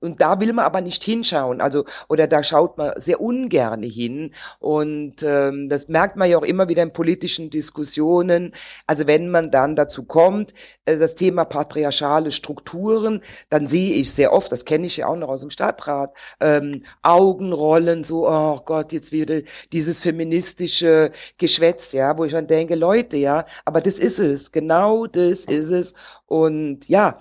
und 0.00 0.20
da 0.20 0.40
will 0.40 0.52
man 0.52 0.64
aber 0.64 0.80
nicht 0.80 1.02
hinschauen, 1.02 1.60
also, 1.60 1.84
oder 2.08 2.28
da 2.28 2.44
schaut 2.44 2.78
man 2.78 2.92
sehr 2.96 3.20
ungern 3.20 3.82
hin. 3.82 4.32
Und 4.60 5.22
ähm, 5.22 5.68
das 5.68 5.88
merkt 5.88 6.16
man 6.16 6.30
ja 6.30 6.38
auch 6.38 6.44
immer 6.44 6.68
wieder 6.68 6.82
in 6.82 6.92
politischen 6.92 7.50
Diskussionen. 7.50 8.52
Also 8.86 9.06
wenn 9.06 9.30
man 9.30 9.50
dann 9.50 9.74
dazu 9.74 10.04
kommt, 10.04 10.54
äh, 10.84 10.96
das 10.96 11.16
Thema 11.16 11.44
patriarchale 11.44 12.30
Strukturen, 12.30 13.20
dann 13.48 13.66
sehe 13.66 13.94
ich 13.94 14.12
sehr 14.12 14.32
oft, 14.32 14.52
das 14.52 14.64
kenne 14.64 14.86
ich 14.86 14.98
ja 14.98 15.08
auch 15.08 15.16
noch 15.16 15.28
aus 15.28 15.40
dem 15.40 15.50
Stadtrat, 15.50 16.12
ähm, 16.40 16.82
Augenrollen, 17.02 18.04
so, 18.04 18.28
oh 18.28 18.60
Gott, 18.64 18.92
jetzt 18.92 19.10
wieder 19.10 19.40
dieses 19.72 20.00
feministische 20.00 21.10
Geschwätz, 21.38 21.92
ja, 21.92 22.16
wo 22.16 22.24
ich 22.24 22.32
dann 22.32 22.46
denke, 22.46 22.76
Leute, 22.76 23.16
ja, 23.16 23.44
aber 23.64 23.80
das 23.80 23.98
ist 23.98 24.18
es, 24.20 24.52
genau 24.52 25.06
das 25.06 25.46
ist 25.46 25.70
es. 25.70 25.94
Und 26.26 26.88
ja, 26.88 27.18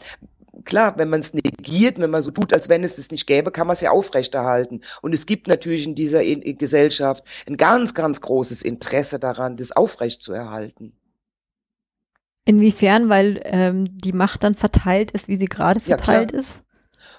klar, 0.65 0.97
wenn 0.97 1.09
man 1.09 1.19
es 1.19 1.33
negiert, 1.33 1.99
wenn 1.99 2.09
man 2.09 2.21
so 2.21 2.31
tut, 2.31 2.53
als 2.53 2.69
wenn 2.69 2.83
es 2.83 2.97
es 2.97 3.11
nicht 3.11 3.27
gäbe, 3.27 3.51
kann 3.51 3.67
man 3.67 3.73
es 3.73 3.81
ja 3.81 3.91
aufrechterhalten. 3.91 4.81
Und 5.01 5.13
es 5.13 5.25
gibt 5.25 5.47
natürlich 5.47 5.85
in 5.85 5.95
dieser 5.95 6.23
Gesellschaft 6.23 7.23
ein 7.47 7.57
ganz, 7.57 7.93
ganz 7.93 8.21
großes 8.21 8.61
Interesse 8.61 9.19
daran, 9.19 9.57
das 9.57 9.71
aufrechtzuerhalten. 9.71 10.93
Inwiefern, 12.45 13.09
weil 13.09 13.41
ähm, 13.45 13.97
die 13.97 14.11
Macht 14.11 14.43
dann 14.43 14.55
verteilt 14.55 15.11
ist, 15.11 15.27
wie 15.27 15.37
sie 15.37 15.45
gerade 15.45 15.79
verteilt 15.79 16.33
ja, 16.33 16.39
ist? 16.39 16.61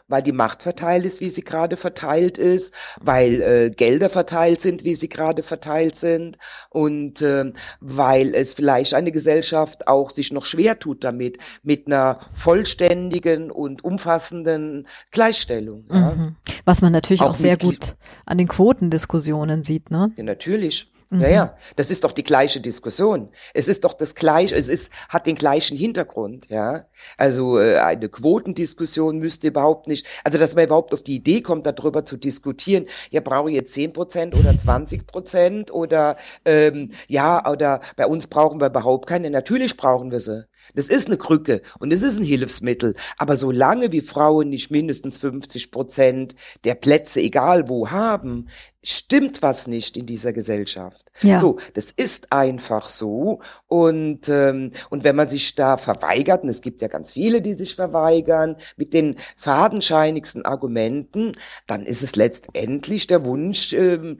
Weil 0.08 0.22
die 0.22 0.32
Macht 0.32 0.62
verteilt 0.62 1.04
ist, 1.04 1.20
wie 1.20 1.30
sie 1.30 1.42
gerade 1.42 1.76
verteilt 1.76 2.38
ist, 2.38 2.74
weil 3.00 3.42
äh, 3.42 3.70
Gelder 3.70 4.10
verteilt 4.10 4.60
sind, 4.60 4.84
wie 4.84 4.94
sie 4.94 5.08
gerade 5.08 5.42
verteilt 5.42 5.96
sind 5.96 6.38
und 6.70 7.22
äh, 7.22 7.52
weil 7.80 8.34
es 8.34 8.54
vielleicht 8.54 8.94
eine 8.94 9.12
Gesellschaft 9.12 9.88
auch 9.88 10.10
sich 10.10 10.32
noch 10.32 10.44
schwer 10.44 10.78
tut 10.78 11.04
damit, 11.04 11.38
mit 11.62 11.86
einer 11.86 12.18
vollständigen 12.32 13.50
und 13.50 13.84
umfassenden 13.84 14.86
Gleichstellung. 15.10 15.84
Ja. 15.90 16.14
Mhm. 16.14 16.36
Was 16.64 16.82
man 16.82 16.92
natürlich 16.92 17.20
auch, 17.20 17.30
auch 17.30 17.34
sehr 17.34 17.56
gut 17.56 17.96
an 18.26 18.38
den 18.38 18.48
Quotendiskussionen 18.48 19.64
sieht, 19.64 19.90
ne? 19.90 20.12
Ja, 20.16 20.24
natürlich. 20.24 20.93
Mhm. 21.14 21.20
Ja, 21.20 21.28
ja, 21.28 21.56
das 21.76 21.90
ist 21.90 22.02
doch 22.02 22.12
die 22.12 22.24
gleiche 22.24 22.60
Diskussion. 22.60 23.30
Es 23.54 23.68
ist 23.68 23.84
doch 23.84 23.92
das 23.94 24.14
gleiche, 24.16 24.56
es 24.56 24.68
ist, 24.68 24.90
hat 25.08 25.26
den 25.26 25.36
gleichen 25.36 25.76
Hintergrund, 25.76 26.48
ja. 26.48 26.86
Also 27.16 27.60
äh, 27.60 27.78
eine 27.78 28.08
Quotendiskussion 28.08 29.18
müsste 29.18 29.46
überhaupt 29.48 29.86
nicht, 29.86 30.06
also 30.24 30.38
dass 30.38 30.56
man 30.56 30.64
überhaupt 30.64 30.92
auf 30.92 31.02
die 31.02 31.14
Idee 31.16 31.40
kommt, 31.40 31.66
darüber 31.66 32.04
zu 32.04 32.16
diskutieren, 32.16 32.86
ja, 33.10 33.20
brauche 33.20 33.48
ich 33.50 33.56
jetzt 33.56 33.72
zehn 33.72 33.92
Prozent 33.92 34.34
oder 34.34 34.56
zwanzig 34.58 35.06
Prozent 35.06 35.72
oder 35.72 36.16
ähm, 36.44 36.90
ja, 37.06 37.48
oder 37.48 37.80
bei 37.96 38.06
uns 38.06 38.26
brauchen 38.26 38.60
wir 38.60 38.66
überhaupt 38.66 39.06
keine. 39.08 39.30
Natürlich 39.30 39.76
brauchen 39.76 40.10
wir 40.10 40.20
sie. 40.20 40.44
Das 40.74 40.86
ist 40.86 41.06
eine 41.06 41.16
Krücke 41.16 41.60
und 41.78 41.92
es 41.92 42.02
ist 42.02 42.18
ein 42.18 42.24
Hilfsmittel. 42.24 42.94
Aber 43.18 43.36
solange 43.36 43.92
wie 43.92 44.00
Frauen 44.00 44.50
nicht 44.50 44.70
mindestens 44.70 45.18
50 45.18 45.70
Prozent 45.70 46.34
der 46.64 46.74
Plätze, 46.74 47.20
egal 47.20 47.68
wo, 47.68 47.90
haben, 47.90 48.48
stimmt 48.84 49.42
was 49.42 49.66
nicht 49.66 49.96
in 49.96 50.06
dieser 50.06 50.32
Gesellschaft. 50.32 51.10
Ja. 51.22 51.38
So, 51.38 51.58
das 51.72 51.90
ist 51.90 52.32
einfach 52.32 52.88
so. 52.88 53.40
Und, 53.66 54.28
ähm, 54.28 54.72
und 54.90 55.04
wenn 55.04 55.16
man 55.16 55.28
sich 55.28 55.54
da 55.54 55.76
verweigert, 55.76 56.42
und 56.42 56.48
es 56.48 56.60
gibt 56.60 56.82
ja 56.82 56.88
ganz 56.88 57.12
viele, 57.12 57.40
die 57.40 57.54
sich 57.54 57.74
verweigern, 57.74 58.56
mit 58.76 58.92
den 58.92 59.16
fadenscheinigsten 59.36 60.44
Argumenten, 60.44 61.32
dann 61.66 61.86
ist 61.86 62.02
es 62.02 62.14
letztendlich 62.16 63.06
der 63.06 63.24
Wunsch, 63.24 63.72
ähm, 63.72 64.18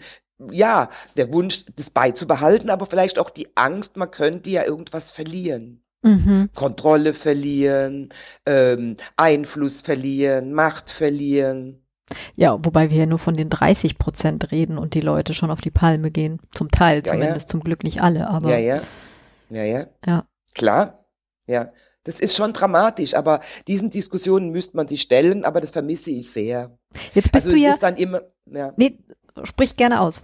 ja, 0.51 0.89
der 1.17 1.33
Wunsch, 1.33 1.65
das 1.77 1.91
beizubehalten, 1.91 2.71
aber 2.71 2.87
vielleicht 2.87 3.19
auch 3.19 3.31
die 3.31 3.57
Angst, 3.57 3.97
man 3.97 4.11
könnte 4.11 4.51
ja 4.51 4.65
irgendwas 4.65 5.11
verlieren. 5.11 5.84
Mhm. 6.05 6.51
Kontrolle 6.55 7.15
verlieren, 7.15 8.11
ähm, 8.45 8.95
Einfluss 9.17 9.81
verlieren, 9.81 10.53
Macht 10.53 10.91
verlieren. 10.91 11.83
Ja, 12.37 12.59
wobei 12.63 12.91
wir 12.91 12.99
ja 12.99 13.07
nur 13.07 13.19
von 13.19 13.35
den 13.35 13.49
30 13.49 13.97
Prozent 13.99 14.53
reden 14.53 14.77
und 14.77 14.93
die 14.93 15.01
Leute 15.01 15.33
schon 15.33 15.51
auf 15.51 15.63
die 15.63 15.71
Palme 15.71 16.11
gehen. 16.11 16.41
Zum 16.53 16.71
Teil 16.71 16.99
ja, 16.99 17.05
zumindest, 17.13 17.49
ja. 17.49 17.53
zum 17.53 17.61
Glück 17.61 17.85
nicht 17.85 18.03
alle, 18.03 18.29
aber. 18.29 18.51
Ja, 18.51 18.59
ja. 18.59 18.83
Ja, 19.49 19.65
ja. 19.65 19.87
Ja. 20.07 20.27
Klar. 20.55 21.07
Ja. 21.47 21.69
Das 22.05 22.21
ist 22.21 22.37
schon 22.37 22.53
dramatisch, 22.53 23.15
aber 23.15 23.41
diesen 23.67 23.89
Diskussionen 23.89 24.51
müsste 24.51 24.77
man 24.77 24.87
sich 24.89 25.01
stellen, 25.01 25.47
aber 25.47 25.63
das 25.63 25.71
vermisse 25.71 26.11
ich 26.11 26.31
sehr. 26.31 26.77
Jetzt 27.15 27.33
bist 27.33 27.47
also 27.47 27.57
du 27.57 27.57
ja. 27.57 27.71
Ist 27.71 27.83
dann 27.83 27.97
immer, 27.97 28.21
ja. 28.45 28.75
Nee, 28.77 28.99
sprich 29.45 29.75
gerne 29.75 30.01
aus. 30.01 30.23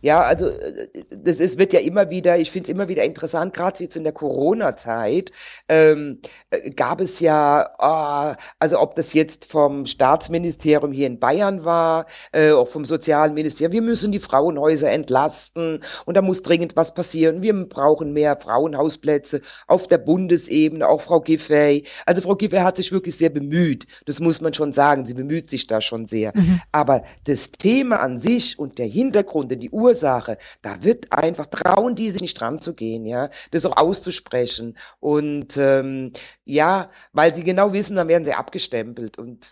Ja, 0.00 0.22
also 0.22 0.48
äh, 0.48 0.88
das 1.10 1.40
ist, 1.40 1.58
wird 1.58 1.72
ja 1.72 1.80
immer 1.80 2.10
wieder, 2.10 2.38
ich 2.38 2.50
finde 2.50 2.64
es 2.64 2.74
immer 2.74 2.88
wieder 2.88 3.04
interessant, 3.04 3.54
gerade 3.54 3.82
jetzt 3.82 3.96
in 3.96 4.04
der 4.04 4.12
Corona-Zeit 4.12 5.32
ähm, 5.68 6.20
äh, 6.50 6.70
gab 6.70 7.00
es 7.00 7.20
ja, 7.20 7.68
oh, 7.78 8.34
also 8.58 8.80
ob 8.80 8.94
das 8.94 9.12
jetzt 9.12 9.46
vom 9.46 9.86
Staatsministerium 9.86 10.92
hier 10.92 11.08
in 11.08 11.18
Bayern 11.18 11.64
war, 11.64 12.06
äh, 12.32 12.52
auch 12.52 12.68
vom 12.68 12.84
Sozialministerium, 12.84 13.72
wir 13.72 13.82
müssen 13.82 14.12
die 14.12 14.20
Frauenhäuser 14.20 14.90
entlasten 14.90 15.82
und 16.04 16.16
da 16.16 16.22
muss 16.22 16.42
dringend 16.42 16.76
was 16.76 16.94
passieren. 16.94 17.42
Wir 17.42 17.54
brauchen 17.64 18.12
mehr 18.12 18.38
Frauenhausplätze 18.38 19.40
auf 19.66 19.88
der 19.88 19.98
Bundesebene, 19.98 20.86
auch 20.86 21.00
Frau 21.00 21.20
Giffey. 21.20 21.84
Also 22.06 22.22
Frau 22.22 22.36
Giffey 22.36 22.60
hat 22.60 22.76
sich 22.76 22.92
wirklich 22.92 23.16
sehr 23.16 23.30
bemüht, 23.30 23.86
das 24.06 24.20
muss 24.20 24.40
man 24.40 24.54
schon 24.54 24.72
sagen, 24.72 25.04
sie 25.06 25.14
bemüht 25.14 25.50
sich 25.50 25.66
da 25.66 25.80
schon 25.80 26.06
sehr. 26.06 26.32
Mhm. 26.34 26.60
Aber 26.70 27.02
das 27.24 27.50
Thema 27.50 28.00
an 28.00 28.18
sich 28.18 28.58
und 28.58 28.78
der 28.78 28.86
Hintergrund, 28.86 29.50
die 29.58 29.70
Ur 29.70 29.87
Ursache. 29.88 30.38
Da 30.62 30.82
wird 30.82 31.12
einfach, 31.12 31.46
trauen 31.46 31.94
die 31.94 32.10
sich 32.10 32.20
nicht 32.20 32.38
dran 32.40 32.58
zu 32.58 32.74
gehen, 32.74 33.04
ja, 33.04 33.30
das 33.50 33.66
auch 33.66 33.76
auszusprechen. 33.76 34.76
Und 35.00 35.56
ähm, 35.56 36.12
ja, 36.44 36.90
weil 37.12 37.34
sie 37.34 37.44
genau 37.44 37.72
wissen, 37.72 37.96
dann 37.96 38.08
werden 38.08 38.24
sie 38.24 38.34
abgestempelt. 38.34 39.18
Und 39.18 39.46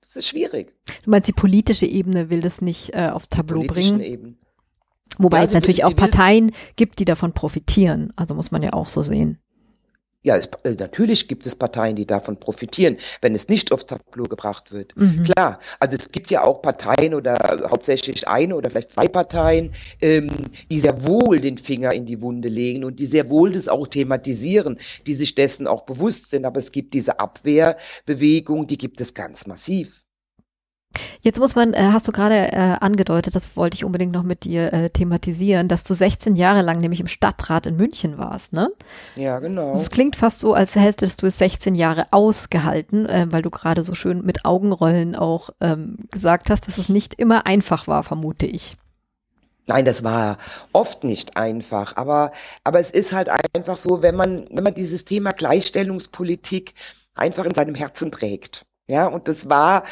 das 0.00 0.16
ist 0.16 0.28
schwierig. 0.28 0.74
Du 1.04 1.10
meinst, 1.10 1.28
die 1.28 1.32
politische 1.32 1.86
Ebene 1.86 2.30
will 2.30 2.40
das 2.40 2.60
nicht 2.60 2.94
äh, 2.94 3.08
aufs 3.08 3.28
Tableau 3.28 3.62
bringen? 3.62 4.00
Ebene. 4.00 4.36
Wobei 5.18 5.38
ja, 5.38 5.44
es 5.44 5.52
natürlich 5.52 5.84
auch 5.84 5.94
Parteien 5.94 6.52
gibt, 6.76 6.98
die 6.98 7.04
davon 7.04 7.34
profitieren. 7.34 8.12
Also 8.16 8.34
muss 8.34 8.50
man 8.50 8.62
ja 8.62 8.72
auch 8.72 8.88
so 8.88 9.02
sehen. 9.02 9.41
Ja, 10.24 10.36
es, 10.36 10.48
äh, 10.62 10.76
natürlich 10.78 11.26
gibt 11.26 11.46
es 11.46 11.54
Parteien, 11.54 11.96
die 11.96 12.06
davon 12.06 12.38
profitieren, 12.38 12.96
wenn 13.22 13.34
es 13.34 13.48
nicht 13.48 13.72
aufs 13.72 13.86
Tableau 13.86 14.24
gebracht 14.24 14.70
wird. 14.70 14.96
Mhm. 14.96 15.24
Klar, 15.24 15.58
also 15.80 15.96
es 15.96 16.10
gibt 16.12 16.30
ja 16.30 16.44
auch 16.44 16.62
Parteien 16.62 17.14
oder 17.14 17.36
hauptsächlich 17.68 18.28
eine 18.28 18.54
oder 18.54 18.70
vielleicht 18.70 18.92
zwei 18.92 19.08
Parteien, 19.08 19.72
ähm, 20.00 20.30
die 20.70 20.78
sehr 20.78 21.04
wohl 21.04 21.40
den 21.40 21.58
Finger 21.58 21.92
in 21.92 22.06
die 22.06 22.22
Wunde 22.22 22.48
legen 22.48 22.84
und 22.84 23.00
die 23.00 23.06
sehr 23.06 23.30
wohl 23.30 23.50
das 23.50 23.66
auch 23.66 23.88
thematisieren, 23.88 24.78
die 25.08 25.14
sich 25.14 25.34
dessen 25.34 25.66
auch 25.66 25.82
bewusst 25.82 26.30
sind. 26.30 26.44
Aber 26.44 26.58
es 26.58 26.70
gibt 26.70 26.94
diese 26.94 27.18
Abwehrbewegung, 27.18 28.68
die 28.68 28.78
gibt 28.78 29.00
es 29.00 29.14
ganz 29.14 29.46
massiv. 29.46 30.01
Jetzt 31.20 31.38
muss 31.38 31.54
man, 31.54 31.74
äh, 31.74 31.90
hast 31.92 32.08
du 32.08 32.12
gerade 32.12 32.52
äh, 32.52 32.76
angedeutet, 32.80 33.34
das 33.34 33.56
wollte 33.56 33.74
ich 33.74 33.84
unbedingt 33.84 34.12
noch 34.12 34.22
mit 34.22 34.44
dir 34.44 34.72
äh, 34.72 34.90
thematisieren, 34.90 35.68
dass 35.68 35.84
du 35.84 35.94
16 35.94 36.36
Jahre 36.36 36.62
lang 36.62 36.78
nämlich 36.78 37.00
im 37.00 37.06
Stadtrat 37.06 37.66
in 37.66 37.76
München 37.76 38.18
warst, 38.18 38.52
ne? 38.52 38.70
Ja, 39.16 39.38
genau. 39.38 39.72
Es 39.74 39.90
klingt 39.90 40.16
fast 40.16 40.40
so, 40.40 40.54
als 40.54 40.74
hättest 40.74 41.22
du 41.22 41.26
es 41.26 41.38
16 41.38 41.74
Jahre 41.74 42.04
ausgehalten, 42.12 43.06
äh, 43.06 43.26
weil 43.30 43.42
du 43.42 43.50
gerade 43.50 43.82
so 43.82 43.94
schön 43.94 44.24
mit 44.24 44.44
Augenrollen 44.44 45.16
auch 45.16 45.50
ähm, 45.60 45.96
gesagt 46.10 46.50
hast, 46.50 46.66
dass 46.68 46.78
es 46.78 46.88
nicht 46.88 47.14
immer 47.14 47.46
einfach 47.46 47.86
war, 47.86 48.02
vermute 48.02 48.46
ich. 48.46 48.76
Nein, 49.68 49.84
das 49.84 50.02
war 50.02 50.38
oft 50.72 51.04
nicht 51.04 51.36
einfach, 51.36 51.96
aber, 51.96 52.32
aber 52.64 52.80
es 52.80 52.90
ist 52.90 53.12
halt 53.12 53.28
einfach 53.54 53.76
so, 53.76 54.02
wenn 54.02 54.16
man, 54.16 54.46
wenn 54.50 54.64
man 54.64 54.74
dieses 54.74 55.04
Thema 55.04 55.32
Gleichstellungspolitik 55.32 56.74
einfach 57.14 57.44
in 57.44 57.54
seinem 57.54 57.76
Herzen 57.76 58.10
trägt 58.10 58.66
ja, 58.88 59.06
und 59.06 59.28
das 59.28 59.48
war, 59.48 59.84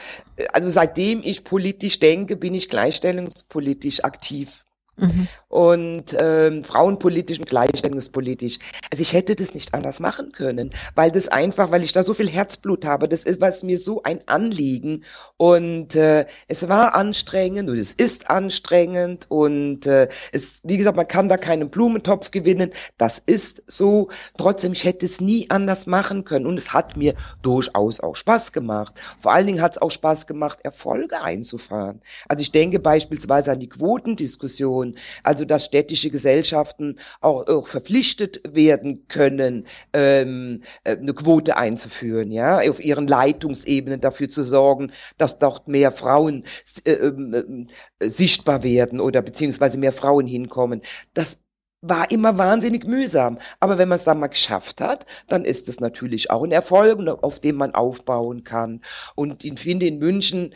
also 0.52 0.68
seitdem 0.68 1.22
ich 1.22 1.44
politisch 1.44 1.98
denke, 2.00 2.36
bin 2.36 2.54
ich 2.54 2.68
gleichstellungspolitisch 2.68 4.04
aktiv. 4.04 4.64
Mhm. 5.00 5.28
Und 5.48 6.16
ähm, 6.18 6.64
frauenpolitisch 6.64 7.38
und 7.38 7.48
gleichstellungspolitisch. 7.48 8.58
Also 8.90 9.02
ich 9.02 9.12
hätte 9.12 9.34
das 9.34 9.54
nicht 9.54 9.74
anders 9.74 10.00
machen 10.00 10.32
können, 10.32 10.70
weil 10.94 11.10
das 11.10 11.28
einfach, 11.28 11.70
weil 11.70 11.82
ich 11.82 11.92
da 11.92 12.02
so 12.02 12.14
viel 12.14 12.28
Herzblut 12.28 12.84
habe, 12.84 13.08
das 13.08 13.24
ist 13.24 13.40
was 13.40 13.62
mir 13.62 13.78
so 13.78 14.02
ein 14.02 14.20
Anliegen. 14.26 15.04
Und 15.36 15.94
äh, 15.96 16.26
es 16.48 16.68
war 16.68 16.94
anstrengend 16.94 17.68
und 17.70 17.78
es 17.78 17.92
ist 17.92 18.30
anstrengend 18.30 19.26
und 19.28 19.86
äh, 19.86 20.08
es, 20.32 20.60
wie 20.64 20.76
gesagt, 20.76 20.96
man 20.96 21.08
kann 21.08 21.28
da 21.28 21.36
keinen 21.36 21.70
Blumentopf 21.70 22.30
gewinnen. 22.30 22.70
Das 22.98 23.18
ist 23.18 23.62
so. 23.66 24.08
Trotzdem, 24.36 24.72
ich 24.72 24.84
hätte 24.84 25.06
es 25.06 25.20
nie 25.20 25.50
anders 25.50 25.86
machen 25.86 26.24
können 26.24 26.46
und 26.46 26.56
es 26.56 26.72
hat 26.72 26.96
mir 26.96 27.14
durchaus 27.42 28.00
auch 28.00 28.16
Spaß 28.16 28.52
gemacht. 28.52 29.00
Vor 29.18 29.32
allen 29.32 29.46
Dingen 29.46 29.62
hat 29.62 29.72
es 29.72 29.82
auch 29.82 29.90
Spaß 29.90 30.26
gemacht, 30.26 30.60
Erfolge 30.62 31.22
einzufahren. 31.22 32.00
Also 32.28 32.42
ich 32.42 32.52
denke 32.52 32.78
beispielsweise 32.78 33.52
an 33.52 33.60
die 33.60 33.68
Quotendiskussion 33.68 34.89
also 35.22 35.44
dass 35.44 35.64
städtische 35.64 36.10
Gesellschaften 36.10 36.96
auch, 37.20 37.46
auch 37.46 37.68
verpflichtet 37.68 38.40
werden 38.54 39.06
können, 39.08 39.66
ähm, 39.92 40.62
äh, 40.84 40.96
eine 40.96 41.14
Quote 41.14 41.56
einzuführen, 41.56 42.30
ja, 42.30 42.60
auf 42.68 42.80
ihren 42.82 43.06
Leitungsebenen 43.06 44.00
dafür 44.00 44.28
zu 44.28 44.44
sorgen, 44.44 44.92
dass 45.18 45.38
dort 45.38 45.68
mehr 45.68 45.92
Frauen 45.92 46.44
äh, 46.84 46.92
äh, 46.92 47.66
sichtbar 48.02 48.62
werden 48.62 49.00
oder 49.00 49.22
beziehungsweise 49.22 49.78
mehr 49.78 49.92
Frauen 49.92 50.26
hinkommen. 50.26 50.82
Das 51.14 51.38
war 51.82 52.10
immer 52.10 52.36
wahnsinnig 52.38 52.84
mühsam. 52.84 53.38
Aber 53.58 53.78
wenn 53.78 53.88
man 53.88 53.96
es 53.96 54.04
dann 54.04 54.20
mal 54.20 54.26
geschafft 54.28 54.80
hat, 54.80 55.06
dann 55.28 55.44
ist 55.44 55.68
es 55.68 55.80
natürlich 55.80 56.30
auch 56.30 56.44
ein 56.44 56.52
Erfolg, 56.52 57.00
auf 57.22 57.40
dem 57.40 57.56
man 57.56 57.74
aufbauen 57.74 58.44
kann. 58.44 58.82
Und 59.14 59.44
ich 59.44 59.58
finde, 59.58 59.86
in 59.86 59.98
München 59.98 60.54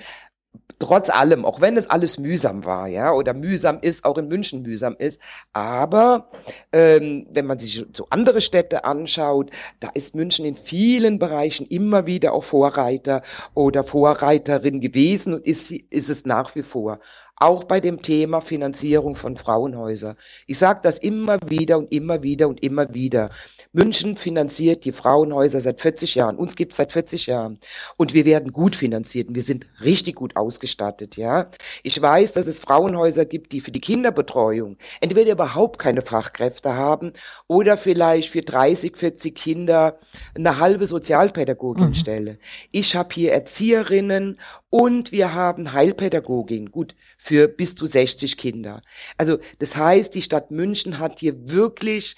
trotz 0.78 1.10
allem, 1.10 1.44
auch 1.44 1.60
wenn 1.60 1.76
es 1.76 1.88
alles 1.88 2.18
mühsam 2.18 2.64
war, 2.64 2.88
ja, 2.88 3.12
oder 3.12 3.32
mühsam 3.32 3.78
ist, 3.80 4.04
auch 4.04 4.18
in 4.18 4.28
München 4.28 4.62
mühsam 4.62 4.96
ist, 4.98 5.20
aber 5.52 6.28
ähm, 6.72 7.26
wenn 7.30 7.46
man 7.46 7.58
sich 7.58 7.86
so 7.92 8.06
andere 8.10 8.40
Städte 8.40 8.84
anschaut, 8.84 9.50
da 9.80 9.88
ist 9.94 10.14
München 10.14 10.44
in 10.44 10.56
vielen 10.56 11.18
Bereichen 11.18 11.66
immer 11.66 12.06
wieder 12.06 12.32
auch 12.32 12.44
Vorreiter 12.44 13.22
oder 13.54 13.84
Vorreiterin 13.84 14.80
gewesen 14.80 15.34
und 15.34 15.46
ist, 15.46 15.70
ist 15.70 16.10
es 16.10 16.24
nach 16.24 16.54
wie 16.54 16.62
vor 16.62 17.00
auch 17.36 17.64
bei 17.64 17.80
dem 17.80 18.00
Thema 18.02 18.40
Finanzierung 18.40 19.16
von 19.16 19.36
Frauenhäusern. 19.36 20.16
Ich 20.46 20.58
sage 20.58 20.80
das 20.82 20.98
immer 20.98 21.38
wieder 21.46 21.78
und 21.78 21.92
immer 21.92 22.22
wieder 22.22 22.48
und 22.48 22.62
immer 22.62 22.94
wieder. 22.94 23.30
München 23.72 24.16
finanziert 24.16 24.84
die 24.84 24.92
Frauenhäuser 24.92 25.60
seit 25.60 25.80
40 25.80 26.14
Jahren. 26.14 26.36
Uns 26.36 26.54
gibt 26.54 26.72
es 26.72 26.76
seit 26.76 26.92
40 26.92 27.26
Jahren. 27.26 27.58
Und 27.96 28.14
wir 28.14 28.24
werden 28.24 28.52
gut 28.52 28.76
finanziert 28.76 29.28
und 29.28 29.34
wir 29.34 29.42
sind 29.42 29.66
richtig 29.82 30.14
gut 30.14 30.36
ausgestattet, 30.36 31.16
ja. 31.16 31.50
Ich 31.82 32.00
weiß, 32.00 32.32
dass 32.32 32.46
es 32.46 32.60
Frauenhäuser 32.60 33.24
gibt, 33.24 33.52
die 33.52 33.60
für 33.60 33.72
die 33.72 33.80
Kinderbetreuung 33.80 34.76
entweder 35.00 35.32
überhaupt 35.32 35.80
keine 35.80 36.02
Fachkräfte 36.02 36.74
haben 36.74 37.12
oder 37.48 37.76
vielleicht 37.76 38.30
für 38.30 38.42
30, 38.42 38.96
40 38.96 39.34
Kinder 39.34 39.98
eine 40.36 40.58
halbe 40.58 40.86
Sozialpädagoginstelle. 40.86 42.32
Mhm. 42.32 42.38
Ich 42.70 42.94
habe 42.94 43.12
hier 43.12 43.32
Erzieherinnen 43.32 44.38
und 44.70 45.12
wir 45.12 45.34
haben 45.34 45.72
Heilpädagogin, 45.72 46.70
gut, 46.70 46.94
für 47.24 47.48
bis 47.48 47.74
zu 47.74 47.86
60 47.86 48.36
Kinder. 48.36 48.82
Also 49.16 49.38
das 49.58 49.74
heißt, 49.74 50.14
die 50.14 50.20
Stadt 50.20 50.50
München 50.50 50.98
hat 50.98 51.20
hier 51.20 51.48
wirklich 51.48 52.16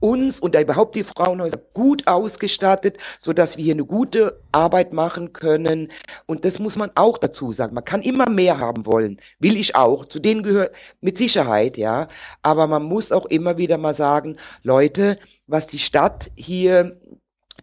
uns 0.00 0.38
und 0.38 0.54
überhaupt 0.54 0.96
die 0.96 1.04
Frauenhäuser 1.04 1.56
gut 1.72 2.06
ausgestattet, 2.06 2.98
so 3.18 3.32
dass 3.32 3.56
wir 3.56 3.64
hier 3.64 3.72
eine 3.72 3.86
gute 3.86 4.38
Arbeit 4.52 4.92
machen 4.92 5.32
können. 5.32 5.90
Und 6.26 6.44
das 6.44 6.58
muss 6.58 6.76
man 6.76 6.90
auch 6.94 7.16
dazu 7.16 7.52
sagen. 7.52 7.74
Man 7.74 7.86
kann 7.86 8.02
immer 8.02 8.28
mehr 8.28 8.58
haben 8.58 8.84
wollen. 8.84 9.16
Will 9.38 9.56
ich 9.56 9.76
auch. 9.76 10.04
Zu 10.04 10.18
denen 10.18 10.42
gehört 10.42 10.74
mit 11.00 11.16
Sicherheit, 11.16 11.78
ja. 11.78 12.06
Aber 12.42 12.66
man 12.66 12.82
muss 12.82 13.12
auch 13.12 13.24
immer 13.26 13.56
wieder 13.56 13.78
mal 13.78 13.94
sagen, 13.94 14.36
Leute, 14.62 15.18
was 15.46 15.68
die 15.68 15.78
Stadt 15.78 16.30
hier 16.36 17.00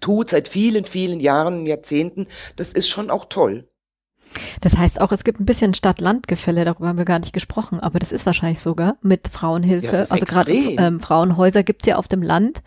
tut 0.02 0.32
seit 0.32 0.47
vielen, 0.47 0.86
vielen 0.86 1.20
Jahren, 1.20 1.68
Jahrzehnten, 1.68 2.26
das 2.56 2.74
ist 2.74 2.89
schon 2.89 3.12
auch 3.12 3.26
toll. 3.26 3.68
Das 4.61 4.77
heißt 4.77 5.01
auch, 5.01 5.11
es 5.11 5.23
gibt 5.23 5.39
ein 5.39 5.45
bisschen 5.45 5.73
Stadt-Land-Gefälle, 5.73 6.65
darüber 6.65 6.88
haben 6.88 6.97
wir 6.97 7.05
gar 7.05 7.19
nicht 7.19 7.34
gesprochen, 7.34 7.80
aber 7.80 7.99
das 7.99 8.11
ist 8.11 8.25
wahrscheinlich 8.25 8.59
sogar 8.59 8.97
mit 9.01 9.27
Frauenhilfe. 9.27 9.95
Ja, 9.95 10.03
also 10.09 10.25
gerade 10.25 10.51
ähm, 10.51 10.99
Frauenhäuser 10.99 11.63
gibt's 11.63 11.86
ja 11.86 11.95
auf 11.97 12.07
dem 12.07 12.21
Land. 12.21 12.61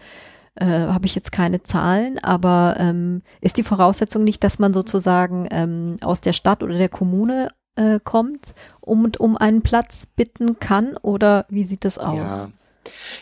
Äh, 0.55 0.67
habe 0.67 1.07
ich 1.07 1.15
jetzt 1.15 1.33
keine 1.33 1.63
Zahlen, 1.63 2.19
aber 2.19 2.77
ähm, 2.79 3.23
ist 3.41 3.57
die 3.57 3.63
Voraussetzung 3.63 4.23
nicht, 4.23 4.45
dass 4.45 4.59
man 4.59 4.75
sozusagen 4.75 5.49
ähm, 5.51 5.97
aus 6.03 6.21
der 6.21 6.35
Stadt 6.35 6.63
oder 6.63 6.77
der 6.77 6.91
Kommune 6.91 7.49
äh, 7.77 7.99
kommt 8.05 8.55
und 8.81 9.19
um 9.19 9.39
einen 9.39 9.63
Platz 9.63 10.07
bitten 10.07 10.59
kann 10.59 10.97
oder 10.99 11.47
wie 11.49 11.65
sieht 11.65 11.87
das 11.87 11.97
aus? 11.97 12.17
Ja. 12.17 12.49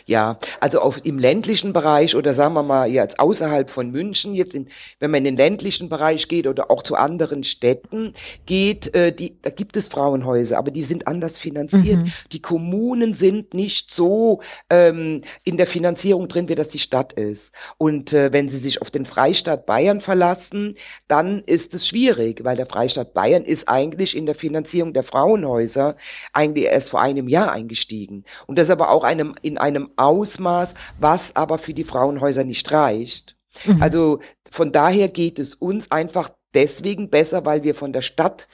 Ja, 0.05 0.39
also 0.59 0.79
auf, 0.79 1.05
im 1.05 1.19
ländlichen 1.19 1.73
Bereich 1.73 2.15
oder 2.15 2.33
sagen 2.33 2.53
wir 2.53 2.63
mal 2.63 2.89
jetzt 2.89 3.19
außerhalb 3.19 3.69
von 3.69 3.91
München, 3.91 4.33
jetzt 4.33 4.55
in, 4.55 4.67
wenn 4.99 5.11
man 5.11 5.19
in 5.19 5.23
den 5.25 5.37
ländlichen 5.37 5.89
Bereich 5.89 6.27
geht 6.27 6.47
oder 6.47 6.71
auch 6.71 6.83
zu 6.83 6.95
anderen 6.95 7.43
Städten 7.43 8.13
geht, 8.45 8.93
äh, 8.95 9.13
die, 9.13 9.37
da 9.41 9.49
gibt 9.49 9.77
es 9.77 9.87
Frauenhäuser, 9.87 10.57
aber 10.57 10.71
die 10.71 10.83
sind 10.83 11.07
anders 11.07 11.39
finanziert. 11.39 11.99
Mhm. 11.99 12.11
Die 12.31 12.41
Kommunen 12.41 13.13
sind 13.13 13.53
nicht 13.53 13.91
so 13.91 14.41
ähm, 14.69 15.21
in 15.43 15.57
der 15.57 15.67
Finanzierung 15.67 16.27
drin, 16.27 16.49
wie 16.49 16.55
das 16.55 16.69
die 16.69 16.79
Stadt 16.79 17.13
ist. 17.13 17.53
Und 17.77 18.13
äh, 18.13 18.33
wenn 18.33 18.49
sie 18.49 18.57
sich 18.57 18.81
auf 18.81 18.91
den 18.91 19.05
Freistaat 19.05 19.65
Bayern 19.65 20.01
verlassen, 20.01 20.75
dann 21.07 21.39
ist 21.39 21.73
es 21.73 21.87
schwierig, 21.87 22.43
weil 22.43 22.57
der 22.57 22.65
Freistaat 22.65 23.13
Bayern 23.13 23.43
ist 23.43 23.69
eigentlich 23.69 24.15
in 24.17 24.25
der 24.25 24.35
Finanzierung 24.35 24.93
der 24.93 25.03
Frauenhäuser 25.03 25.95
eigentlich 26.33 26.65
erst 26.65 26.89
vor 26.89 27.01
einem 27.01 27.27
Jahr 27.27 27.51
eingestiegen. 27.51 28.23
Und 28.47 28.57
das 28.57 28.67
ist 28.67 28.71
aber 28.71 28.89
auch 28.89 29.03
einem 29.03 29.33
in 29.41 29.50
einem 29.57 29.91
Ausmaß, 29.95 30.75
was 30.99 31.35
aber 31.35 31.57
für 31.57 31.73
die 31.73 31.83
Frauenhäuser 31.83 32.43
nicht 32.43 32.71
reicht. 32.71 33.35
Mhm. 33.65 33.81
Also 33.81 34.19
von 34.49 34.71
daher 34.71 35.09
geht 35.09 35.39
es 35.39 35.55
uns 35.55 35.91
einfach 35.91 36.29
deswegen 36.53 37.09
besser, 37.09 37.45
weil 37.45 37.63
wir 37.63 37.75
von 37.75 37.93
der 37.93 38.01
Stadt 38.01 38.47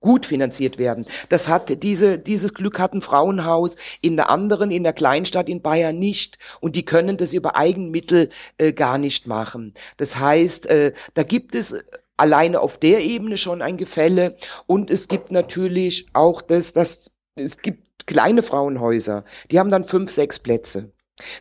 gut 0.00 0.26
finanziert 0.26 0.78
werden. 0.78 1.06
Das 1.30 1.48
hat 1.48 1.82
diese, 1.82 2.18
dieses 2.18 2.52
Glück 2.52 2.78
hat 2.78 2.92
ein 2.92 3.00
Frauenhaus 3.00 3.76
in 4.02 4.16
der 4.16 4.28
anderen, 4.28 4.70
in 4.70 4.84
der 4.84 4.92
Kleinstadt 4.92 5.48
in 5.48 5.62
Bayern 5.62 5.98
nicht. 5.98 6.38
Und 6.60 6.76
die 6.76 6.84
können 6.84 7.16
das 7.16 7.32
über 7.32 7.56
Eigenmittel 7.56 8.28
äh, 8.58 8.74
gar 8.74 8.98
nicht 8.98 9.26
machen. 9.26 9.72
Das 9.96 10.16
heißt, 10.16 10.66
äh, 10.66 10.92
da 11.14 11.22
gibt 11.22 11.54
es 11.54 11.82
alleine 12.18 12.60
auf 12.60 12.76
der 12.76 13.00
Ebene 13.00 13.38
schon 13.38 13.62
ein 13.62 13.78
Gefälle. 13.78 14.36
Und 14.66 14.90
es 14.90 15.08
gibt 15.08 15.32
natürlich 15.32 16.06
auch 16.12 16.42
das, 16.42 16.74
dass 16.74 17.10
es 17.36 17.58
gibt 17.58 17.83
kleine 18.06 18.42
Frauenhäuser, 18.42 19.24
die 19.50 19.58
haben 19.58 19.70
dann 19.70 19.84
fünf, 19.84 20.10
sechs 20.10 20.38
Plätze. 20.38 20.92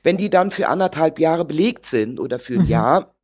Wenn 0.04 0.18
die 0.18 0.30
dann 0.30 0.52
für 0.52 0.68
anderthalb 0.68 1.20
Jahre 1.20 1.46
belegt 1.46 1.86
sind 1.86 2.20
oder 2.20 2.40
für 2.40 2.56
ein 2.56 2.64
mhm. 2.64 2.68
Jahr, 2.68 3.16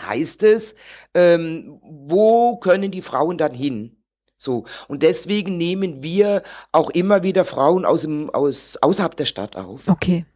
heißt 0.00 0.42
es, 0.42 0.74
ähm, 1.14 1.80
wo 1.82 2.56
können 2.56 2.90
die 2.90 3.02
Frauen 3.02 3.38
dann 3.38 3.54
hin? 3.54 4.02
So. 4.36 4.64
Und 4.88 5.02
deswegen 5.02 5.56
nehmen 5.56 6.02
wir 6.02 6.42
auch 6.72 6.90
immer 6.90 7.22
wieder 7.22 7.44
Frauen 7.44 7.84
aus 7.84 8.02
dem, 8.02 8.30
aus, 8.30 8.76
außerhalb 8.80 9.16
der 9.16 9.26
Stadt 9.26 9.56
auf. 9.56 9.86
Okay. 9.86 10.26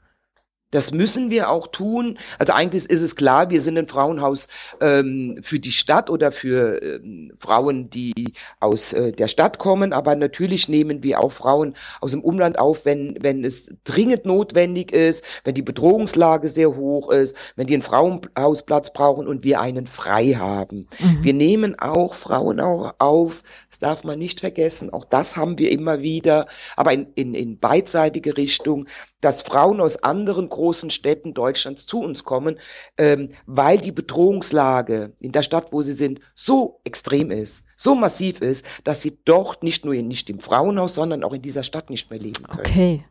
Das 0.73 0.93
müssen 0.93 1.31
wir 1.31 1.49
auch 1.49 1.69
tun. 1.69 2.19
Also 2.39 2.53
eigentlich 2.53 2.91
ist 2.91 3.01
es 3.01 3.15
klar, 3.15 3.51
wir 3.51 3.61
sind 3.61 3.79
ein 3.79 3.87
Frauenhaus 3.87 4.49
ähm, 4.81 5.39
für 5.41 5.61
die 5.61 5.71
Stadt 5.71 6.11
oder 6.11 6.33
für 6.33 6.83
ähm, 6.83 7.33
Frauen, 7.39 7.89
die 7.89 8.33
aus 8.59 8.93
äh, 8.93 9.13
der 9.13 9.29
Stadt 9.29 9.59
kommen. 9.59 9.93
Aber 9.93 10.17
natürlich 10.17 10.69
nehmen 10.69 11.05
wir 11.05 11.21
auch 11.21 11.31
Frauen 11.31 11.77
aus 12.01 12.11
dem 12.11 12.23
Umland 12.23 12.59
auf, 12.59 12.85
wenn, 12.85 13.17
wenn 13.21 13.45
es 13.45 13.69
dringend 13.85 14.27
notwendig 14.27 14.93
ist, 14.93 15.25
wenn 15.45 15.55
die 15.55 15.63
Bedrohungslage 15.63 16.49
sehr 16.49 16.75
hoch 16.75 17.11
ist, 17.11 17.37
wenn 17.55 17.69
die 17.69 17.75
einen 17.75 17.83
Frauenhausplatz 17.83 18.93
brauchen 18.93 19.29
und 19.29 19.45
wir 19.45 19.61
einen 19.61 19.87
frei 19.87 20.33
haben. 20.33 20.89
Mhm. 20.99 21.19
Wir 21.23 21.35
nehmen 21.35 21.79
auch 21.79 22.15
Frauen 22.15 22.59
auch 22.59 22.95
auf. 22.99 23.43
Das 23.71 23.79
darf 23.79 24.03
man 24.03 24.19
nicht 24.19 24.41
vergessen. 24.41 24.93
Auch 24.93 25.05
das 25.05 25.37
haben 25.37 25.59
wir 25.61 25.71
immer 25.71 26.01
wieder, 26.01 26.49
aber 26.75 26.93
in, 26.93 27.07
in, 27.15 27.35
in 27.35 27.59
beidseitige 27.59 28.37
Richtung, 28.37 28.87
dass 29.27 29.43
Frauen 29.43 29.81
aus 29.81 30.05
anderen 30.05 30.49
großen 30.49 30.89
Städten 30.89 31.35
Deutschlands 31.35 31.85
zu 31.85 32.01
uns 32.01 32.23
kommen, 32.23 32.61
ähm, 32.97 33.31
weil 33.47 33.77
die 33.77 33.91
Bedrohungslage 33.91 35.15
in 35.21 35.33
der 35.33 35.43
Stadt, 35.43 35.73
wo 35.73 35.83
sie 35.83 35.95
sind, 35.95 36.21
so 36.37 36.79
extrem 36.85 37.33
ist, 37.33 37.65
so 37.75 37.97
massiv 37.97 38.41
ist, 38.41 38.65
dass 38.85 39.03
sie 39.03 39.19
dort 39.25 39.65
nicht 39.65 39.85
nur 39.85 39.95
in, 39.95 40.07
nicht 40.07 40.31
im 40.31 40.39
Frauenhaus, 40.39 40.95
sondern 40.95 41.25
auch 41.25 41.33
in 41.33 41.43
dieser 41.43 41.65
Stadt 41.65 41.91
nicht 41.91 42.09
mehr 42.09 42.21
leben 42.21 42.45
können. 42.45 42.61
Okay. 42.61 43.05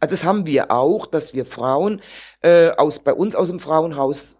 Also 0.00 0.14
das 0.14 0.24
haben 0.24 0.46
wir 0.46 0.70
auch, 0.70 1.04
dass 1.04 1.34
wir 1.34 1.44
Frauen 1.44 2.00
äh, 2.40 2.70
aus 2.70 3.00
bei 3.00 3.12
uns 3.12 3.34
aus 3.34 3.48
dem 3.48 3.60
Frauenhaus 3.60 4.38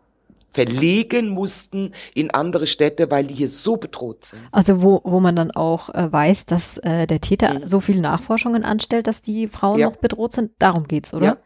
verlegen 0.50 1.28
mussten 1.30 1.92
in 2.14 2.30
andere 2.30 2.66
Städte, 2.66 3.10
weil 3.10 3.26
die 3.26 3.34
hier 3.34 3.48
so 3.48 3.76
bedroht 3.76 4.24
sind. 4.24 4.42
Also 4.52 4.82
wo, 4.82 5.00
wo 5.04 5.20
man 5.20 5.36
dann 5.36 5.50
auch 5.50 5.90
äh, 5.94 6.12
weiß, 6.12 6.46
dass 6.46 6.78
äh, 6.78 7.06
der 7.06 7.20
Täter 7.20 7.54
mhm. 7.54 7.68
so 7.68 7.80
viele 7.80 8.00
Nachforschungen 8.00 8.64
anstellt, 8.64 9.06
dass 9.06 9.22
die 9.22 9.48
Frauen 9.48 9.78
ja. 9.78 9.88
noch 9.88 9.96
bedroht 9.96 10.32
sind. 10.32 10.52
Darum 10.58 10.88
geht's, 10.88 11.14
oder? 11.14 11.24
Ja. 11.24 11.36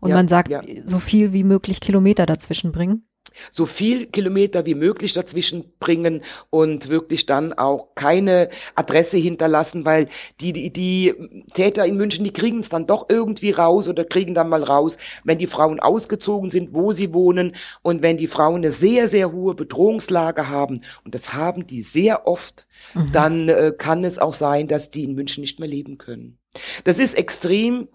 Und 0.00 0.10
ja. 0.10 0.16
man 0.16 0.28
sagt, 0.28 0.52
so 0.84 0.98
viel 0.98 1.32
wie 1.32 1.44
möglich 1.44 1.80
Kilometer 1.80 2.26
dazwischen 2.26 2.72
bringen 2.72 3.06
so 3.50 3.66
viel 3.66 4.06
Kilometer 4.06 4.66
wie 4.66 4.74
möglich 4.74 5.12
dazwischen 5.12 5.64
bringen 5.80 6.22
und 6.50 6.88
wirklich 6.88 7.26
dann 7.26 7.52
auch 7.52 7.94
keine 7.94 8.48
Adresse 8.74 9.16
hinterlassen, 9.16 9.84
weil 9.84 10.08
die, 10.40 10.52
die, 10.52 10.72
die 10.72 11.14
Täter 11.52 11.84
in 11.84 11.96
München, 11.96 12.24
die 12.24 12.32
kriegen 12.32 12.60
es 12.60 12.68
dann 12.68 12.86
doch 12.86 13.06
irgendwie 13.08 13.50
raus 13.50 13.88
oder 13.88 14.04
kriegen 14.04 14.34
dann 14.34 14.48
mal 14.48 14.62
raus, 14.62 14.98
wenn 15.24 15.38
die 15.38 15.46
Frauen 15.46 15.80
ausgezogen 15.80 16.50
sind, 16.50 16.74
wo 16.74 16.92
sie 16.92 17.12
wohnen 17.12 17.54
und 17.82 18.02
wenn 18.02 18.16
die 18.16 18.26
Frauen 18.26 18.56
eine 18.56 18.70
sehr, 18.70 19.08
sehr 19.08 19.32
hohe 19.32 19.54
Bedrohungslage 19.54 20.48
haben 20.48 20.82
und 21.04 21.14
das 21.14 21.32
haben 21.32 21.66
die 21.66 21.82
sehr 21.82 22.26
oft, 22.26 22.66
mhm. 22.94 23.12
dann 23.12 23.48
äh, 23.48 23.72
kann 23.76 24.04
es 24.04 24.18
auch 24.18 24.34
sein, 24.34 24.68
dass 24.68 24.90
die 24.90 25.04
in 25.04 25.14
München 25.14 25.42
nicht 25.42 25.60
mehr 25.60 25.68
leben 25.68 25.98
können. 25.98 26.38
Das 26.84 26.98
ist 26.98 27.14
extrem 27.14 27.88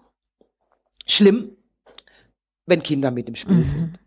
schlimm, 1.06 1.56
wenn 2.66 2.82
Kinder 2.82 3.10
mit 3.10 3.28
im 3.28 3.34
Spiel 3.34 3.56
mhm. 3.56 3.66
sind 3.66 3.98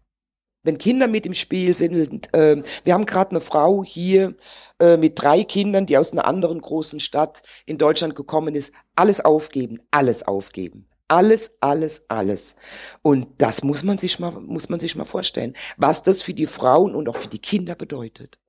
wenn 0.63 0.77
Kinder 0.77 1.07
mit 1.07 1.25
im 1.25 1.33
Spiel 1.33 1.73
sind. 1.73 2.33
Äh, 2.33 2.63
wir 2.83 2.93
haben 2.93 3.05
gerade 3.05 3.31
eine 3.31 3.41
Frau 3.41 3.83
hier 3.83 4.35
äh, 4.79 4.97
mit 4.97 5.21
drei 5.21 5.43
Kindern, 5.43 5.85
die 5.85 5.97
aus 5.97 6.11
einer 6.11 6.25
anderen 6.25 6.61
großen 6.61 6.99
Stadt 6.99 7.43
in 7.65 7.77
Deutschland 7.77 8.15
gekommen 8.15 8.55
ist. 8.55 8.73
Alles 8.95 9.23
aufgeben, 9.23 9.79
alles 9.91 10.23
aufgeben. 10.23 10.87
Alles, 11.09 11.51
alles, 11.59 12.03
alles. 12.07 12.55
Und 13.01 13.27
das 13.37 13.63
muss 13.63 13.83
man 13.83 13.97
sich 13.97 14.19
mal, 14.19 14.31
muss 14.31 14.69
man 14.69 14.79
sich 14.79 14.95
mal 14.95 15.05
vorstellen, 15.05 15.53
was 15.77 16.01
das 16.01 16.21
für 16.21 16.33
die 16.33 16.47
Frauen 16.47 16.95
und 16.95 17.07
auch 17.09 17.17
für 17.17 17.27
die 17.27 17.39
Kinder 17.39 17.75
bedeutet. 17.75 18.39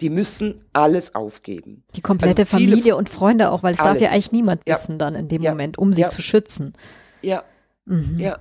Die 0.00 0.10
müssen 0.10 0.60
alles 0.72 1.14
aufgeben. 1.14 1.84
Die 1.94 2.02
komplette 2.02 2.42
also 2.42 2.56
Familie 2.56 2.96
und 2.96 3.08
Freunde 3.08 3.50
auch, 3.50 3.62
weil 3.62 3.74
es 3.74 3.80
alles. 3.80 3.92
darf 3.94 4.02
ja 4.02 4.10
eigentlich 4.10 4.32
niemand 4.32 4.62
ja. 4.66 4.76
wissen 4.76 4.98
dann 4.98 5.14
in 5.14 5.28
dem 5.28 5.42
ja. 5.42 5.52
Moment, 5.52 5.78
um 5.78 5.92
sie 5.92 6.02
ja. 6.02 6.08
zu 6.08 6.22
schützen. 6.22 6.74
Ja. 7.22 7.44
Mhm. 7.84 8.18
Ja. 8.18 8.40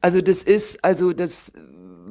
Also 0.00 0.20
das 0.20 0.42
ist, 0.42 0.84
also 0.84 1.12
das 1.12 1.52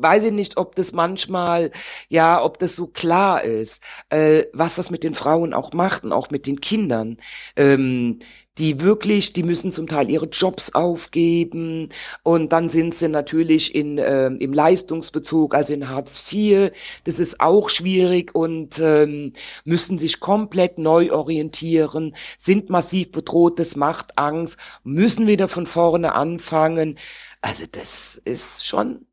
weiß 0.02 0.26
ich 0.26 0.32
nicht, 0.32 0.58
ob 0.58 0.76
das 0.76 0.94
manchmal, 0.94 1.72
ja, 2.10 2.44
ob 2.44 2.60
das 2.60 2.76
so 2.76 2.88
klar 2.88 3.44
ist, 3.44 3.84
äh, 4.10 4.44
was 4.54 4.76
das 4.76 4.90
mit 4.92 5.04
den 5.04 5.16
Frauen 5.16 5.54
auch 5.54 5.74
macht 5.74 6.04
und 6.04 6.12
auch 6.12 6.30
mit 6.30 6.46
den 6.48 6.62
Kindern. 6.62 7.18
Ähm, 7.56 8.20
die 8.58 8.82
wirklich, 8.82 9.34
die 9.34 9.44
müssen 9.44 9.72
zum 9.72 9.88
Teil 9.88 10.12
ihre 10.12 10.28
Jobs 10.28 10.74
aufgeben 10.74 11.90
und 12.24 12.52
dann 12.52 12.68
sind 12.68 12.94
sie 12.94 13.08
natürlich 13.08 13.74
in, 13.74 13.98
äh, 13.98 14.28
im 14.28 14.54
Leistungsbezug, 14.54 15.56
also 15.56 15.74
in 15.74 15.90
Hartz 15.90 16.24
IV. 16.32 16.72
Das 17.06 17.20
ist 17.20 17.40
auch 17.40 17.70
schwierig 17.70 18.36
und 18.36 18.78
ähm, 18.80 19.34
müssen 19.64 19.98
sich 19.98 20.20
komplett 20.20 20.78
neu 20.78 21.12
orientieren, 21.12 22.14
sind 22.38 22.70
massiv 22.70 23.12
bedroht, 23.12 23.58
das 23.58 23.76
macht 23.76 24.18
Angst, 24.18 24.60
müssen 24.84 25.28
wieder 25.28 25.48
von 25.48 25.66
vorne 25.66 26.14
anfangen. 26.14 27.00
Also 27.42 27.66
das 27.72 28.22
ist 28.24 28.66
schon 28.68 29.08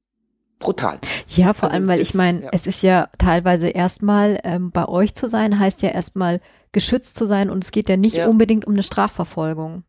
brutal. 0.59 0.99
Ja, 1.29 1.53
vor 1.53 1.71
also 1.71 1.77
allem, 1.77 1.89
weil 1.89 2.01
ist, 2.01 2.11
ich 2.11 2.15
meine, 2.15 2.43
ja. 2.43 2.49
es 2.53 2.67
ist 2.67 2.83
ja 2.83 3.09
teilweise 3.19 3.69
erstmal 3.69 4.41
ähm, 4.45 4.71
bei 4.71 4.87
euch 4.87 5.15
zu 5.15 5.29
sein, 5.29 5.59
heißt 5.59 5.83
ja 5.83 5.91
erstmal 5.91 6.41
geschützt 6.73 7.17
zu 7.17 7.27
sein 7.27 7.51
und 7.51 7.65
es 7.65 7.71
geht 7.71 7.89
ja 7.89 7.97
nicht 7.97 8.17
ja. 8.17 8.29
unbedingt 8.29 8.67
um 8.67 8.75
eine 8.75 8.83
Strafverfolgung. 8.83 9.85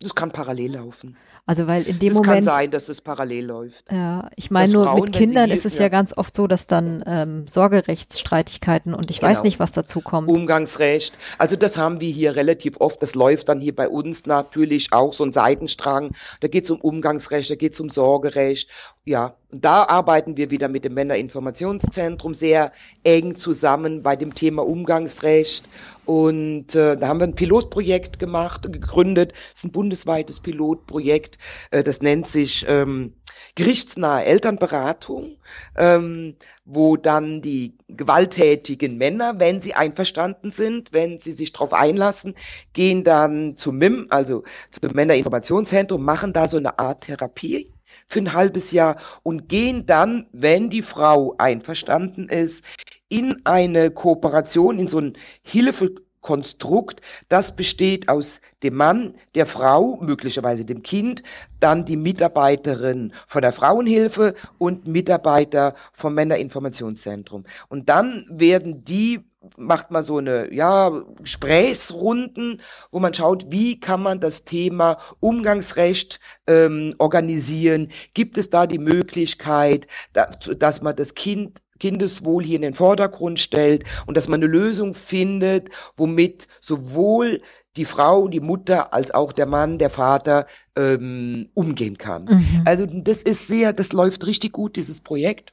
Das 0.00 0.14
kann 0.14 0.32
parallel 0.32 0.72
laufen. 0.72 1.16
Also 1.44 1.66
weil 1.66 1.82
in 1.82 1.98
dem 1.98 2.10
das 2.10 2.18
Moment. 2.18 2.40
Es 2.40 2.46
kann 2.46 2.54
sein, 2.54 2.70
dass 2.70 2.88
es 2.88 3.00
parallel 3.00 3.46
läuft. 3.46 3.90
Ja, 3.90 4.30
ich 4.36 4.52
meine 4.52 4.72
nur 4.72 4.84
Frauen, 4.84 5.02
mit 5.02 5.12
Kindern 5.12 5.50
ist 5.50 5.64
es 5.64 5.74
ja. 5.74 5.82
ja. 5.82 5.88
ganz 5.88 6.16
oft 6.16 6.36
so, 6.36 6.46
dass 6.46 6.68
dann 6.68 7.02
ähm, 7.04 7.48
Sorgerechtsstreitigkeiten 7.48 8.94
und 8.94 9.10
ich 9.10 9.18
genau. 9.18 9.32
weiß 9.32 9.42
nicht, 9.42 9.58
was 9.58 9.72
dazu 9.72 10.00
kommt. 10.00 10.28
Umgangsrecht. 10.28 11.18
Also 11.38 11.56
das 11.56 11.76
haben 11.76 12.00
wir 12.00 12.10
hier 12.10 12.36
relativ 12.36 12.80
oft. 12.80 13.02
Das 13.02 13.16
läuft 13.16 13.48
dann 13.48 13.60
hier 13.60 13.74
bei 13.74 13.88
uns 13.88 14.24
natürlich 14.26 14.92
auch 14.92 15.12
so 15.12 15.24
ein 15.24 15.32
Seitenstrang. 15.32 16.12
Da 16.38 16.46
geht 16.46 16.64
es 16.64 16.70
um 16.70 16.80
Umgangsrecht, 16.80 17.50
da 17.50 17.56
geht 17.56 17.72
es 17.72 17.80
um 17.80 17.90
Sorgerecht. 17.90 18.70
Ja, 19.04 19.34
da 19.50 19.82
arbeiten 19.82 20.36
wir 20.36 20.52
wieder 20.52 20.68
mit 20.68 20.84
dem 20.84 20.94
Männerinformationszentrum 20.94 22.34
sehr 22.34 22.70
eng 23.02 23.34
zusammen 23.36 24.04
bei 24.04 24.14
dem 24.14 24.32
Thema 24.32 24.64
Umgangsrecht 24.64 25.68
und 26.04 26.74
äh, 26.74 26.96
da 26.96 27.08
haben 27.08 27.20
wir 27.20 27.26
ein 27.26 27.34
Pilotprojekt 27.34 28.18
gemacht, 28.18 28.70
gegründet. 28.72 29.32
Es 29.34 29.60
ist 29.60 29.64
ein 29.64 29.72
bundesweites 29.72 30.40
Pilotprojekt. 30.40 31.38
Äh, 31.70 31.84
das 31.84 32.02
nennt 32.02 32.26
sich 32.26 32.66
ähm, 32.68 33.14
gerichtsnahe 33.54 34.24
Elternberatung, 34.24 35.36
ähm, 35.76 36.36
wo 36.64 36.96
dann 36.96 37.40
die 37.40 37.76
gewalttätigen 37.88 38.98
Männer, 38.98 39.38
wenn 39.38 39.60
sie 39.60 39.74
einverstanden 39.74 40.50
sind, 40.50 40.92
wenn 40.92 41.18
sie 41.18 41.32
sich 41.32 41.52
darauf 41.52 41.72
einlassen, 41.72 42.34
gehen 42.72 43.04
dann 43.04 43.56
zum 43.56 43.78
MIM, 43.78 44.06
also 44.10 44.42
zum 44.70 44.92
Männerinformationszentrum, 44.92 46.04
machen 46.04 46.32
da 46.32 46.48
so 46.48 46.56
eine 46.56 46.78
Art 46.78 47.02
Therapie 47.02 47.72
für 48.06 48.20
ein 48.20 48.32
halbes 48.32 48.72
Jahr 48.72 48.96
und 49.22 49.48
gehen 49.48 49.86
dann, 49.86 50.26
wenn 50.32 50.68
die 50.68 50.82
Frau 50.82 51.34
einverstanden 51.38 52.28
ist, 52.28 52.64
in 53.12 53.36
eine 53.44 53.90
Kooperation, 53.90 54.78
in 54.78 54.88
so 54.88 54.98
ein 54.98 55.12
Hilfekonstrukt, 55.42 57.02
das 57.28 57.54
besteht 57.54 58.08
aus 58.08 58.40
dem 58.62 58.76
Mann, 58.76 59.14
der 59.34 59.44
Frau, 59.44 59.98
möglicherweise 60.00 60.64
dem 60.64 60.82
Kind, 60.82 61.22
dann 61.60 61.84
die 61.84 61.98
Mitarbeiterin 61.98 63.12
von 63.26 63.42
der 63.42 63.52
Frauenhilfe 63.52 64.34
und 64.56 64.86
Mitarbeiter 64.86 65.74
vom 65.92 66.14
Männerinformationszentrum. 66.14 67.44
Und 67.68 67.90
dann 67.90 68.24
werden 68.30 68.82
die 68.82 69.20
macht 69.56 69.90
man 69.90 70.02
so 70.02 70.18
eine 70.18 70.52
ja 70.54 70.90
Gesprächsrunden, 71.20 72.60
wo 72.90 73.00
man 73.00 73.12
schaut, 73.12 73.50
wie 73.50 73.80
kann 73.80 74.00
man 74.02 74.20
das 74.20 74.44
Thema 74.44 74.98
Umgangsrecht 75.20 76.20
ähm, 76.46 76.94
organisieren? 76.98 77.88
Gibt 78.14 78.38
es 78.38 78.50
da 78.50 78.68
die 78.68 78.78
Möglichkeit, 78.78 79.86
dass 80.12 80.82
man 80.82 80.94
das 80.94 81.14
Kind 81.14 81.61
Kindeswohl 81.82 82.44
hier 82.44 82.54
in 82.54 82.62
den 82.62 82.74
Vordergrund 82.74 83.40
stellt 83.40 83.82
und 84.06 84.16
dass 84.16 84.28
man 84.28 84.38
eine 84.40 84.46
Lösung 84.46 84.94
findet, 84.94 85.68
womit 85.96 86.46
sowohl 86.60 87.42
die 87.76 87.84
Frau, 87.84 88.28
die 88.28 88.38
Mutter 88.38 88.94
als 88.94 89.10
auch 89.10 89.32
der 89.32 89.46
Mann, 89.46 89.78
der 89.78 89.90
Vater 89.90 90.46
ähm, 90.78 91.48
umgehen 91.54 91.98
kann. 91.98 92.26
Mhm. 92.26 92.62
Also 92.66 92.86
das 92.86 93.24
ist 93.24 93.48
sehr, 93.48 93.72
das 93.72 93.92
läuft 93.92 94.24
richtig 94.26 94.52
gut, 94.52 94.76
dieses 94.76 95.00
Projekt. 95.00 95.50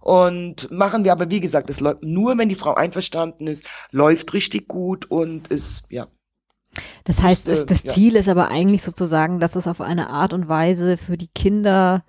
Und 0.00 0.70
machen 0.70 1.02
wir 1.04 1.12
aber, 1.12 1.30
wie 1.30 1.40
gesagt, 1.40 1.70
das 1.70 1.80
läuft 1.80 2.02
nur, 2.02 2.36
wenn 2.36 2.50
die 2.50 2.56
Frau 2.56 2.74
einverstanden 2.74 3.46
ist, 3.46 3.64
läuft 3.90 4.34
richtig 4.34 4.68
gut 4.68 5.10
und 5.10 5.48
ist, 5.48 5.84
ja. 5.88 6.08
Das 7.04 7.22
heißt, 7.22 7.48
ist, 7.48 7.62
äh, 7.62 7.66
das, 7.66 7.82
das 7.84 7.94
Ziel 7.94 8.16
ist 8.16 8.28
aber 8.28 8.48
eigentlich 8.48 8.82
sozusagen, 8.82 9.40
dass 9.40 9.56
es 9.56 9.66
auf 9.66 9.80
eine 9.80 10.10
Art 10.10 10.34
und 10.34 10.46
Weise 10.46 10.98
für 10.98 11.16
die 11.16 11.28
Kinder 11.28 12.04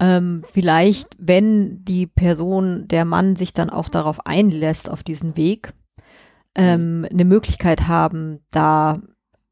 ähm, 0.00 0.42
vielleicht, 0.50 1.14
wenn 1.18 1.84
die 1.84 2.06
Person, 2.06 2.88
der 2.88 3.04
Mann 3.04 3.36
sich 3.36 3.52
dann 3.52 3.70
auch 3.70 3.88
darauf 3.88 4.26
einlässt, 4.26 4.88
auf 4.88 5.02
diesen 5.02 5.36
Weg, 5.36 5.72
ähm, 6.54 7.06
eine 7.10 7.24
Möglichkeit 7.24 7.86
haben, 7.86 8.40
da 8.50 9.00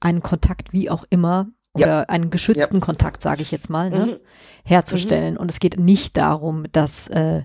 einen 0.01 0.22
Kontakt 0.22 0.72
wie 0.72 0.90
auch 0.90 1.05
immer 1.11 1.49
oder 1.74 1.86
ja. 1.86 2.03
einen 2.03 2.30
geschützten 2.30 2.76
ja. 2.76 2.80
Kontakt, 2.80 3.22
sage 3.22 3.42
ich 3.42 3.51
jetzt 3.51 3.68
mal, 3.68 3.90
ne, 3.90 4.07
mhm. 4.07 4.16
herzustellen. 4.64 5.34
Mhm. 5.34 5.40
Und 5.40 5.51
es 5.51 5.61
geht 5.61 5.78
nicht 5.78 6.16
darum, 6.16 6.64
dass 6.72 7.09
äh, 7.09 7.42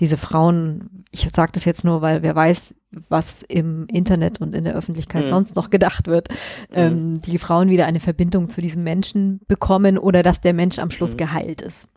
diese 0.00 0.16
Frauen, 0.16 1.04
ich 1.10 1.28
sage 1.34 1.52
das 1.52 1.64
jetzt 1.64 1.84
nur, 1.84 2.02
weil 2.02 2.22
wer 2.22 2.34
weiß, 2.34 2.74
was 3.08 3.42
im 3.42 3.86
Internet 3.88 4.40
und 4.40 4.54
in 4.54 4.64
der 4.64 4.74
Öffentlichkeit 4.74 5.26
mhm. 5.26 5.28
sonst 5.28 5.56
noch 5.56 5.70
gedacht 5.70 6.06
wird, 6.06 6.28
ähm, 6.72 7.12
mhm. 7.12 7.20
die 7.20 7.38
Frauen 7.38 7.68
wieder 7.68 7.86
eine 7.86 8.00
Verbindung 8.00 8.48
zu 8.48 8.60
diesem 8.60 8.82
Menschen 8.82 9.40
bekommen 9.46 9.98
oder 9.98 10.22
dass 10.22 10.40
der 10.40 10.54
Mensch 10.54 10.78
am 10.78 10.90
Schluss 10.90 11.12
mhm. 11.12 11.18
geheilt 11.18 11.60
ist. 11.60 11.90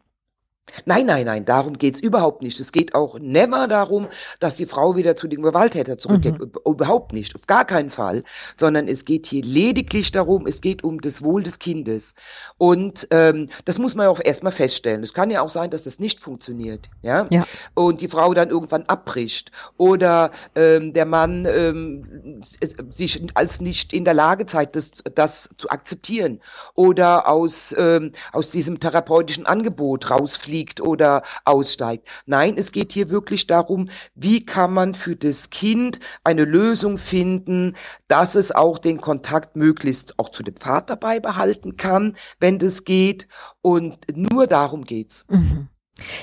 Nein, 0.86 1.06
nein, 1.06 1.26
nein, 1.26 1.46
darum 1.46 1.74
geht's 1.74 2.00
überhaupt 2.00 2.42
nicht. 2.42 2.60
Es 2.60 2.72
geht 2.72 2.96
auch 2.96 3.20
never 3.20 3.68
darum, 3.68 4.08
dass 4.40 4.56
die 4.56 4.66
Frau 4.66 4.96
wieder 4.96 5.16
zu 5.16 5.28
dem 5.28 5.42
Gewalttäter 5.42 5.98
zurückgeht. 5.98 6.40
Mhm. 6.40 6.52
Überhaupt 6.66 7.14
nicht, 7.14 7.36
auf 7.36 7.48
gar 7.48 7.66
keinen 7.66 7.90
Fall. 7.90 8.24
Sondern 8.58 8.88
es 8.88 9.06
geht 9.06 9.26
hier 9.26 9.44
lediglich 9.44 10.12
darum, 10.12 10.46
es 10.46 10.62
geht 10.62 10.84
um 10.84 11.02
das 11.02 11.24
Wohl 11.24 11.44
des 11.44 11.60
Kindes. 11.60 12.16
Und 12.58 13.08
ähm, 13.12 13.48
das 13.66 13.78
muss 13.78 13.96
man 13.96 14.06
ja 14.06 14.10
auch 14.10 14.22
erstmal 14.24 14.52
feststellen. 14.52 15.04
Es 15.04 15.14
kann 15.14 15.32
ja 15.32 15.42
auch 15.42 15.50
sein, 15.50 15.70
dass 15.70 15.84
das 15.84 16.00
nicht 16.00 16.20
funktioniert. 16.20 16.90
Ja? 17.02 17.28
ja. 17.30 17.46
Und 17.74 18.02
die 18.02 18.08
Frau 18.08 18.34
dann 18.34 18.50
irgendwann 18.50 18.84
abbricht. 18.84 19.52
Oder 19.78 20.32
ähm, 20.56 20.94
der 20.94 21.06
Mann 21.06 21.46
ähm, 21.46 22.42
sich 22.90 23.22
als 23.36 23.62
nicht 23.62 23.94
in 23.94 24.06
der 24.06 24.14
Lage 24.14 24.46
zeigt, 24.46 24.76
das, 24.76 24.92
das 25.16 25.50
zu 25.58 25.70
akzeptieren. 25.70 26.42
Oder 26.76 27.28
aus, 27.28 27.76
ähm, 27.78 28.12
aus 28.32 28.52
diesem 28.52 28.80
therapeutischen 28.80 29.46
Angebot 29.46 30.10
rausfliegt 30.10 30.59
fliegt 30.60 30.82
oder 30.82 31.24
aussteigt. 31.46 32.08
Nein, 32.26 32.56
es 32.58 32.72
geht 32.72 32.92
hier 32.92 33.10
wirklich 33.10 33.48
darum, 33.48 33.90
wie 34.16 34.46
kann 34.46 34.74
man 34.74 34.94
für 34.94 35.16
das 35.16 35.50
Kind 35.50 36.00
eine 36.24 36.44
Lösung 36.44 36.98
finden, 36.98 37.76
dass 38.08 38.36
es 38.36 38.52
auch 38.52 38.78
den 38.78 39.00
Kontakt 39.00 39.56
möglichst 39.56 40.20
auch 40.20 40.30
zu 40.30 40.44
dem 40.44 40.58
Vater 40.58 40.98
beibehalten 40.98 41.78
kann, 41.78 42.16
wenn 42.40 42.60
das 42.60 42.84
geht. 42.84 43.28
Und 43.62 43.98
nur 44.16 44.48
darum 44.48 44.84
geht's. 44.84 45.26
Mhm. 45.30 45.70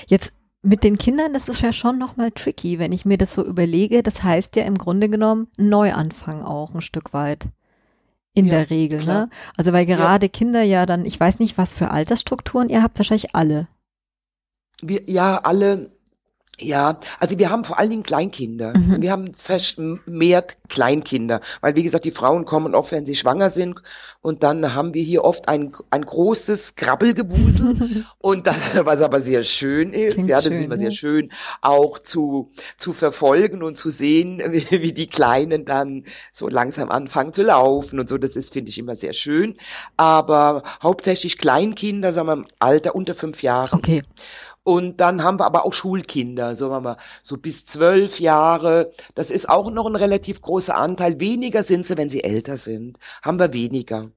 Jetzt 0.05 0.33
mit 0.61 0.83
den 0.83 0.97
Kindern, 0.97 1.33
das 1.33 1.49
ist 1.49 1.61
ja 1.61 1.71
schon 1.71 1.97
nochmal 1.97 2.31
tricky, 2.31 2.77
wenn 2.77 2.91
ich 2.91 3.05
mir 3.05 3.17
das 3.17 3.33
so 3.33 3.43
überlege. 3.43 4.03
Das 4.03 4.21
heißt 4.21 4.55
ja 4.55 4.65
im 4.65 4.77
Grunde 4.77 5.09
genommen 5.09 5.47
Neuanfang 5.57 6.43
auch 6.43 6.75
ein 6.75 6.81
Stück 6.81 7.13
weit. 7.13 7.47
In 8.33 8.45
ja, 8.45 8.51
der 8.51 8.69
Regel, 8.69 8.99
ne? 8.99 9.03
klar. 9.03 9.25
ne? 9.25 9.29
Also 9.55 9.73
weil 9.73 9.87
gerade 9.87 10.27
ja. 10.27 10.31
Kinder 10.31 10.61
ja 10.61 10.85
dann, 10.85 11.05
ich 11.05 11.19
weiß 11.19 11.39
nicht, 11.39 11.57
was 11.57 11.73
für 11.73 11.89
Altersstrukturen 11.89 12.69
ihr 12.69 12.83
habt, 12.83 12.99
wahrscheinlich 12.99 13.33
alle 13.33 13.67
wir 14.81 15.03
ja 15.07 15.37
alle 15.37 15.91
ja, 16.59 16.97
also 17.19 17.37
wir 17.37 17.51
haben 17.51 17.63
vor 17.63 17.77
allen 17.77 17.91
Dingen 17.91 18.03
Kleinkinder. 18.03 18.75
Mhm. 18.75 19.01
Wir 19.01 19.11
haben 19.11 19.31
vermehrt 19.35 20.57
Kleinkinder, 20.69 21.41
weil 21.61 21.75
wie 21.75 21.83
gesagt, 21.83 22.05
die 22.05 22.11
Frauen 22.11 22.45
kommen 22.45 22.73
oft, 22.73 22.91
wenn 22.91 23.05
sie 23.05 23.15
schwanger 23.15 23.51
sind 23.51 23.79
und 24.21 24.41
dann 24.41 24.73
haben 24.73 24.95
wir 24.95 25.03
hier 25.03 25.23
oft 25.23 25.49
ein, 25.49 25.73
ein 25.91 26.03
großes 26.03 26.75
Krabbelgewusel 26.75 28.05
und 28.17 28.47
das, 28.47 28.71
was 28.85 29.03
aber 29.03 29.21
sehr 29.21 29.43
schön 29.43 29.93
ist, 29.93 30.15
Klingt 30.15 30.29
ja, 30.29 30.37
das 30.37 30.45
schön, 30.45 30.53
ist 30.53 30.63
immer 30.63 30.77
sehr 30.77 30.91
schön, 30.91 31.31
auch 31.61 31.99
zu, 31.99 32.49
zu 32.75 32.91
verfolgen 32.91 33.61
und 33.61 33.77
zu 33.77 33.91
sehen, 33.91 34.41
wie, 34.49 34.81
wie 34.81 34.93
die 34.93 35.07
Kleinen 35.07 35.63
dann 35.63 36.05
so 36.31 36.47
langsam 36.47 36.89
anfangen 36.89 37.33
zu 37.33 37.43
laufen 37.43 37.99
und 37.99 38.09
so, 38.09 38.17
das 38.17 38.35
ist, 38.35 38.53
finde 38.53 38.69
ich, 38.69 38.79
immer 38.79 38.95
sehr 38.95 39.13
schön. 39.13 39.57
Aber 39.95 40.63
hauptsächlich 40.81 41.37
Kleinkinder, 41.37 42.11
sagen 42.11 42.27
wir, 42.27 42.33
im 42.33 42.47
Alter 42.57 42.95
unter 42.95 43.13
fünf 43.13 43.43
Jahren. 43.43 43.69
Okay. 43.73 44.01
Und 44.67 44.99
dann 44.99 45.23
haben 45.23 45.39
wir 45.39 45.45
aber 45.45 45.63
auch 45.63 45.71
Schulkinder, 45.71 46.53
so 46.53 46.69
wir 46.69 46.81
mal, 46.81 46.97
so 47.23 47.37
bis 47.37 47.65
zwölf 47.65 48.19
Jahre. 48.19 48.91
Das 49.15 49.31
ist 49.31 49.47
auch 49.47 49.71
noch 49.71 49.85
ein 49.85 49.95
relativ 49.95 50.41
großer 50.41 50.75
Anteil. 50.75 51.21
Weniger 51.21 51.63
sind 51.63 51.85
sie, 51.85 51.97
wenn 51.97 52.09
sie 52.09 52.25
älter 52.25 52.57
sind. 52.57 52.99
Haben 53.21 53.39
wir 53.39 53.53
weniger. 53.53 54.11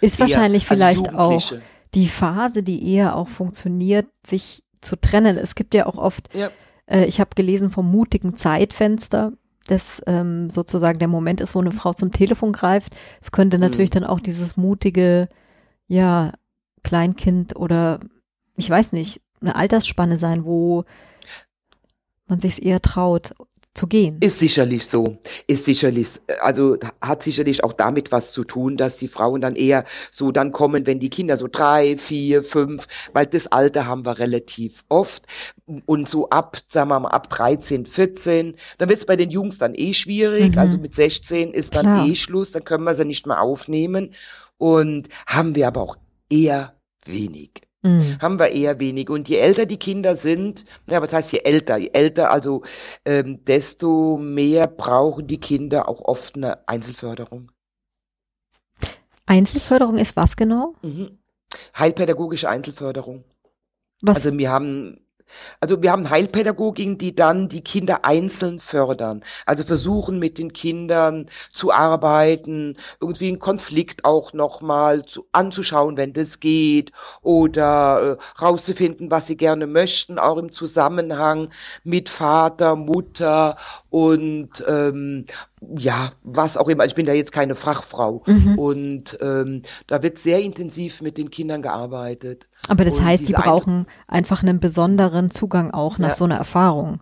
Ist 0.00 0.20
eher, 0.20 0.28
wahrscheinlich 0.28 0.70
also 0.70 0.74
vielleicht 0.76 1.12
auch 1.12 1.52
die 1.94 2.06
Phase, 2.06 2.62
die 2.62 2.88
eher 2.94 3.16
auch 3.16 3.26
funktioniert, 3.26 4.06
sich 4.24 4.62
zu 4.80 4.94
trennen. 4.94 5.36
Es 5.36 5.56
gibt 5.56 5.74
ja 5.74 5.86
auch 5.86 5.98
oft, 5.98 6.32
ja. 6.36 6.50
äh, 6.86 7.06
ich 7.06 7.18
habe 7.18 7.30
gelesen 7.34 7.72
vom 7.72 7.90
mutigen 7.90 8.36
Zeitfenster, 8.36 9.32
das 9.66 10.00
ähm, 10.06 10.50
sozusagen 10.50 11.00
der 11.00 11.08
Moment 11.08 11.40
ist, 11.40 11.56
wo 11.56 11.60
eine 11.60 11.72
Frau 11.72 11.92
zum 11.92 12.12
Telefon 12.12 12.52
greift. 12.52 12.94
Es 13.20 13.32
könnte 13.32 13.58
natürlich 13.58 13.90
mhm. 13.90 13.94
dann 13.94 14.04
auch 14.04 14.20
dieses 14.20 14.56
mutige, 14.56 15.28
ja, 15.88 16.30
Kleinkind 16.84 17.56
oder 17.56 17.98
ich 18.56 18.70
weiß 18.70 18.92
nicht, 18.92 19.20
eine 19.40 19.56
Altersspanne 19.56 20.18
sein, 20.18 20.44
wo 20.44 20.84
man 22.26 22.40
sich 22.40 22.64
eher 22.64 22.80
traut 22.80 23.34
zu 23.76 23.86
gehen. 23.86 24.16
Ist 24.20 24.38
sicherlich 24.38 24.86
so. 24.86 25.18
Ist 25.46 25.66
sicherlich, 25.66 26.08
also 26.40 26.76
hat 27.00 27.22
sicherlich 27.22 27.62
auch 27.62 27.72
damit 27.72 28.10
was 28.10 28.32
zu 28.32 28.44
tun, 28.44 28.76
dass 28.76 28.96
die 28.96 29.08
Frauen 29.08 29.40
dann 29.40 29.54
eher 29.54 29.84
so 30.10 30.32
dann 30.32 30.50
kommen, 30.50 30.86
wenn 30.86 30.98
die 30.98 31.10
Kinder 31.10 31.36
so 31.36 31.46
drei, 31.46 31.96
vier, 31.96 32.42
fünf, 32.42 32.86
weil 33.12 33.26
das 33.26 33.46
Alter 33.48 33.86
haben 33.86 34.04
wir 34.04 34.18
relativ 34.18 34.84
oft. 34.88 35.26
Und 35.84 36.08
so 36.08 36.30
ab, 36.30 36.58
sagen 36.66 36.90
wir 36.90 37.00
mal, 37.00 37.10
ab 37.10 37.28
13, 37.28 37.86
14, 37.86 38.56
dann 38.78 38.88
wird 38.88 38.98
es 38.98 39.06
bei 39.06 39.16
den 39.16 39.30
Jungs 39.30 39.58
dann 39.58 39.74
eh 39.74 39.92
schwierig. 39.92 40.54
Mhm. 40.54 40.58
Also 40.58 40.78
mit 40.78 40.94
16 40.94 41.52
ist 41.52 41.74
dann 41.74 41.86
Klar. 41.86 42.06
eh 42.06 42.14
Schluss, 42.14 42.52
dann 42.52 42.64
können 42.64 42.84
wir 42.84 42.94
sie 42.94 43.04
nicht 43.04 43.26
mehr 43.26 43.40
aufnehmen. 43.40 44.14
Und 44.58 45.08
haben 45.26 45.54
wir 45.54 45.68
aber 45.68 45.82
auch 45.82 45.96
eher 46.30 46.74
wenig 47.04 47.65
mhm. 47.86 48.18
haben 48.20 48.38
wir 48.38 48.50
eher 48.50 48.80
wenig. 48.80 49.10
Und 49.10 49.28
je 49.28 49.38
älter 49.38 49.66
die 49.66 49.78
Kinder 49.78 50.14
sind, 50.14 50.64
ja, 50.88 51.00
was 51.02 51.12
heißt 51.12 51.32
je 51.32 51.40
älter? 51.44 51.76
Je 51.76 51.90
älter, 51.92 52.30
also 52.30 52.62
ähm, 53.04 53.44
desto 53.44 54.18
mehr 54.18 54.66
brauchen 54.66 55.26
die 55.26 55.40
Kinder 55.40 55.88
auch 55.88 56.00
oft 56.00 56.36
eine 56.36 56.68
Einzelförderung. 56.68 57.50
Einzelförderung 59.26 59.98
ist 59.98 60.16
was 60.16 60.36
genau? 60.36 60.74
Mhm. 60.82 61.18
Heilpädagogische 61.76 62.48
Einzelförderung. 62.48 63.24
Was? 64.02 64.16
Also 64.16 64.36
wir 64.36 64.50
haben 64.50 65.05
also 65.60 65.82
wir 65.82 65.92
haben 65.92 66.10
Heilpädagogiken, 66.10 66.98
die 66.98 67.14
dann 67.14 67.48
die 67.48 67.62
Kinder 67.62 68.04
einzeln 68.04 68.58
fördern. 68.58 69.22
Also 69.44 69.64
versuchen 69.64 70.18
mit 70.18 70.38
den 70.38 70.52
Kindern 70.52 71.26
zu 71.50 71.72
arbeiten, 71.72 72.76
irgendwie 73.00 73.28
einen 73.28 73.38
Konflikt 73.38 74.04
auch 74.04 74.32
nochmal 74.32 75.04
zu, 75.04 75.26
anzuschauen, 75.32 75.96
wenn 75.96 76.12
das 76.12 76.40
geht, 76.40 76.92
oder 77.22 78.18
äh, 78.18 78.42
rauszufinden, 78.42 79.10
was 79.10 79.26
sie 79.26 79.36
gerne 79.36 79.66
möchten, 79.66 80.18
auch 80.18 80.38
im 80.38 80.50
Zusammenhang 80.50 81.50
mit 81.84 82.08
Vater, 82.08 82.76
Mutter 82.76 83.56
und 83.90 84.64
ähm, 84.66 85.24
ja, 85.78 86.12
was 86.22 86.56
auch 86.56 86.68
immer. 86.68 86.84
Ich 86.84 86.94
bin 86.94 87.06
da 87.06 87.12
jetzt 87.12 87.32
keine 87.32 87.54
Fachfrau. 87.54 88.22
Mhm. 88.26 88.58
Und 88.58 89.18
ähm, 89.20 89.62
da 89.86 90.02
wird 90.02 90.18
sehr 90.18 90.40
intensiv 90.40 91.00
mit 91.00 91.18
den 91.18 91.30
Kindern 91.30 91.62
gearbeitet. 91.62 92.46
Aber 92.68 92.84
das 92.84 93.00
heißt, 93.00 93.28
die 93.28 93.32
brauchen 93.32 93.86
einfach 94.08 94.42
einen 94.42 94.60
besonderen 94.60 95.30
Zugang 95.30 95.70
auch 95.70 95.98
nach 95.98 96.10
ja. 96.10 96.14
so 96.14 96.24
einer 96.24 96.36
Erfahrung. 96.36 97.00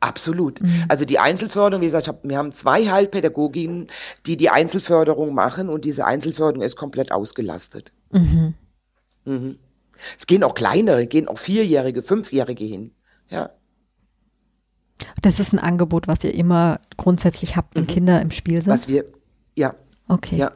Absolut. 0.00 0.62
Mhm. 0.62 0.84
Also 0.88 1.04
die 1.04 1.18
Einzelförderung, 1.18 1.82
wie 1.82 1.86
gesagt, 1.86 2.08
hab, 2.08 2.24
wir 2.24 2.38
haben 2.38 2.52
zwei 2.52 2.86
Heilpädagoginnen, 2.86 3.88
die 4.26 4.36
die 4.36 4.48
Einzelförderung 4.48 5.34
machen 5.34 5.68
und 5.68 5.84
diese 5.84 6.06
Einzelförderung 6.06 6.62
ist 6.64 6.76
komplett 6.76 7.12
ausgelastet. 7.12 7.92
Mhm. 8.10 8.54
Mhm. 9.26 9.58
Es 10.18 10.26
gehen 10.26 10.42
auch 10.42 10.54
kleinere, 10.54 11.06
gehen 11.06 11.28
auch 11.28 11.38
Vierjährige, 11.38 12.02
Fünfjährige 12.02 12.64
hin. 12.64 12.92
Ja. 13.28 13.50
Das 15.20 15.38
ist 15.38 15.52
ein 15.52 15.58
Angebot, 15.58 16.08
was 16.08 16.24
ihr 16.24 16.34
immer 16.34 16.80
grundsätzlich 16.96 17.56
habt, 17.56 17.74
wenn 17.74 17.82
mhm. 17.82 17.88
Kinder 17.88 18.22
im 18.22 18.30
Spiel 18.30 18.62
sind? 18.62 18.72
Was 18.72 18.88
wir, 18.88 19.04
ja. 19.54 19.74
Okay. 20.08 20.36
Ja. 20.36 20.52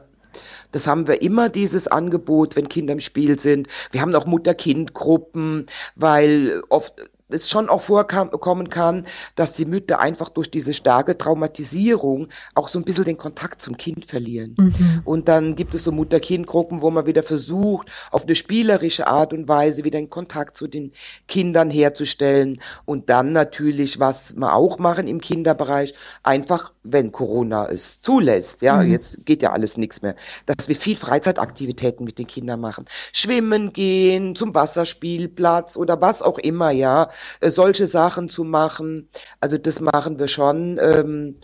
Das 0.71 0.87
haben 0.87 1.07
wir 1.07 1.21
immer, 1.21 1.49
dieses 1.49 1.87
Angebot, 1.87 2.55
wenn 2.55 2.67
Kinder 2.67 2.93
im 2.93 2.99
Spiel 2.99 3.39
sind. 3.39 3.67
Wir 3.91 4.01
haben 4.01 4.13
auch 4.15 4.25
Mutter-Kind-Gruppen, 4.25 5.65
weil 5.95 6.61
oft 6.69 7.09
es 7.29 7.49
schon 7.49 7.69
auch 7.69 7.81
vorkommen 7.81 8.69
kann, 8.69 9.05
dass 9.35 9.53
die 9.53 9.65
Mütter 9.65 9.99
einfach 9.99 10.29
durch 10.29 10.51
diese 10.51 10.73
starke 10.75 11.17
Traumatisierung 11.17 12.27
auch 12.53 12.67
so 12.67 12.77
ein 12.77 12.85
bisschen 12.85 13.05
den 13.05 13.17
Kontakt 13.17 13.61
zum 13.61 13.77
Kind 13.77 14.05
verlieren. 14.05 14.55
Mhm. 14.57 15.01
Und 15.05 15.27
dann 15.27 15.55
gibt 15.55 15.73
es 15.73 15.83
so 15.83 15.91
Mutter-Kind-Gruppen, 15.91 16.81
wo 16.81 16.91
man 16.91 17.07
wieder 17.07 17.23
versucht, 17.23 17.89
auf 18.11 18.25
eine 18.25 18.35
spielerische 18.35 19.07
Art 19.07 19.33
und 19.33 19.47
Weise 19.47 19.83
wieder 19.83 19.97
einen 19.97 20.11
Kontakt 20.11 20.55
zu 20.55 20.67
den 20.67 20.91
Kindern 21.27 21.71
herzustellen. 21.71 22.61
Und 22.85 23.09
dann 23.09 23.31
natürlich, 23.31 23.99
was 23.99 24.35
wir 24.35 24.53
auch 24.53 24.77
machen 24.77 25.07
im 25.07 25.19
Kinderbereich, 25.19 25.95
einfach, 26.21 26.73
wenn 26.83 27.11
Corona 27.11 27.67
es 27.67 28.01
zulässt, 28.01 28.61
ja, 28.61 28.77
mhm. 28.77 28.91
jetzt 28.91 29.25
geht 29.25 29.41
ja 29.41 29.51
alles 29.51 29.77
nichts 29.77 30.03
mehr, 30.03 30.15
dass 30.45 30.67
wir 30.67 30.75
viel 30.75 30.95
Freizeitaktivitäten 30.95 32.05
mit 32.05 32.19
den 32.19 32.27
Kindern 32.27 32.59
machen. 32.59 32.85
Schwimmen 33.13 33.73
gehen, 33.73 34.35
zum 34.35 34.53
Wasserspielplatz 34.53 35.75
oder 35.75 36.01
was 36.01 36.21
auch 36.21 36.37
immer, 36.37 36.69
ja 36.69 37.09
äh, 37.41 37.49
solche 37.49 37.87
Sachen 37.87 38.29
zu 38.29 38.43
machen. 38.43 39.09
Also 39.39 39.57
das 39.57 39.79
machen 39.79 40.19
wir 40.19 40.27
schon. 40.27 40.79
Ähm, 40.81 41.35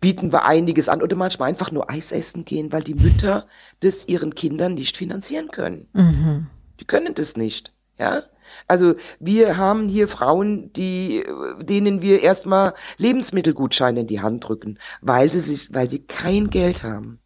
bieten 0.00 0.32
wir 0.32 0.44
einiges 0.44 0.88
an 0.88 1.02
oder 1.02 1.16
manchmal 1.16 1.48
einfach 1.48 1.72
nur 1.72 1.90
Eis 1.90 2.12
essen 2.12 2.44
gehen, 2.44 2.72
weil 2.72 2.82
die 2.82 2.94
Mütter 2.94 3.46
das 3.80 4.06
ihren 4.06 4.34
Kindern 4.34 4.74
nicht 4.74 4.96
finanzieren 4.96 5.48
können. 5.48 5.88
Mhm. 5.92 6.46
Die 6.78 6.84
können 6.84 7.14
das 7.14 7.36
nicht. 7.36 7.72
Ja, 7.98 8.22
also 8.66 8.94
wir 9.18 9.56
haben 9.58 9.88
hier 9.88 10.08
Frauen, 10.08 10.72
die, 10.72 11.24
denen 11.60 12.02
wir 12.02 12.22
erstmal 12.22 12.72
Lebensmittelgutscheine 12.96 14.00
in 14.00 14.06
die 14.06 14.20
Hand 14.20 14.48
drücken, 14.48 14.78
weil 15.02 15.28
sie 15.28 15.40
sich, 15.40 15.74
weil 15.74 15.90
sie 15.90 16.00
kein 16.00 16.48
Geld 16.48 16.82
haben. 16.82 17.20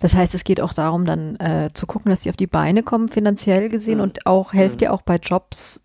Das 0.00 0.14
heißt, 0.14 0.34
es 0.34 0.42
geht 0.42 0.60
auch 0.60 0.72
darum, 0.72 1.04
dann 1.04 1.36
äh, 1.36 1.70
zu 1.72 1.86
gucken, 1.86 2.10
dass 2.10 2.22
sie 2.22 2.30
auf 2.30 2.36
die 2.36 2.48
Beine 2.48 2.82
kommen, 2.82 3.08
finanziell 3.08 3.68
gesehen, 3.68 3.98
mhm. 3.98 4.04
und 4.04 4.26
auch 4.26 4.52
helft 4.52 4.80
mhm. 4.80 4.84
ihr 4.84 4.92
auch 4.92 5.02
bei 5.02 5.16
Jobs 5.16 5.82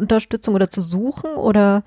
Unterstützung 0.00 0.54
oder 0.54 0.70
zu 0.70 0.82
suchen 0.82 1.34
oder? 1.34 1.84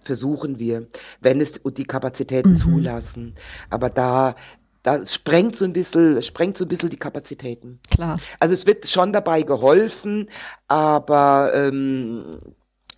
versuchen 0.00 0.58
wir, 0.58 0.86
wenn 1.20 1.40
es 1.40 1.60
die 1.62 1.84
Kapazitäten 1.84 2.50
mhm. 2.50 2.56
zulassen. 2.56 3.34
Aber 3.68 3.90
da, 3.90 4.34
da 4.82 5.04
sprengt 5.04 5.54
so 5.54 5.64
ein 5.64 5.72
bisschen, 5.72 6.20
sprengt 6.22 6.56
so 6.56 6.64
ein 6.64 6.68
bisschen 6.68 6.90
die 6.90 6.96
Kapazitäten. 6.96 7.78
Klar. 7.90 8.18
Also 8.40 8.54
es 8.54 8.66
wird 8.66 8.88
schon 8.88 9.12
dabei 9.12 9.42
geholfen, 9.42 10.28
aber 10.68 11.52
ähm, 11.54 12.38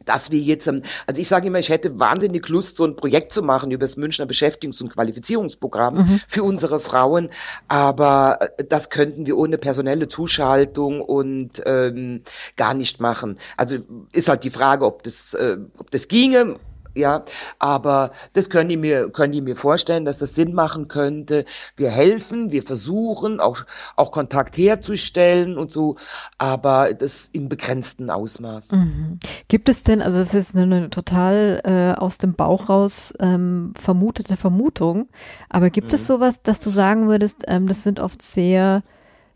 dass 0.04 0.30
wir 0.30 0.40
jetzt, 0.40 0.66
ähm, 0.66 0.82
also 1.06 1.20
ich 1.20 1.28
sage 1.28 1.46
immer, 1.46 1.58
ich 1.58 1.68
hätte 1.68 1.98
wahnsinnig 1.98 2.48
Lust, 2.48 2.76
so 2.76 2.84
ein 2.84 2.96
Projekt 2.96 3.32
zu 3.32 3.42
machen 3.42 3.70
über 3.70 3.82
das 3.82 3.96
Münchner 3.96 4.26
Beschäftigungs- 4.26 4.82
und 4.82 4.90
Qualifizierungsprogramm 4.90 5.94
mhm. 5.96 6.20
für 6.26 6.42
unsere 6.42 6.80
Frauen, 6.80 7.30
aber 7.68 8.38
äh, 8.40 8.64
das 8.64 8.90
könnten 8.90 9.26
wir 9.26 9.36
ohne 9.36 9.58
personelle 9.58 10.08
Zuschaltung 10.08 11.00
und 11.00 11.62
ähm, 11.66 12.22
gar 12.56 12.74
nicht 12.74 13.00
machen. 13.00 13.38
Also 13.56 13.76
ist 14.12 14.28
halt 14.28 14.44
die 14.44 14.50
Frage, 14.50 14.86
ob 14.86 15.02
das, 15.02 15.34
äh, 15.34 15.58
ob 15.78 15.90
das 15.90 16.08
ginge 16.08 16.56
ja, 16.94 17.24
aber 17.58 18.12
das 18.32 18.50
können 18.50 18.68
die 18.68 18.76
mir, 18.76 19.10
können 19.10 19.32
die 19.32 19.40
mir 19.40 19.56
vorstellen, 19.56 20.04
dass 20.04 20.18
das 20.18 20.34
Sinn 20.34 20.52
machen 20.52 20.88
könnte. 20.88 21.44
Wir 21.76 21.90
helfen, 21.90 22.50
wir 22.50 22.62
versuchen 22.62 23.40
auch, 23.40 23.64
auch 23.96 24.12
Kontakt 24.12 24.56
herzustellen 24.56 25.56
und 25.56 25.70
so, 25.70 25.96
aber 26.38 26.92
das 26.94 27.30
im 27.32 27.48
begrenzten 27.48 28.10
Ausmaß. 28.10 28.72
Mhm. 28.72 29.18
Gibt 29.48 29.68
es 29.68 29.82
denn, 29.82 30.02
also 30.02 30.18
das 30.18 30.34
ist 30.34 30.54
eine, 30.54 30.76
eine 30.76 30.90
total 30.90 31.62
äh, 31.64 31.98
aus 31.98 32.18
dem 32.18 32.34
Bauch 32.34 32.68
raus 32.68 33.14
ähm, 33.20 33.72
vermutete 33.80 34.36
Vermutung, 34.36 35.08
aber 35.48 35.70
gibt 35.70 35.88
mhm. 35.88 35.94
es 35.94 36.06
sowas, 36.06 36.42
dass 36.42 36.60
du 36.60 36.70
sagen 36.70 37.08
würdest, 37.08 37.44
ähm, 37.46 37.66
das 37.68 37.82
sind 37.82 38.00
oft 38.00 38.22
sehr 38.22 38.82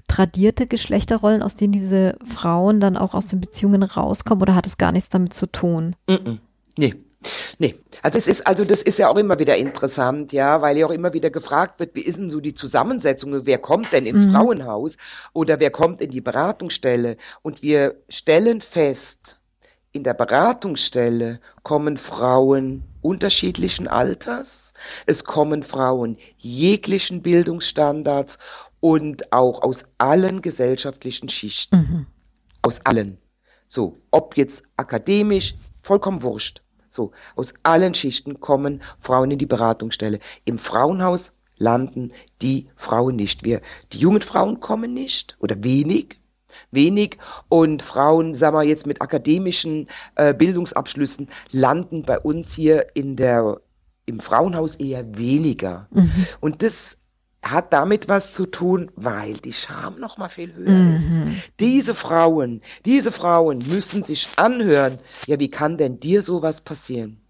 tradierte 0.08 0.66
Geschlechterrollen, 0.66 1.42
aus 1.42 1.56
denen 1.56 1.72
diese 1.72 2.16
Frauen 2.24 2.80
dann 2.80 2.96
auch 2.96 3.14
aus 3.14 3.26
den 3.26 3.40
Beziehungen 3.40 3.82
rauskommen 3.82 4.42
oder 4.42 4.54
hat 4.54 4.66
es 4.66 4.78
gar 4.78 4.92
nichts 4.92 5.08
damit 5.08 5.34
zu 5.34 5.46
tun? 5.46 5.96
Mhm. 6.08 6.38
Nee, 6.78 6.94
Nee, 7.58 7.74
also 8.02 8.18
es 8.18 8.28
ist, 8.28 8.46
also 8.46 8.64
das 8.64 8.82
ist 8.82 8.98
ja 8.98 9.08
auch 9.08 9.16
immer 9.16 9.38
wieder 9.38 9.56
interessant, 9.56 10.32
ja, 10.32 10.62
weil 10.62 10.76
ja 10.76 10.86
auch 10.86 10.90
immer 10.92 11.12
wieder 11.12 11.30
gefragt 11.30 11.80
wird, 11.80 11.94
wie 11.94 12.02
ist 12.02 12.18
denn 12.18 12.28
so 12.28 12.40
die 12.40 12.54
Zusammensetzung, 12.54 13.46
wer 13.46 13.58
kommt 13.58 13.92
denn 13.92 14.06
ins 14.06 14.26
mhm. 14.26 14.32
Frauenhaus 14.32 14.96
oder 15.32 15.60
wer 15.60 15.70
kommt 15.70 16.00
in 16.00 16.10
die 16.10 16.20
Beratungsstelle? 16.20 17.16
Und 17.42 17.62
wir 17.62 17.96
stellen 18.08 18.60
fest, 18.60 19.38
in 19.92 20.02
der 20.02 20.14
Beratungsstelle 20.14 21.40
kommen 21.62 21.96
Frauen 21.96 22.84
unterschiedlichen 23.00 23.88
Alters, 23.88 24.74
es 25.06 25.24
kommen 25.24 25.62
Frauen 25.62 26.18
jeglichen 26.36 27.22
Bildungsstandards 27.22 28.38
und 28.80 29.32
auch 29.32 29.62
aus 29.62 29.86
allen 29.96 30.42
gesellschaftlichen 30.42 31.28
Schichten. 31.28 31.76
Mhm. 31.76 32.06
Aus 32.62 32.84
allen. 32.84 33.18
So, 33.68 33.94
ob 34.10 34.36
jetzt 34.36 34.64
akademisch, 34.76 35.54
vollkommen 35.82 36.22
wurscht. 36.22 36.62
So, 36.96 37.12
aus 37.36 37.52
allen 37.62 37.92
Schichten 37.92 38.40
kommen 38.40 38.82
Frauen 38.98 39.30
in 39.30 39.38
die 39.38 39.44
Beratungsstelle. 39.44 40.18
Im 40.46 40.58
Frauenhaus 40.58 41.34
landen 41.58 42.10
die 42.40 42.68
Frauen 42.74 43.16
nicht. 43.16 43.44
Wir, 43.44 43.60
die 43.92 43.98
jungen 43.98 44.22
Frauen 44.22 44.60
kommen 44.60 44.94
nicht 44.94 45.36
oder 45.38 45.62
wenig, 45.62 46.18
wenig 46.70 47.18
und 47.50 47.82
Frauen, 47.82 48.34
sagen 48.34 48.56
wir 48.56 48.62
jetzt 48.62 48.86
mit 48.86 49.02
akademischen 49.02 49.88
äh, 50.14 50.32
Bildungsabschlüssen 50.32 51.28
landen 51.52 52.02
bei 52.02 52.18
uns 52.18 52.54
hier 52.54 52.86
in 52.94 53.16
der 53.16 53.60
im 54.06 54.20
Frauenhaus 54.20 54.76
eher 54.76 55.18
weniger. 55.18 55.88
Mhm. 55.90 56.26
Und 56.40 56.62
das 56.62 56.96
hat 57.50 57.72
damit 57.72 58.08
was 58.08 58.32
zu 58.32 58.46
tun, 58.46 58.90
weil 58.96 59.34
die 59.34 59.52
Scham 59.52 59.98
noch 59.98 60.18
mal 60.18 60.28
viel 60.28 60.54
höher 60.54 60.70
mhm. 60.70 60.96
ist. 60.96 61.18
Diese 61.60 61.94
Frauen, 61.94 62.62
diese 62.84 63.12
Frauen 63.12 63.58
müssen 63.68 64.04
sich 64.04 64.28
anhören, 64.36 64.98
ja, 65.26 65.38
wie 65.38 65.50
kann 65.50 65.76
denn 65.76 66.00
dir 66.00 66.22
sowas 66.22 66.60
passieren? 66.60 67.20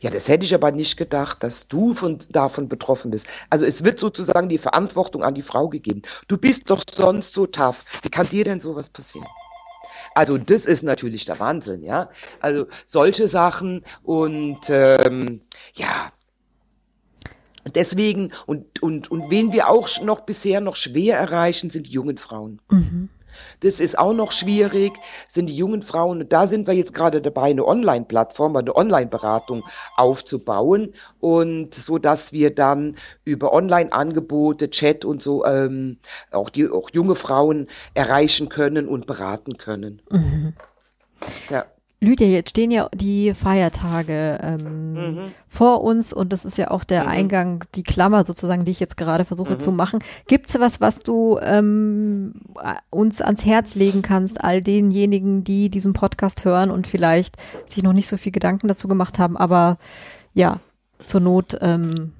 Ja, 0.00 0.10
das 0.10 0.28
hätte 0.28 0.46
ich 0.46 0.54
aber 0.54 0.70
nicht 0.70 0.96
gedacht, 0.96 1.42
dass 1.42 1.66
du 1.66 1.94
von, 1.94 2.18
davon 2.30 2.68
betroffen 2.68 3.10
bist. 3.10 3.26
Also 3.50 3.64
es 3.64 3.84
wird 3.84 3.98
sozusagen 3.98 4.48
die 4.48 4.58
Verantwortung 4.58 5.22
an 5.24 5.34
die 5.34 5.42
Frau 5.42 5.68
gegeben. 5.68 6.02
Du 6.28 6.38
bist 6.38 6.70
doch 6.70 6.82
sonst 6.90 7.34
so 7.34 7.46
tough. 7.46 7.84
Wie 8.02 8.08
kann 8.08 8.28
dir 8.28 8.44
denn 8.44 8.60
sowas 8.60 8.88
passieren? 8.88 9.26
Also 10.14 10.38
das 10.38 10.64
ist 10.64 10.84
natürlich 10.84 11.24
der 11.24 11.40
Wahnsinn, 11.40 11.82
ja. 11.82 12.08
Also 12.40 12.66
solche 12.86 13.26
Sachen 13.26 13.84
und 14.04 14.70
ähm, 14.70 15.40
ja, 15.74 16.12
Deswegen, 17.72 18.30
und, 18.46 18.82
und, 18.82 19.10
und 19.10 19.30
wen 19.30 19.52
wir 19.52 19.68
auch 19.68 19.88
noch 20.02 20.20
bisher 20.20 20.60
noch 20.60 20.76
schwer 20.76 21.18
erreichen, 21.18 21.70
sind 21.70 21.86
die 21.86 21.92
jungen 21.92 22.18
Frauen. 22.18 22.60
Mhm. 22.70 23.08
Das 23.60 23.80
ist 23.80 23.98
auch 23.98 24.12
noch 24.12 24.32
schwierig, 24.32 24.92
sind 25.28 25.48
die 25.48 25.56
jungen 25.56 25.82
Frauen. 25.82 26.20
Und 26.20 26.32
da 26.32 26.46
sind 26.46 26.66
wir 26.66 26.74
jetzt 26.74 26.94
gerade 26.94 27.20
dabei, 27.20 27.50
eine 27.50 27.66
Online-Plattform, 27.66 28.56
eine 28.56 28.74
Online-Beratung 28.74 29.64
aufzubauen. 29.96 30.94
Und 31.20 31.74
so, 31.74 31.98
dass 31.98 32.32
wir 32.32 32.54
dann 32.54 32.96
über 33.24 33.52
Online-Angebote, 33.52 34.70
Chat 34.70 35.04
und 35.04 35.22
so, 35.22 35.44
ähm, 35.44 35.98
auch 36.30 36.50
die, 36.50 36.68
auch 36.68 36.90
junge 36.92 37.14
Frauen 37.14 37.66
erreichen 37.94 38.48
können 38.48 38.88
und 38.88 39.06
beraten 39.06 39.58
können. 39.58 40.02
Mhm. 40.10 40.54
Ja. 41.50 41.66
Lydia, 42.00 42.26
jetzt 42.26 42.50
stehen 42.50 42.70
ja 42.70 42.88
die 42.94 43.32
Feiertage 43.32 44.38
ähm, 44.42 44.92
mhm. 44.92 45.18
vor 45.48 45.82
uns 45.82 46.12
und 46.12 46.32
das 46.32 46.44
ist 46.44 46.58
ja 46.58 46.70
auch 46.70 46.84
der 46.84 47.04
mhm. 47.04 47.08
Eingang, 47.08 47.64
die 47.74 47.82
Klammer 47.82 48.24
sozusagen, 48.24 48.64
die 48.64 48.72
ich 48.72 48.80
jetzt 48.80 48.96
gerade 48.96 49.24
versuche 49.24 49.54
mhm. 49.54 49.60
zu 49.60 49.72
machen. 49.72 50.00
Gibt 50.26 50.50
es 50.50 50.60
was, 50.60 50.80
was 50.80 51.00
du 51.00 51.38
ähm, 51.40 52.34
uns 52.90 53.22
ans 53.22 53.44
Herz 53.44 53.74
legen 53.74 54.02
kannst, 54.02 54.44
all 54.44 54.60
denjenigen, 54.60 55.44
die 55.44 55.70
diesen 55.70 55.94
Podcast 55.94 56.44
hören 56.44 56.70
und 56.70 56.86
vielleicht 56.86 57.36
sich 57.68 57.82
noch 57.82 57.94
nicht 57.94 58.08
so 58.08 58.16
viel 58.16 58.32
Gedanken 58.32 58.68
dazu 58.68 58.86
gemacht 58.86 59.18
haben, 59.18 59.36
aber 59.36 59.78
ja, 60.34 60.60
zur 61.06 61.20
Not 61.20 61.56
ähm, 61.60 62.12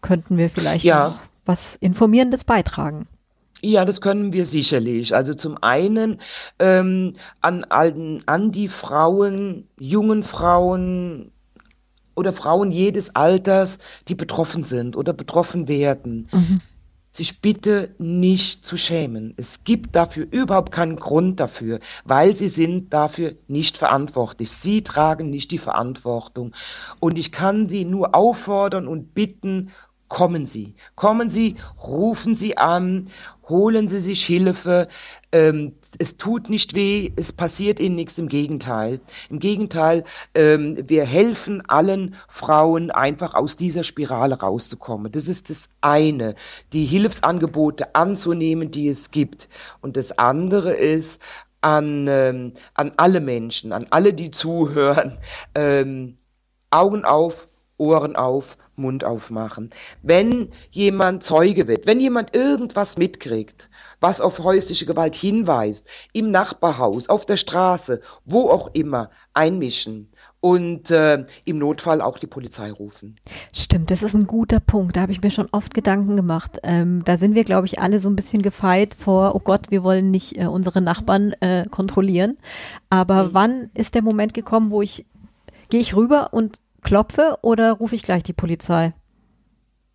könnten 0.00 0.38
wir 0.38 0.50
vielleicht 0.50 0.84
ja. 0.84 1.18
was 1.44 1.76
Informierendes 1.76 2.44
beitragen. 2.44 3.06
Ja, 3.62 3.84
das 3.84 4.00
können 4.00 4.32
wir 4.32 4.46
sicherlich. 4.46 5.14
Also 5.14 5.34
zum 5.34 5.58
einen 5.62 6.20
ähm, 6.58 7.14
an, 7.40 7.64
an, 7.64 8.22
an 8.26 8.52
die 8.52 8.68
Frauen, 8.68 9.68
jungen 9.78 10.22
Frauen 10.22 11.30
oder 12.16 12.32
Frauen 12.32 12.70
jedes 12.70 13.16
Alters, 13.16 13.78
die 14.08 14.14
betroffen 14.14 14.64
sind 14.64 14.96
oder 14.96 15.12
betroffen 15.12 15.68
werden. 15.68 16.28
Mhm. 16.32 16.60
Sich 17.12 17.40
bitte 17.40 17.92
nicht 17.98 18.64
zu 18.64 18.76
schämen. 18.76 19.34
Es 19.36 19.64
gibt 19.64 19.96
dafür 19.96 20.28
überhaupt 20.30 20.70
keinen 20.70 20.94
Grund 20.94 21.40
dafür, 21.40 21.80
weil 22.04 22.36
sie 22.36 22.48
sind 22.48 22.92
dafür 22.94 23.32
nicht 23.48 23.78
verantwortlich. 23.78 24.52
Sie 24.52 24.82
tragen 24.84 25.28
nicht 25.28 25.50
die 25.50 25.58
Verantwortung. 25.58 26.54
Und 27.00 27.18
ich 27.18 27.32
kann 27.32 27.68
sie 27.68 27.84
nur 27.84 28.14
auffordern 28.14 28.86
und 28.86 29.12
bitten 29.12 29.70
kommen 30.10 30.44
Sie, 30.44 30.74
kommen 30.96 31.30
Sie, 31.30 31.56
rufen 31.82 32.34
Sie 32.34 32.58
an, 32.58 33.08
holen 33.48 33.88
Sie 33.88 34.00
sich 34.00 34.22
Hilfe. 34.26 34.88
Ähm, 35.32 35.72
es 35.98 36.18
tut 36.18 36.50
nicht 36.50 36.74
weh, 36.74 37.10
es 37.16 37.32
passiert 37.32 37.80
Ihnen 37.80 37.94
nichts, 37.94 38.18
im 38.18 38.28
Gegenteil. 38.28 39.00
Im 39.30 39.38
Gegenteil, 39.38 40.04
ähm, 40.34 40.76
wir 40.86 41.04
helfen 41.04 41.62
allen 41.68 42.16
Frauen 42.28 42.90
einfach 42.90 43.34
aus 43.34 43.56
dieser 43.56 43.84
Spirale 43.84 44.40
rauszukommen. 44.40 45.12
Das 45.12 45.28
ist 45.28 45.48
das 45.48 45.70
eine, 45.80 46.34
die 46.72 46.84
Hilfsangebote 46.84 47.94
anzunehmen, 47.94 48.70
die 48.70 48.88
es 48.88 49.12
gibt. 49.12 49.48
Und 49.80 49.96
das 49.96 50.18
andere 50.18 50.72
ist, 50.72 51.22
an, 51.60 52.06
ähm, 52.08 52.52
an 52.74 52.92
alle 52.96 53.20
Menschen, 53.20 53.72
an 53.72 53.86
alle, 53.90 54.12
die 54.12 54.30
zuhören, 54.30 55.18
ähm, 55.54 56.16
Augen 56.70 57.04
auf, 57.04 57.48
Ohren 57.76 58.16
auf, 58.16 58.56
Mund 58.80 59.04
aufmachen. 59.04 59.70
Wenn 60.02 60.48
jemand 60.70 61.22
Zeuge 61.22 61.68
wird, 61.68 61.86
wenn 61.86 62.00
jemand 62.00 62.34
irgendwas 62.34 62.96
mitkriegt, 62.98 63.70
was 64.00 64.20
auf 64.20 64.38
häusliche 64.40 64.86
Gewalt 64.86 65.14
hinweist, 65.14 65.88
im 66.12 66.30
Nachbarhaus, 66.30 67.08
auf 67.08 67.26
der 67.26 67.36
Straße, 67.36 68.00
wo 68.24 68.48
auch 68.48 68.70
immer, 68.72 69.10
einmischen 69.34 70.10
und 70.40 70.90
äh, 70.90 71.24
im 71.44 71.58
Notfall 71.58 72.00
auch 72.00 72.18
die 72.18 72.26
Polizei 72.26 72.72
rufen. 72.72 73.16
Stimmt, 73.52 73.90
das 73.90 74.02
ist 74.02 74.14
ein 74.14 74.26
guter 74.26 74.58
Punkt. 74.58 74.96
Da 74.96 75.02
habe 75.02 75.12
ich 75.12 75.22
mir 75.22 75.30
schon 75.30 75.48
oft 75.52 75.74
Gedanken 75.74 76.16
gemacht. 76.16 76.58
Ähm, 76.62 77.02
da 77.04 77.18
sind 77.18 77.34
wir, 77.34 77.44
glaube 77.44 77.66
ich, 77.66 77.78
alle 77.78 78.00
so 78.00 78.08
ein 78.08 78.16
bisschen 78.16 78.42
gefeit 78.42 78.94
vor, 78.98 79.34
oh 79.34 79.40
Gott, 79.40 79.70
wir 79.70 79.84
wollen 79.84 80.10
nicht 80.10 80.38
äh, 80.38 80.46
unsere 80.46 80.80
Nachbarn 80.80 81.32
äh, 81.40 81.66
kontrollieren. 81.70 82.38
Aber 82.88 83.24
mhm. 83.24 83.28
wann 83.32 83.70
ist 83.74 83.94
der 83.94 84.02
Moment 84.02 84.32
gekommen, 84.32 84.70
wo 84.70 84.80
ich, 84.80 85.04
gehe 85.68 85.80
ich 85.80 85.94
rüber 85.94 86.32
und 86.32 86.60
klopfe 86.80 87.38
oder 87.42 87.72
rufe 87.72 87.94
ich 87.94 88.02
gleich 88.02 88.22
die 88.22 88.32
Polizei? 88.32 88.94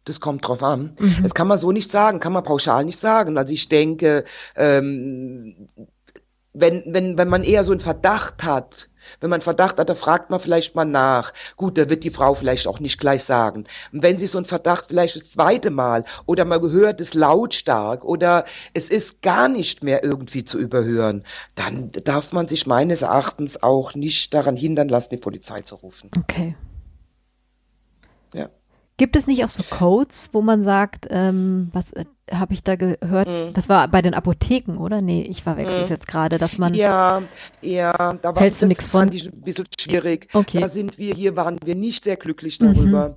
Das 0.05 0.19
kommt 0.19 0.47
drauf 0.47 0.61
an. 0.61 0.95
Mhm. 0.99 1.23
Das 1.23 1.33
kann 1.33 1.47
man 1.47 1.57
so 1.57 1.71
nicht 1.71 1.89
sagen, 1.89 2.19
kann 2.19 2.33
man 2.33 2.43
pauschal 2.43 2.85
nicht 2.85 2.99
sagen. 2.99 3.37
Also 3.37 3.53
ich 3.53 3.69
denke, 3.69 4.23
ähm, 4.55 5.67
wenn, 6.55 6.83
wenn, 6.87 7.17
wenn 7.17 7.27
man 7.27 7.43
eher 7.43 7.63
so 7.63 7.71
einen 7.71 7.81
Verdacht 7.81 8.43
hat, 8.43 8.89
wenn 9.19 9.29
man 9.29 9.41
Verdacht 9.41 9.77
hat, 9.77 9.89
da 9.89 9.95
fragt 9.95 10.29
man 10.29 10.39
vielleicht 10.39 10.75
mal 10.75 10.85
nach. 10.85 11.33
Gut, 11.57 11.77
da 11.77 11.89
wird 11.89 12.03
die 12.03 12.09
Frau 12.09 12.33
vielleicht 12.33 12.67
auch 12.67 12.79
nicht 12.79 12.99
gleich 12.99 13.23
sagen. 13.23 13.65
Und 13.91 14.03
wenn 14.03 14.17
sie 14.17 14.25
so 14.25 14.37
einen 14.37 14.45
Verdacht 14.45 14.85
vielleicht 14.87 15.15
das 15.15 15.31
zweite 15.31 15.69
Mal 15.69 16.05
oder 16.25 16.45
man 16.45 16.61
gehört 16.61 17.01
es 17.01 17.13
lautstark 17.13 18.03
oder 18.03 18.45
es 18.73 18.89
ist 18.89 19.21
gar 19.21 19.49
nicht 19.49 19.83
mehr 19.83 20.03
irgendwie 20.03 20.43
zu 20.43 20.57
überhören, 20.57 21.23
dann 21.55 21.91
darf 22.03 22.31
man 22.31 22.47
sich 22.47 22.65
meines 22.65 23.01
Erachtens 23.03 23.61
auch 23.61 23.93
nicht 23.93 24.33
daran 24.33 24.55
hindern 24.55 24.87
lassen, 24.87 25.09
die 25.11 25.17
Polizei 25.17 25.61
zu 25.61 25.75
rufen. 25.75 26.09
Okay. 26.17 26.55
Ja. 28.35 28.49
Gibt 28.97 29.17
es 29.17 29.27
nicht 29.27 29.43
auch 29.43 29.49
so 29.49 29.61
Codes, 29.69 30.29
wo 30.31 30.41
man 30.41 30.61
sagt, 30.61 31.07
ähm, 31.09 31.69
was 31.73 31.91
äh, 31.91 32.05
habe 32.31 32.53
ich 32.53 32.63
da 32.63 32.77
gehört? 32.77 33.27
Mm. 33.27 33.53
Das 33.53 33.67
war 33.67 33.89
bei 33.89 34.01
den 34.01 34.13
Apotheken, 34.13 34.77
oder? 34.77 35.01
Nee, 35.01 35.23
ich 35.23 35.43
verwechsel 35.43 35.81
es 35.81 35.89
mm. 35.89 35.93
jetzt 35.93 36.07
gerade, 36.07 36.37
dass 36.37 36.57
man. 36.57 36.73
Ja, 36.73 37.21
ja, 37.61 38.13
da 38.13 38.33
war 38.33 38.41
hältst 38.41 38.61
du 38.61 38.67
nichts 38.67 38.87
von. 38.87 39.09
Ein 39.09 39.41
bisschen 39.41 39.65
schwierig. 39.77 40.29
Okay. 40.31 40.61
Da 40.61 40.69
sind 40.69 40.97
wir 40.97 41.13
hier, 41.13 41.35
waren 41.35 41.59
wir 41.65 41.75
nicht 41.75 42.05
sehr 42.05 42.15
glücklich 42.15 42.57
darüber. 42.57 43.09
Mhm. 43.09 43.15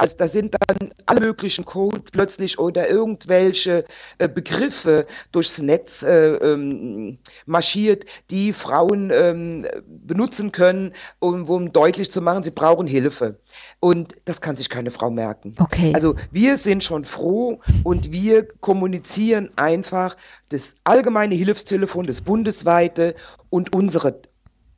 Also 0.00 0.16
da 0.16 0.28
sind 0.28 0.56
dann 0.66 0.90
alle 1.04 1.20
möglichen 1.20 1.66
Codes 1.66 2.10
plötzlich 2.10 2.58
oder 2.58 2.88
irgendwelche 2.88 3.84
äh, 4.16 4.28
Begriffe 4.28 5.06
durchs 5.30 5.58
Netz 5.58 6.02
äh, 6.02 6.36
ähm, 6.36 7.18
marschiert, 7.44 8.06
die 8.30 8.54
Frauen 8.54 9.10
ähm, 9.12 9.66
benutzen 9.86 10.52
können, 10.52 10.94
um, 11.18 11.46
um 11.46 11.70
deutlich 11.74 12.10
zu 12.10 12.22
machen, 12.22 12.42
sie 12.42 12.50
brauchen 12.50 12.86
Hilfe. 12.86 13.40
Und 13.80 14.14
das 14.26 14.42
kann 14.42 14.56
sich 14.56 14.68
keine 14.68 14.90
Frau 14.90 15.10
merken. 15.10 15.54
Okay. 15.58 15.92
Also 15.94 16.14
wir 16.30 16.58
sind 16.58 16.84
schon 16.84 17.06
froh 17.06 17.60
und 17.82 18.12
wir 18.12 18.46
kommunizieren 18.60 19.48
einfach 19.56 20.16
das 20.50 20.74
allgemeine 20.84 21.34
Hilfstelefon, 21.34 22.06
das 22.06 22.20
bundesweite 22.20 23.14
und 23.48 23.74
unsere 23.74 24.20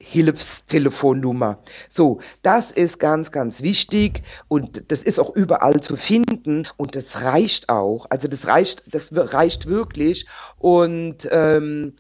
Hilfstelefonnummer. 0.03 1.59
So, 1.89 2.21
das 2.43 2.73
ist 2.73 2.99
ganz, 2.99 3.31
ganz 3.31 3.63
wichtig 3.63 4.23
und 4.49 4.91
das 4.91 5.05
ist 5.05 5.19
auch 5.19 5.35
überall 5.35 5.81
zu 5.81 5.97
finden 5.97 6.67
und 6.77 6.97
das 6.97 7.23
reicht 7.23 7.69
auch. 7.69 8.07
Also 8.11 8.29
das 8.29 8.47
reicht, 8.47 8.95
das 8.95 9.11
reicht 9.13 9.67
wirklich 9.67 10.27
und 10.59 11.29
ähm, 11.31 11.95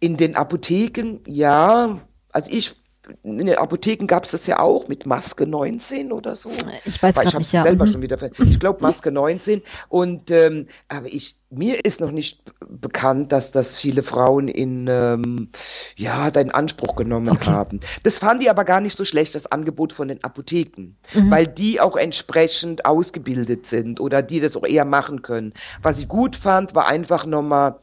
in 0.00 0.16
den 0.16 0.36
Apotheken, 0.36 1.20
ja, 1.26 2.00
also 2.32 2.50
ich 2.50 2.74
in 3.22 3.46
den 3.46 3.56
Apotheken 3.56 4.06
gab 4.06 4.24
es 4.24 4.32
das 4.32 4.46
ja 4.46 4.58
auch 4.58 4.88
mit 4.88 5.06
Maske 5.06 5.46
19 5.46 6.12
oder 6.12 6.34
so. 6.34 6.50
Ich 6.84 7.02
weiß 7.02 7.14
gar 7.14 7.38
nicht, 7.38 7.52
ja. 7.52 7.62
selber 7.62 7.86
mhm. 7.86 7.92
schon 7.92 8.02
wieder. 8.02 8.18
Ich 8.44 8.60
glaube 8.60 8.82
Maske 8.82 9.12
19 9.12 9.62
und 9.88 10.30
ähm, 10.30 10.66
aber 10.88 11.06
ich 11.06 11.38
mir 11.48 11.84
ist 11.84 12.00
noch 12.00 12.10
nicht 12.10 12.42
bekannt, 12.68 13.30
dass 13.30 13.52
das 13.52 13.76
viele 13.76 14.02
Frauen 14.02 14.48
in 14.48 14.88
ähm, 14.88 15.50
ja 15.96 16.30
da 16.30 16.40
in 16.40 16.50
Anspruch 16.50 16.96
genommen 16.96 17.28
okay. 17.28 17.46
haben. 17.50 17.80
Das 18.02 18.18
fand 18.18 18.42
ich 18.42 18.50
aber 18.50 18.64
gar 18.64 18.80
nicht 18.80 18.96
so 18.96 19.04
schlecht 19.04 19.34
das 19.34 19.50
Angebot 19.50 19.92
von 19.92 20.08
den 20.08 20.22
Apotheken, 20.24 20.96
mhm. 21.14 21.30
weil 21.30 21.46
die 21.46 21.80
auch 21.80 21.96
entsprechend 21.96 22.84
ausgebildet 22.84 23.66
sind 23.66 24.00
oder 24.00 24.22
die 24.22 24.40
das 24.40 24.56
auch 24.56 24.66
eher 24.66 24.84
machen 24.84 25.22
können. 25.22 25.52
Was 25.82 26.00
ich 26.00 26.08
gut 26.08 26.34
fand, 26.34 26.74
war 26.74 26.86
einfach 26.86 27.26
nochmal 27.26 27.76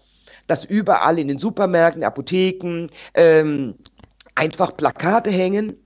dass 0.48 0.66
überall 0.66 1.20
in 1.20 1.28
den 1.28 1.38
Supermärkten, 1.38 2.04
Apotheken, 2.04 2.88
ähm, 3.14 3.76
einfach 4.36 4.76
Plakate 4.76 5.30
hängen, 5.30 5.78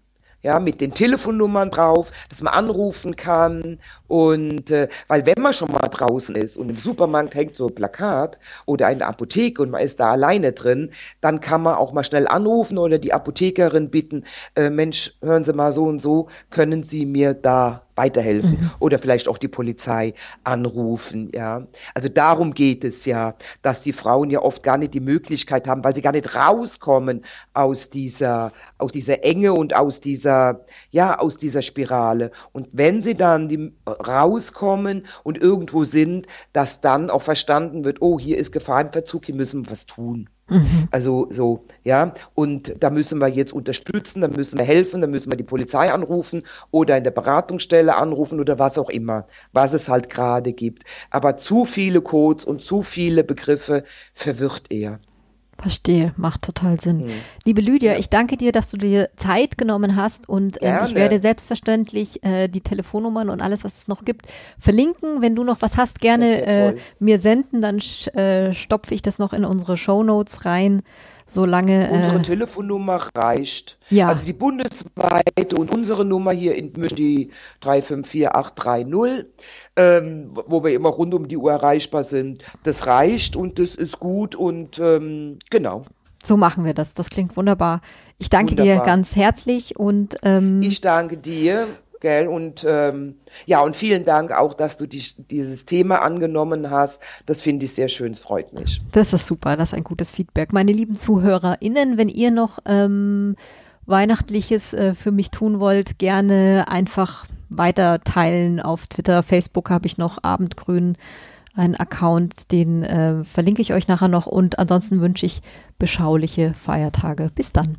ja, 0.44 0.60
mit 0.60 0.82
den 0.82 0.94
Telefonnummern 0.94 1.72
drauf, 1.72 2.12
dass 2.30 2.42
man 2.42 2.54
anrufen 2.54 3.16
kann. 3.16 3.80
Und 4.08 4.72
äh, 4.72 4.88
weil 5.08 5.26
wenn 5.26 5.42
man 5.42 5.54
schon 5.54 5.72
mal 5.72 5.90
draußen 5.90 6.36
ist 6.36 6.58
und 6.58 6.70
im 6.70 6.78
Supermarkt 6.78 7.36
hängt 7.36 7.56
so 7.56 7.68
ein 7.68 7.76
Plakat 7.76 8.40
oder 8.66 8.88
eine 8.88 9.06
Apotheke 9.08 9.62
und 9.62 9.72
man 9.72 9.82
ist 9.82 10.00
da 10.00 10.12
alleine 10.12 10.54
drin, 10.54 10.92
dann 11.22 11.42
kann 11.42 11.64
man 11.64 11.76
auch 11.76 11.92
mal 11.92 12.04
schnell 12.04 12.28
anrufen 12.28 12.78
oder 12.78 13.00
die 13.00 13.14
Apothekerin 13.14 13.90
bitten, 13.90 14.26
äh, 14.56 14.70
Mensch, 14.70 15.14
hören 15.22 15.44
Sie 15.44 15.54
mal 15.54 15.72
so 15.72 15.86
und 15.86 16.00
so, 16.00 16.28
können 16.50 16.84
Sie 16.84 17.06
mir 17.06 17.34
da 17.34 17.87
weiterhelfen 17.98 18.60
mhm. 18.60 18.72
oder 18.80 19.00
vielleicht 19.00 19.28
auch 19.28 19.38
die 19.38 19.48
Polizei 19.48 20.14
anrufen, 20.44 21.32
ja. 21.34 21.68
Also 21.94 22.10
darum 22.10 22.54
geht 22.54 22.84
es 22.84 23.06
ja, 23.06 23.36
dass 23.62 23.82
die 23.82 23.94
Frauen 23.94 24.30
ja 24.30 24.42
oft 24.42 24.64
gar 24.64 24.78
nicht 24.78 24.94
die 24.94 25.00
Möglichkeit 25.00 25.68
haben, 25.68 25.84
weil 25.84 25.96
sie 25.96 26.02
gar 26.02 26.14
nicht 26.14 26.36
rauskommen 26.36 27.24
aus 27.54 27.90
dieser, 27.90 28.52
aus 28.78 28.92
dieser 28.92 29.24
Enge 29.24 29.54
und 29.54 29.76
aus 29.76 30.00
dieser, 30.00 30.64
ja, 30.92 31.18
aus 31.20 31.38
dieser 31.38 31.62
Spirale. 31.62 32.32
Und 32.54 32.70
wenn 32.72 33.02
sie 33.02 33.16
dann 33.16 33.48
die, 33.48 33.74
rauskommen 33.88 35.06
und 35.24 35.38
irgendwo 35.38 35.84
sind, 35.84 36.28
dass 36.54 36.82
dann 36.82 37.10
auch 37.10 37.24
verstanden 37.24 37.84
wird, 37.84 38.02
oh, 38.02 38.20
hier 38.20 38.38
ist 38.38 38.52
Gefahr 38.52 38.82
im 38.82 38.92
Verzug, 38.92 39.26
hier 39.26 39.36
müssen 39.36 39.66
wir 39.66 39.72
was 39.72 39.86
tun. 39.86 40.30
Mhm. 40.50 40.88
Also 40.92 41.28
so, 41.30 41.66
ja. 41.84 42.14
Und 42.34 42.82
da 42.82 42.90
müssen 42.90 43.20
wir 43.20 43.28
jetzt 43.28 43.54
unterstützen, 43.54 44.22
da 44.22 44.28
müssen 44.28 44.58
wir 44.58 44.66
helfen, 44.66 45.02
da 45.02 45.08
müssen 45.08 45.32
wir 45.32 45.38
die 45.38 45.44
Polizei 45.44 45.92
anrufen 45.92 46.44
oder 46.72 46.98
in 46.98 47.04
der 47.04 47.12
Beratungsstelle 47.12 47.96
anrufen 47.96 48.40
oder 48.40 48.58
was 48.60 48.78
auch 48.78 48.90
immer, 48.90 49.26
was 49.52 49.74
es 49.74 49.90
halt 49.90 50.10
gerade 50.10 50.54
gibt. 50.54 50.84
Aber 51.12 51.36
zu 51.38 51.66
viele 51.66 52.02
Codes 52.02 52.46
und 52.46 52.62
zu 52.62 52.82
viele 52.82 53.24
Begriffe 53.24 53.84
verwirrt 54.14 54.72
eher. 54.72 55.00
Verstehe, 55.60 56.14
macht 56.18 56.44
total 56.44 56.80
Sinn. 56.80 57.06
Hm. 57.06 57.12
Liebe 57.44 57.62
Lydia, 57.62 57.94
ja. 57.94 58.00
ich 58.00 58.10
danke 58.10 58.38
dir, 58.38 58.52
dass 58.52 58.70
du 58.70 58.78
dir 58.78 59.10
Zeit 59.16 59.58
genommen 59.58 59.96
hast 59.96 60.30
und 60.30 60.62
äh, 60.62 60.84
ich 60.86 60.94
werde 60.94 61.20
selbstverständlich 61.20 62.24
äh, 62.24 62.48
die 62.48 62.62
Telefonnummern 62.62 63.30
und 63.30 63.42
alles, 63.42 63.64
was 63.64 63.80
es 63.80 63.88
noch 63.88 64.06
gibt, 64.06 64.28
verlinken. 64.60 65.22
Wenn 65.22 65.36
du 65.36 65.44
noch 65.44 65.62
was 65.62 65.76
hast, 65.76 66.00
gerne 66.00 66.46
äh, 66.46 66.76
mir 67.00 67.18
senden, 67.18 67.62
dann 67.62 67.80
äh, 68.14 68.54
stopfe 68.54 68.94
ich 68.94 69.02
das 69.02 69.18
noch 69.18 69.34
in 69.34 69.46
unsere 69.46 69.78
Show 69.78 70.04
Notes 70.04 70.46
rein 70.46 70.84
solange. 71.28 71.90
Unsere 71.92 72.18
äh, 72.18 72.22
Telefonnummer 72.22 73.08
reicht. 73.16 73.78
Ja. 73.90 74.08
Also 74.08 74.26
die 74.26 74.34
bundesweite 74.34 75.56
und 75.56 75.72
unsere 75.74 76.06
Nummer 76.06 76.32
hier 76.32 76.56
in 76.56 76.72
München, 76.76 76.96
die 76.96 77.30
3543830, 77.64 79.26
ähm, 79.76 80.30
wo 80.32 80.64
wir 80.64 80.74
immer 80.74 80.90
rund 80.90 81.14
um 81.14 81.28
die 81.28 81.38
Uhr 81.38 81.52
erreichbar 81.52 82.04
sind, 82.04 82.44
das 82.64 82.88
reicht 82.88 83.36
und 83.36 83.60
das 83.60 83.76
ist 83.76 84.00
gut 84.00 84.36
und 84.36 84.80
ähm, 84.80 85.40
genau. 85.50 85.86
So 86.24 86.36
machen 86.36 86.66
wir 86.66 86.74
das. 86.74 86.94
Das 86.94 87.10
klingt 87.10 87.38
wunderbar. 87.38 87.82
Ich 88.18 88.30
danke 88.30 88.52
wunderbar. 88.52 88.80
dir 88.80 88.86
ganz 88.86 89.16
herzlich 89.16 89.78
und 89.78 90.18
ähm, 90.24 90.62
ich 90.62 90.82
danke 90.82 91.18
dir. 91.18 91.68
Gell? 92.00 92.28
Und 92.28 92.66
ähm, 92.68 93.16
ja, 93.46 93.62
und 93.62 93.76
vielen 93.76 94.06
Dank 94.06 94.32
auch, 94.32 94.54
dass 94.54 94.78
du 94.78 94.86
dich, 94.86 95.16
dieses 95.30 95.66
Thema 95.66 96.04
angenommen 96.04 96.70
hast. 96.70 97.02
Das 97.26 97.42
finde 97.42 97.66
ich 97.66 97.74
sehr 97.74 97.88
schön, 97.88 98.12
es 98.12 98.20
freut 98.20 98.54
mich. 98.54 98.82
Das 98.92 99.14
ist 99.14 99.26
super, 99.26 99.56
das 99.58 99.70
ist 99.70 99.74
ein 99.74 99.84
gutes 99.84 100.12
Feedback. 100.12 100.54
Meine 100.54 100.72
lieben 100.72 100.96
ZuhörerInnen, 100.96 101.98
wenn 101.98 102.10
ihr 102.10 102.32
noch 102.32 102.60
ähm, 102.66 103.36
Weihnachtliches 103.86 104.74
äh, 104.74 104.94
für 104.94 105.12
mich 105.12 105.32
tun 105.32 105.60
wollt, 105.60 105.98
gerne 105.98 106.66
einfach 106.68 107.26
weiter 107.50 108.02
teilen. 108.02 108.60
Auf 108.60 108.88
Twitter, 108.88 109.24
Facebook 109.24 109.70
habe 109.70 109.88
ich 109.88 109.98
noch 109.98 110.24
Abendgrün 110.24 110.98
einen 111.56 111.76
Account, 111.76 112.52
den 112.52 112.84
äh, 112.84 113.24
verlinke 113.24 113.62
ich 113.62 113.74
euch 113.74 113.88
nachher 113.88 114.08
noch. 114.08 114.28
Und 114.28 114.60
ansonsten 114.60 115.02
wünsche 115.02 115.26
ich 115.26 115.42
beschauliche 115.80 116.54
Feiertage. 116.54 117.32
Bis 117.34 117.52
dann. 117.52 117.78